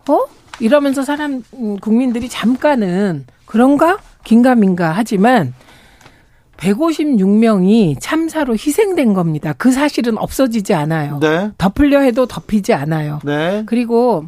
어? 0.09 0.25
이러면서 0.59 1.03
사람 1.03 1.43
음, 1.53 1.77
국민들이 1.77 2.29
잠깐은 2.29 3.25
그런가 3.45 3.99
긴가민가 4.23 4.91
하지만 4.91 5.53
156명이 6.57 7.97
참사로 7.99 8.53
희생된 8.53 9.13
겁니다. 9.13 9.53
그 9.57 9.71
사실은 9.71 10.17
없어지지 10.17 10.73
않아요. 10.73 11.19
네. 11.19 11.51
덮으려 11.57 11.99
해도 11.99 12.25
덮이지 12.25 12.73
않아요. 12.73 13.19
네. 13.25 13.63
그리고 13.65 14.25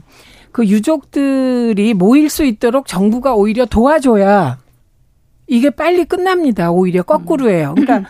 그 0.52 0.66
유족들이 0.66 1.94
모일 1.94 2.30
수 2.30 2.44
있도록 2.44 2.88
정부가 2.88 3.36
오히려 3.36 3.66
도와줘야 3.66 4.58
이게 5.48 5.70
빨리 5.70 6.06
끝납니다. 6.06 6.72
오히려 6.72 7.04
거꾸로예요. 7.04 7.76
그러니까 7.76 8.10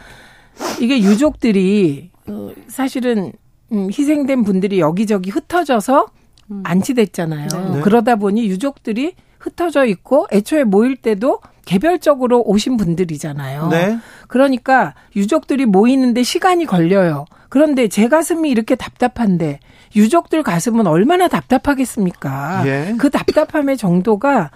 이게 0.80 1.00
유족들이 1.02 2.12
어, 2.28 2.52
사실은 2.68 3.34
음, 3.72 3.90
희생된 3.90 4.44
분들이 4.44 4.80
여기저기 4.80 5.30
흩어져서 5.30 6.06
음. 6.06 6.25
안치됐잖아요. 6.64 7.48
네. 7.74 7.82
그러다 7.82 8.16
보니 8.18 8.46
유족들이 8.48 9.14
흩어져 9.40 9.86
있고 9.86 10.28
애초에 10.32 10.64
모일 10.64 10.96
때도 10.96 11.40
개별적으로 11.66 12.42
오신 12.46 12.78
분들이잖아요. 12.78 13.68
네. 13.70 13.98
그러니까 14.28 14.94
유족들이 15.16 15.66
모이는데 15.66 16.24
시간이 16.24 16.66
걸려요. 16.66 17.26
그런데 17.50 17.88
제 17.88 18.08
가슴이 18.08 18.50
이렇게 18.50 18.76
답답한데 18.76 19.60
유족들 19.96 20.44
가슴은 20.44 20.88
얼마나 20.88 21.28
답답하겠습니까? 21.28 22.64
예. 22.68 22.96
그 22.98 23.10
답답함의 23.10 23.78
정도가 23.78 24.52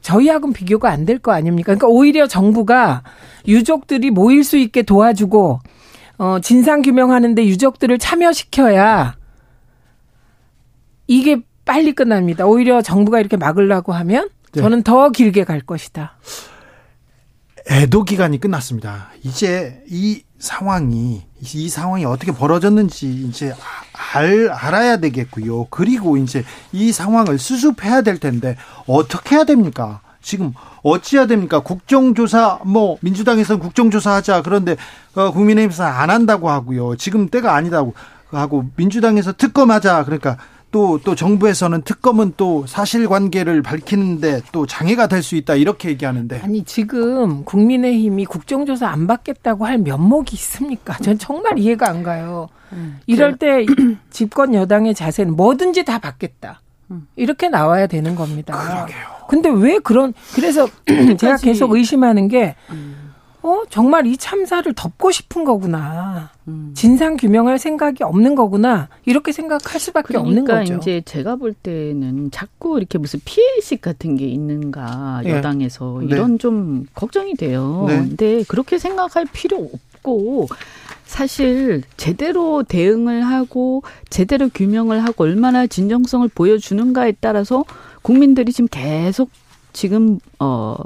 저희하고는 0.00 0.52
비교가 0.54 0.90
안 0.90 1.04
될 1.04 1.18
거 1.18 1.32
아닙니까? 1.32 1.66
그러니까 1.74 1.86
오히려 1.88 2.26
정부가 2.26 3.02
유족들이 3.46 4.10
모일 4.10 4.42
수 4.44 4.56
있게 4.56 4.82
도와주고 4.82 5.60
어 6.18 6.38
진상 6.42 6.82
규명하는데 6.82 7.44
유족들을 7.46 7.98
참여시켜야 7.98 9.14
이게 11.10 11.42
빨리 11.64 11.92
끝납니다. 11.92 12.46
오히려 12.46 12.82
정부가 12.82 13.18
이렇게 13.18 13.36
막으려고 13.36 13.92
하면 13.92 14.28
네. 14.52 14.60
저는 14.60 14.84
더 14.84 15.10
길게 15.10 15.42
갈 15.42 15.60
것이다. 15.60 16.16
애도 17.68 18.04
기간이 18.04 18.38
끝났습니다. 18.40 19.08
이제 19.24 19.82
이 19.88 20.22
상황이 20.38 21.22
이 21.40 21.68
상황이 21.68 22.04
어떻게 22.04 22.30
벌어졌는지 22.30 23.08
이제 23.08 23.52
알, 24.14 24.50
알아야 24.50 24.98
되겠고요. 24.98 25.66
그리고 25.70 26.16
이제 26.16 26.44
이 26.70 26.92
상황을 26.92 27.40
수습해야 27.40 28.02
될 28.02 28.18
텐데 28.18 28.56
어떻게 28.86 29.34
해야 29.34 29.42
됩니까? 29.42 30.02
지금 30.22 30.52
어찌해야 30.84 31.26
됩니까? 31.26 31.58
국정조사 31.58 32.60
뭐 32.64 32.98
민주당에서는 33.00 33.60
국정조사 33.60 34.12
하자 34.14 34.42
그런데 34.42 34.76
어, 35.16 35.32
국민의힘에서는 35.32 35.90
안 35.90 36.08
한다고 36.08 36.50
하고요. 36.50 36.94
지금 36.94 37.28
때가 37.28 37.56
아니다고 37.56 37.94
하고 38.30 38.66
민주당에서 38.76 39.32
특검하자 39.32 40.04
그러니까 40.04 40.36
또, 40.70 40.98
또 41.02 41.14
정부에서는 41.14 41.82
특검은 41.82 42.34
또 42.36 42.64
사실관계를 42.66 43.62
밝히는데 43.62 44.42
또 44.52 44.66
장애가 44.66 45.08
될 45.08 45.20
수 45.22 45.36
있다 45.36 45.54
이렇게 45.54 45.90
얘기하는데. 45.90 46.40
아니, 46.42 46.64
지금 46.64 47.44
국민의힘이 47.44 48.24
국정조사 48.24 48.88
안 48.88 49.06
받겠다고 49.06 49.66
할 49.66 49.78
면목이 49.78 50.34
있습니까? 50.34 50.96
전 50.98 51.18
정말 51.18 51.58
이해가 51.58 51.88
안 51.90 52.02
가요. 52.02 52.48
음, 52.72 52.98
이럴 53.06 53.36
때 53.36 53.66
집권 54.10 54.54
여당의 54.54 54.94
자세는 54.94 55.36
뭐든지 55.36 55.84
다 55.84 55.98
받겠다. 55.98 56.60
음. 56.90 57.06
이렇게 57.16 57.48
나와야 57.48 57.86
되는 57.86 58.14
겁니다. 58.14 58.56
그러게요. 58.56 59.06
근데 59.28 59.48
왜 59.50 59.78
그런, 59.78 60.14
그래서 60.34 60.68
제가 61.18 61.36
계속 61.36 61.72
의심하는 61.72 62.28
게, 62.28 62.54
음. 62.70 63.09
어, 63.50 63.64
정말 63.68 64.06
이 64.06 64.16
참사를 64.16 64.72
덮고 64.74 65.10
싶은 65.10 65.44
거구나. 65.44 66.30
음. 66.46 66.70
진상 66.74 67.16
규명할 67.16 67.58
생각이 67.58 68.04
없는 68.04 68.36
거구나. 68.36 68.88
이렇게 69.04 69.32
생각할 69.32 69.80
수밖에 69.80 70.08
그러니까 70.08 70.28
없는 70.28 70.44
거죠. 70.44 70.54
그러니까 70.54 70.76
이제 70.76 71.02
제가 71.04 71.36
볼 71.36 71.52
때는 71.52 72.30
자꾸 72.30 72.78
이렇게 72.78 72.98
무슨 72.98 73.20
피해의식 73.24 73.80
같은 73.80 74.16
게 74.16 74.26
있는가 74.26 75.22
네. 75.24 75.30
여당에서 75.30 75.98
네. 76.00 76.06
이런 76.10 76.38
좀 76.38 76.86
걱정이 76.94 77.34
돼요. 77.34 77.86
네. 77.88 77.96
근데 77.98 78.44
그렇게 78.46 78.78
생각할 78.78 79.26
필요 79.32 79.58
없고 79.58 80.48
사실 81.04 81.82
제대로 81.96 82.62
대응을 82.62 83.22
하고 83.22 83.82
제대로 84.10 84.48
규명을 84.48 85.04
하고 85.04 85.24
얼마나 85.24 85.66
진정성을 85.66 86.28
보여주는가에 86.28 87.14
따라서 87.20 87.64
국민들이 88.02 88.52
지금 88.52 88.68
계속 88.70 89.28
지금 89.72 90.20
어 90.38 90.76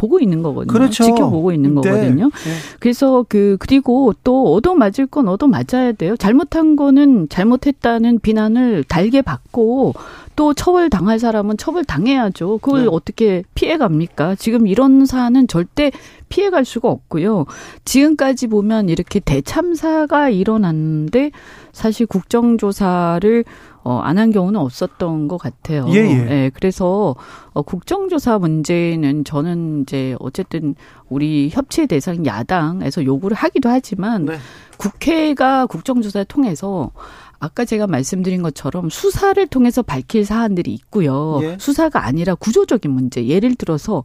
보고 0.00 0.18
있는 0.18 0.42
거거든요. 0.42 0.72
그렇죠. 0.72 1.04
지켜보고 1.04 1.52
있는 1.52 1.74
네. 1.74 1.90
거거든요. 1.90 2.24
네. 2.24 2.50
그래서 2.78 3.22
그 3.28 3.58
그리고 3.60 4.14
또 4.24 4.54
얻어 4.54 4.74
맞을 4.74 5.06
건 5.06 5.28
얻어 5.28 5.46
맞아야 5.46 5.92
돼요. 5.92 6.16
잘못한 6.16 6.74
거는 6.74 7.28
잘못했다는 7.28 8.20
비난을 8.20 8.84
달게 8.84 9.20
받고 9.20 9.92
또 10.36 10.54
처벌 10.54 10.88
당할 10.88 11.18
사람은 11.18 11.58
처벌 11.58 11.84
당해야죠. 11.84 12.60
그걸 12.62 12.84
네. 12.84 12.88
어떻게 12.90 13.42
피해 13.54 13.76
갑니까? 13.76 14.36
지금 14.36 14.66
이런 14.66 15.04
사안은 15.04 15.48
절대 15.48 15.92
피해 16.30 16.48
갈 16.48 16.64
수가 16.64 16.88
없고요. 16.88 17.44
지금까지 17.84 18.46
보면 18.46 18.88
이렇게 18.88 19.20
대참사가 19.20 20.30
일어났는데 20.30 21.30
사실 21.72 22.06
국정조사를 22.06 23.44
어, 23.82 23.98
안 23.98 24.18
한 24.18 24.30
경우는 24.30 24.60
없었던 24.60 25.28
것 25.28 25.38
같아요. 25.38 25.86
예, 25.88 25.94
예. 25.94 26.14
네, 26.24 26.50
그래서 26.52 27.16
어, 27.52 27.62
국정조사 27.62 28.38
문제는 28.38 29.24
저는 29.24 29.82
이제 29.82 30.14
어쨌든 30.20 30.74
우리 31.08 31.48
협치 31.50 31.86
대상 31.86 32.26
야당에서 32.26 33.04
요구를 33.04 33.34
하기도 33.36 33.68
하지만 33.70 34.26
네. 34.26 34.38
국회가 34.76 35.66
국정조사를 35.66 36.26
통해서 36.26 36.90
아까 37.38 37.64
제가 37.64 37.86
말씀드린 37.86 38.42
것처럼 38.42 38.90
수사를 38.90 39.46
통해서 39.46 39.80
밝힐 39.80 40.26
사안들이 40.26 40.72
있고요. 40.74 41.40
예. 41.42 41.56
수사가 41.58 42.04
아니라 42.04 42.34
구조적인 42.34 42.90
문제. 42.90 43.26
예를 43.26 43.54
들어서 43.54 44.04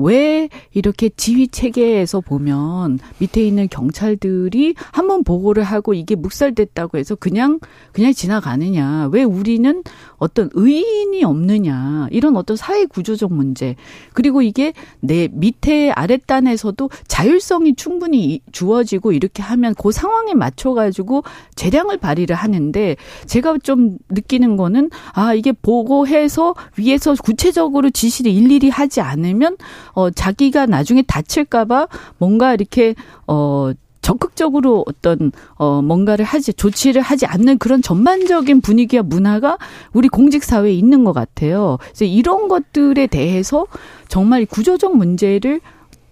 왜 0.00 0.48
이렇게 0.72 1.08
지휘 1.10 1.48
체계에서 1.48 2.20
보면 2.20 2.98
밑에 3.18 3.46
있는 3.46 3.68
경찰들이 3.68 4.74
한 4.92 5.10
번 5.10 5.24
보고를 5.24 5.64
하고 5.64 5.92
이게 5.92 6.14
묵살됐다고 6.14 6.96
해서 6.96 7.16
그냥 7.16 7.58
그냥 7.90 8.12
지나가느냐? 8.12 9.08
왜 9.12 9.24
우리는 9.24 9.82
어떤 10.18 10.50
의인이 10.52 11.24
없느냐? 11.24 12.06
이런 12.12 12.36
어떤 12.36 12.56
사회 12.56 12.84
구조적 12.84 13.32
문제. 13.32 13.74
그리고 14.12 14.40
이게 14.40 14.72
내 15.00 15.28
밑에 15.32 15.90
아랫단에서도 15.90 16.90
자율성이 17.08 17.74
충분히 17.74 18.40
주어지고 18.52 19.10
이렇게 19.10 19.42
하면 19.42 19.74
그 19.74 19.90
상황에 19.90 20.34
맞춰 20.34 20.74
가지고 20.74 21.24
재량을 21.56 21.96
발휘를 21.96 22.36
하는데 22.36 22.94
제가 23.26 23.58
좀 23.64 23.98
느끼는 24.10 24.56
거는 24.56 24.90
아 25.12 25.34
이게 25.34 25.50
보고해서 25.50 26.54
위에서 26.76 27.14
구체적으로 27.14 27.90
지시를 27.90 28.30
일일이 28.30 28.68
하지 28.68 29.00
않으면 29.00 29.56
어, 29.92 30.10
자기가 30.10 30.66
나중에 30.66 31.02
다칠까봐 31.02 31.88
뭔가 32.18 32.54
이렇게, 32.54 32.94
어, 33.26 33.72
적극적으로 34.02 34.82
어떤 34.86 35.30
어 35.56 35.82
뭔가를 35.82 36.24
하지 36.24 36.54
조치를 36.54 37.02
하지 37.02 37.26
않는 37.26 37.58
그런 37.58 37.82
전반적인 37.82 38.62
분위기와 38.62 39.02
문화가 39.02 39.58
우리 39.92 40.08
공직 40.08 40.42
사회에 40.42 40.72
있는 40.72 41.04
것 41.04 41.12
같아요. 41.12 41.76
그래서 41.82 42.06
이런 42.06 42.48
것들에 42.48 43.06
대해서 43.06 43.66
정말 44.08 44.46
구조적 44.46 44.96
문제를 44.96 45.60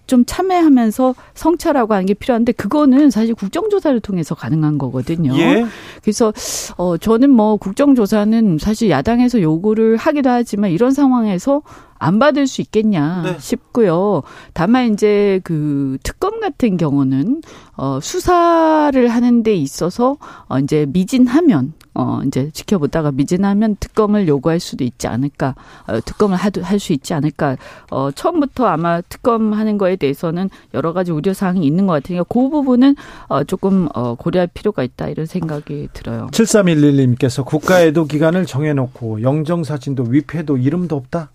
좀 0.09 0.25
참여하면서 0.27 1.15
성찰하고 1.35 1.95
하는 1.95 2.07
게 2.07 2.15
필요한데 2.15 2.53
그거는 2.53 3.11
사실 3.11 3.35
국정조사를 3.35 4.01
통해서 4.01 4.35
가능한 4.35 4.79
거거든요. 4.79 5.39
예. 5.39 5.67
그래서 6.03 6.33
어 6.77 6.97
저는 6.97 7.31
뭐 7.31 7.57
국정조사는 7.57 8.59
사실 8.59 8.91
야당에서 8.91 9.41
요구를 9.41 9.97
하기도 9.97 10.31
하지만 10.31 10.71
이런 10.71 10.91
상황에서 10.91 11.63
안 11.99 12.19
받을 12.19 12.47
수 12.47 12.61
있겠냐 12.63 13.23
네. 13.25 13.37
싶고요. 13.39 14.23
다만 14.55 14.93
이제 14.93 15.41
그 15.45 15.99
특검 16.03 16.41
같은 16.41 16.77
경우는 16.77 17.43
어 17.77 17.99
수사를 18.01 19.09
하는 19.09 19.43
데 19.43 19.55
있어서 19.55 20.17
어 20.49 20.59
이제 20.59 20.87
미진하면 20.89 21.75
어 21.99 22.21
이제 22.25 22.51
지켜보다가 22.53 23.11
미진하면 23.11 23.77
특검을 23.81 24.29
요구할 24.29 24.61
수도 24.61 24.85
있지 24.85 25.09
않을까. 25.09 25.57
어 25.89 26.01
특검을 26.01 26.37
할 26.37 26.79
수 26.79 26.93
있지 26.93 27.13
않을까. 27.13 27.57
어 27.91 28.11
처음부터 28.13 28.67
아마 28.67 29.01
특검 29.01 29.53
하는 29.53 29.79
거에 29.79 29.97
대해서는 29.97 30.49
여러 30.75 30.93
가지 30.93 31.11
우려 31.11 31.35
사항이 31.35 31.67
있는 31.67 31.87
것 31.87 31.95
같으니까 31.95 32.25
그 32.29 32.49
부분은 32.49 32.95
어 33.27 33.43
조금 33.43 33.89
어 33.95 34.15
고려할 34.15 34.47
필요가 34.55 34.85
있다 34.85 35.09
이런 35.09 35.27
생각이 35.27 35.89
들어요. 35.93 36.29
7311님께서 36.31 37.45
국가애도 37.45 38.05
기간을 38.07 38.47
정해 38.47 38.73
놓고 38.75 39.23
영정 39.23 39.65
사진도 39.65 40.05
위패도 40.05 40.57
이름도 40.59 40.95
없다. 40.95 41.31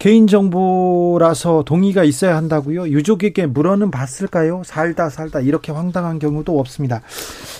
개인정보라서 0.00 1.62
동의가 1.64 2.02
있어야 2.02 2.36
한다고요? 2.36 2.88
유족에게 2.88 3.46
물어는 3.46 3.92
봤을까요? 3.92 4.62
살다 4.64 5.08
살다 5.10 5.40
이렇게 5.40 5.70
황당한 5.70 6.18
경우도 6.18 6.58
없습니다. 6.58 7.02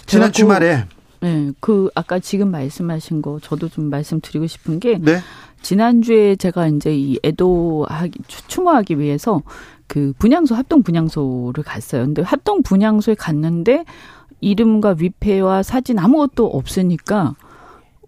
지난 0.07 0.33
주말에 0.33 0.87
네, 1.21 1.53
그 1.61 1.91
아까 1.95 2.19
지금 2.19 2.51
말씀하신 2.51 3.23
거 3.23 3.39
저도 3.41 3.69
좀 3.69 3.91
말씀드리고 3.91 4.47
싶은 4.47 4.81
게 4.81 4.99
네? 4.99 5.19
지난주에 5.63 6.37
제가 6.37 6.69
이제 6.69 6.97
이 6.97 7.19
애도하기 7.23 8.21
추모하기 8.27 8.99
위해서 8.99 9.43
그 9.87 10.15
분향소 10.19 10.55
합동 10.55 10.83
분향소를 10.83 11.63
갔어요. 11.65 12.05
근데 12.05 12.23
합동 12.23 12.63
분향소에 12.63 13.15
갔는데 13.15 13.85
이름과 14.41 14.97
위패와 14.99 15.63
사진 15.63 15.99
아무것도 15.99 16.47
없으니까 16.47 17.35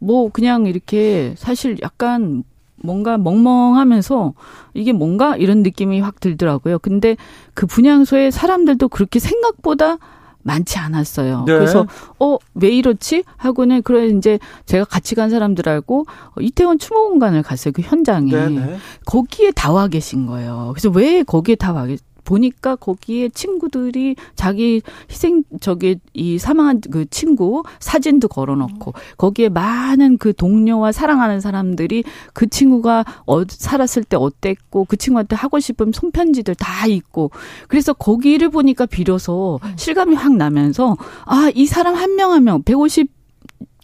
뭐 0.00 0.30
그냥 0.30 0.66
이렇게 0.66 1.34
사실 1.36 1.76
약간 1.82 2.44
뭔가 2.76 3.18
멍멍하면서 3.18 4.34
이게 4.74 4.92
뭔가 4.92 5.36
이런 5.36 5.62
느낌이 5.62 6.00
확 6.00 6.20
들더라고요. 6.20 6.78
근데 6.78 7.16
그 7.54 7.66
분향소에 7.66 8.30
사람들도 8.30 8.88
그렇게 8.88 9.18
생각보다 9.18 9.98
많지 10.42 10.78
않았어요. 10.78 11.44
네. 11.46 11.52
그래서 11.54 11.86
어 12.18 12.38
왜 12.54 12.68
이렇지 12.70 13.24
하고는 13.36 13.82
그래 13.82 14.06
이제 14.08 14.38
제가 14.66 14.84
같이 14.84 15.14
간 15.14 15.30
사람들하고 15.30 16.04
이태원 16.40 16.78
추모 16.78 17.08
공간을 17.08 17.42
갔어요. 17.42 17.72
그 17.72 17.82
현장에 17.82 18.30
네, 18.30 18.48
네. 18.48 18.76
거기에 19.06 19.50
다 19.52 19.72
와 19.72 19.88
계신 19.88 20.26
거예요. 20.26 20.72
그래서 20.74 20.90
왜 20.90 21.22
거기에 21.22 21.54
다 21.54 21.72
와 21.72 21.86
보니까 22.24 22.76
거기에 22.76 23.28
친구들이 23.30 24.16
자기 24.34 24.82
희생 25.10 25.42
저기 25.60 25.96
이 26.14 26.38
사망한 26.38 26.80
그 26.90 27.04
친구 27.10 27.62
사진도 27.80 28.28
걸어놓고 28.28 28.92
거기에 29.16 29.48
많은 29.48 30.18
그 30.18 30.32
동료와 30.32 30.92
사랑하는 30.92 31.40
사람들이 31.40 32.04
그 32.32 32.48
친구가 32.48 33.04
어, 33.26 33.42
살았을 33.46 34.04
때 34.04 34.16
어땠고 34.16 34.84
그 34.86 34.96
친구한테 34.96 35.36
하고 35.36 35.58
싶은 35.60 35.92
손편지들 35.92 36.54
다 36.54 36.86
있고 36.86 37.30
그래서 37.68 37.92
거기를 37.92 38.48
보니까 38.50 38.86
비로소 38.86 39.60
실감이 39.76 40.14
확 40.14 40.34
나면서 40.36 40.96
아 41.26 41.50
이 41.54 41.66
사람 41.66 41.94
한 41.94 42.16
명 42.16 42.30
한 42.32 42.44
명 42.44 42.62
150 42.62 43.08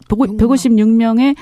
156명의 0.08 1.36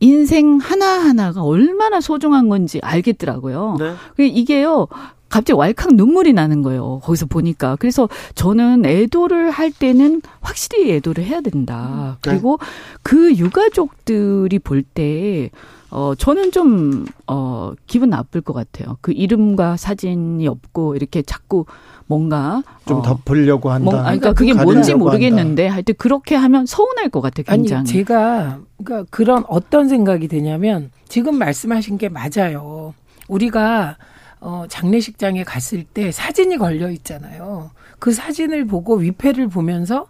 인생 0.00 0.58
하나하나가 0.58 1.42
얼마나 1.42 2.00
소중한 2.00 2.48
건지 2.48 2.78
알겠더라고요. 2.82 3.76
네. 3.78 3.94
이게요, 4.26 4.86
갑자기 5.30 5.56
왈칵 5.56 5.94
눈물이 5.94 6.32
나는 6.32 6.60
거예요. 6.62 7.00
거기서 7.02 7.26
보니까. 7.26 7.76
그래서 7.76 8.08
저는 8.34 8.84
애도를 8.84 9.50
할 9.50 9.70
때는 9.70 10.20
확실히 10.40 10.92
애도를 10.92 11.24
해야 11.24 11.40
된다. 11.40 12.18
네. 12.22 12.30
그리고 12.32 12.58
그 13.02 13.34
유가족들이 13.34 14.58
볼 14.58 14.82
때, 14.82 15.50
어, 15.90 16.14
저는 16.18 16.50
좀, 16.50 17.06
어, 17.28 17.72
기분 17.86 18.10
나쁠 18.10 18.40
것 18.40 18.52
같아요. 18.52 18.98
그 19.00 19.12
이름과 19.12 19.76
사진이 19.76 20.46
없고, 20.48 20.96
이렇게 20.96 21.22
자꾸 21.22 21.64
뭔가. 22.06 22.62
좀 22.86 22.98
어, 22.98 23.02
덮으려고 23.02 23.70
한다. 23.70 23.90
뭐, 23.90 24.02
그러니까 24.02 24.32
그게 24.32 24.52
뭔지 24.52 24.94
모르겠는데, 24.94 25.68
하여튼 25.68 25.94
그렇게 25.96 26.34
하면 26.34 26.66
서운할 26.66 27.08
것 27.08 27.20
같아요, 27.20 27.44
굉장히. 27.44 27.80
아니, 27.80 27.88
제가, 27.88 28.58
그러니까 28.82 29.08
그런 29.10 29.44
어떤 29.48 29.88
생각이 29.88 30.26
되냐면, 30.26 30.90
지금 31.08 31.38
말씀하신 31.38 31.98
게 31.98 32.08
맞아요. 32.08 32.94
우리가 33.28 33.96
어, 34.40 34.64
장례식장에 34.68 35.44
갔을 35.44 35.84
때 35.84 36.10
사진이 36.10 36.56
걸려 36.56 36.90
있잖아요. 36.90 37.70
그 37.98 38.12
사진을 38.12 38.66
보고 38.66 38.96
위패를 38.96 39.48
보면서 39.48 40.06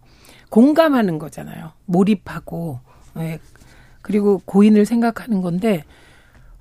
공감하는 0.51 1.19
거잖아요. 1.19 1.73
몰입하고, 1.87 2.81
예. 3.19 3.41
그리고 4.03 4.41
고인을 4.45 4.87
생각하는 4.87 5.43
건데, 5.43 5.85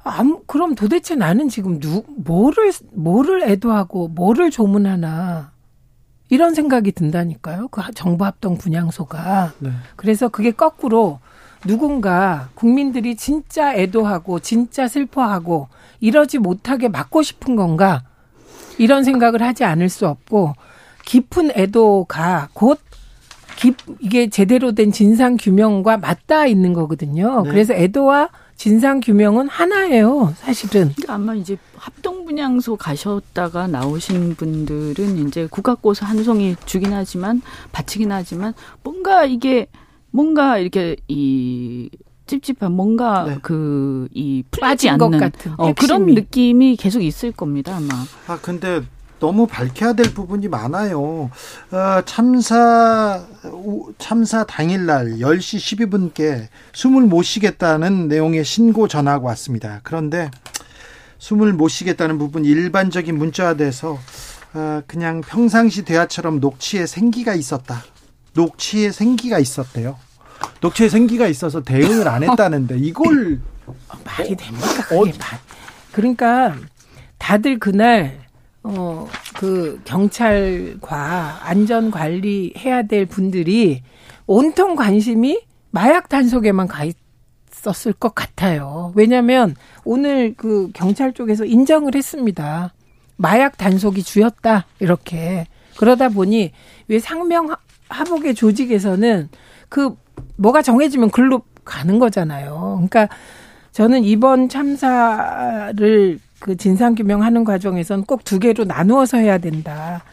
아무, 0.03 0.41
그럼 0.45 0.75
도대체 0.75 1.15
나는 1.15 1.49
지금 1.49 1.79
누, 1.79 2.03
뭐를, 2.07 2.71
뭐를 2.93 3.43
애도하고, 3.43 4.09
뭐를 4.09 4.49
조문하나, 4.51 5.51
이런 6.29 6.53
생각이 6.53 6.91
든다니까요. 6.91 7.69
그 7.69 7.81
정부합동 7.93 8.57
분향소가. 8.57 9.53
네. 9.59 9.71
그래서 9.95 10.29
그게 10.29 10.51
거꾸로 10.51 11.19
누군가 11.65 12.49
국민들이 12.55 13.15
진짜 13.15 13.73
애도하고, 13.73 14.39
진짜 14.39 14.87
슬퍼하고, 14.87 15.67
이러지 15.99 16.37
못하게 16.39 16.87
막고 16.87 17.21
싶은 17.21 17.55
건가? 17.55 18.03
이런 18.79 19.03
생각을 19.03 19.43
하지 19.43 19.63
않을 19.65 19.89
수 19.89 20.07
없고 20.07 20.53
깊은 21.05 21.51
애도가 21.55 22.49
곧 22.53 22.79
깊, 23.57 23.75
이게 23.99 24.29
제대로 24.29 24.71
된 24.71 24.91
진상 24.91 25.35
규명과 25.37 25.97
맞닿아 25.97 26.45
있는 26.45 26.71
거거든요. 26.71 27.43
네. 27.43 27.49
그래서 27.49 27.73
애도와 27.73 28.29
진상 28.55 29.01
규명은 29.01 29.49
하나예요, 29.49 30.33
사실은. 30.37 30.93
아마 31.07 31.33
이제 31.33 31.57
합동 31.75 32.25
분향소 32.25 32.77
가셨다가 32.77 33.67
나오신 33.67 34.35
분들은 34.35 35.27
이제 35.27 35.47
국가고서 35.49 36.05
한 36.05 36.23
송이 36.23 36.55
주긴 36.65 36.93
하지만 36.93 37.41
바치긴 37.73 38.11
하지만 38.13 38.53
뭔가 38.83 39.25
이게 39.25 39.67
뭔가 40.11 40.57
이렇게 40.57 40.95
이 41.07 41.89
찝찝한 42.27 42.71
뭔가 42.71 43.25
네. 43.25 43.37
그이 43.41 44.43
풀리지 44.51 44.89
않는 44.89 45.17
같은 45.17 45.53
어, 45.57 45.73
그런 45.73 46.05
느낌이 46.05 46.75
계속 46.75 47.01
있을 47.01 47.31
겁니다 47.31 47.75
아마. 47.75 48.05
아 48.27 48.39
근데 48.41 48.81
너무 49.19 49.47
밝혀야 49.47 49.93
될 49.93 50.13
부분이 50.13 50.47
많아요. 50.47 51.29
어, 51.71 52.01
참사 52.05 53.25
참사 53.97 54.45
당일날 54.45 55.17
10시 55.19 55.89
12분께 55.89 56.47
숨을 56.73 57.03
못 57.03 57.23
쉬겠다는 57.23 58.07
내용의 58.07 58.45
신고 58.45 58.87
전화가 58.87 59.25
왔습니다. 59.25 59.81
그런데 59.83 60.29
숨을 61.17 61.53
못 61.53 61.67
쉬겠다는 61.67 62.17
부분 62.17 62.45
일반적인 62.45 63.17
문자화돼서 63.17 63.97
어, 64.53 64.81
그냥 64.87 65.21
평상시 65.21 65.83
대화처럼 65.83 66.39
녹취에 66.39 66.85
생기가 66.85 67.35
있었다. 67.35 67.83
녹취에 68.33 68.91
생기가 68.91 69.39
있었대요. 69.39 69.97
녹취에 70.61 70.89
생기가 70.89 71.27
있어서 71.27 71.61
대응을 71.61 72.07
안 72.07 72.23
했다는데 72.23 72.77
이걸 72.79 73.39
어, 73.65 73.75
말이 74.05 74.35
됩니까? 74.35 74.83
그게 74.87 74.95
어, 74.95 75.05
그러니까 75.91 76.55
다들 77.17 77.59
그날 77.59 78.19
어 78.63 79.07
그 79.39 79.79
경찰과 79.85 81.39
안전 81.47 81.91
관리 81.91 82.53
해야 82.57 82.83
될 82.83 83.05
분들이 83.05 83.83
온통 84.27 84.75
관심이 84.75 85.39
마약 85.71 86.09
단속에만 86.09 86.67
가 86.67 86.83
있었을 86.83 87.93
것 87.93 88.13
같아요. 88.13 88.91
왜냐하면 88.95 89.55
오늘 89.85 90.33
그 90.35 90.71
경찰 90.73 91.13
쪽에서 91.13 91.45
인정을 91.45 91.95
했습니다. 91.95 92.73
마약 93.15 93.57
단속이 93.57 94.03
주였다 94.03 94.65
이렇게 94.79 95.47
그러다 95.77 96.09
보니 96.09 96.51
왜 96.89 96.99
상명 96.99 97.55
하복의 97.89 98.35
조직에서는 98.35 99.29
그 99.67 99.95
뭐가 100.37 100.61
정해지면 100.61 101.09
글로 101.11 101.41
가는 101.65 101.99
거잖아요. 101.99 102.73
그러니까 102.89 103.09
저는 103.71 104.03
이번 104.03 104.49
참사를 104.49 106.19
그 106.39 106.55
진상 106.57 106.95
규명하는 106.95 107.43
과정에선 107.43 108.05
꼭 108.05 108.23
두 108.23 108.39
개로 108.39 108.63
나누어서 108.63 109.17
해야 109.17 109.37
된다. 109.37 110.03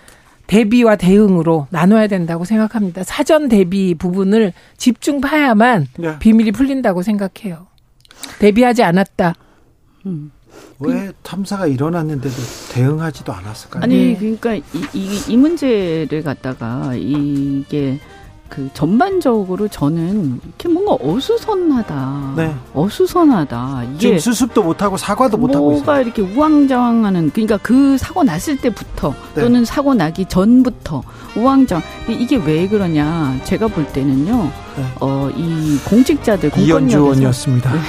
대비와 0.47 0.97
대응으로 0.97 1.67
나눠야 1.71 2.07
된다고 2.07 2.45
생각합니다. 2.45 3.03
사전 3.03 3.49
대비 3.49 3.95
부분을 3.95 4.53
집중 4.77 5.21
파야만 5.21 5.89
네. 5.99 6.19
비밀이 6.21 6.53
풀린다고 6.53 7.03
생각해요. 7.03 7.67
대비하지 8.39 8.83
않았다. 8.85 9.35
음. 10.07 10.31
왜 10.79 11.11
탐사가 11.23 11.67
일어났는데도 11.67 12.35
대응하지도 12.73 13.33
않았을까요? 13.33 13.83
아니 13.83 13.97
네. 14.13 14.17
그러니까 14.19 14.55
이, 14.55 14.63
이, 14.93 15.21
이 15.29 15.37
문제를 15.37 16.23
갖다가 16.23 16.93
이게 16.95 17.99
그 18.49 18.69
전반적으로 18.75 19.67
저는 19.67 20.41
이렇게 20.45 20.69
뭔가 20.69 20.97
어수선하다. 21.05 22.35
네. 22.37 22.55
어수선하다. 22.75 23.85
이게 23.95 23.99
지금 23.99 24.19
수습도 24.21 24.63
못하고 24.63 24.97
사과도 24.97 25.37
못하고 25.37 25.73
있어요. 25.73 25.83
뭐가 25.85 26.01
이렇게 26.01 26.23
우왕좌왕하는 26.23 27.31
그러니까 27.31 27.57
그 27.57 27.99
사고 27.99 28.23
났을 28.23 28.57
때부터 28.57 29.15
네. 29.35 29.43
또는 29.43 29.65
사고 29.65 29.95
나기 29.95 30.25
전부터 30.27 31.03
우왕좌왕 31.37 31.83
이게 32.09 32.37
왜 32.37 32.69
그러냐? 32.69 33.37
제가 33.45 33.67
볼 33.67 33.85
때는요. 33.89 34.51
네. 34.77 34.85
어 35.01 35.31
이 35.35 35.79
공직자들 35.89 36.53
이현주 36.57 36.99
의원이었습니다. 36.99 37.73
네. 37.73 37.81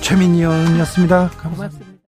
최민희 0.00 0.38
의원이었습니다. 0.40 1.30
고맙습니다. 1.42 1.91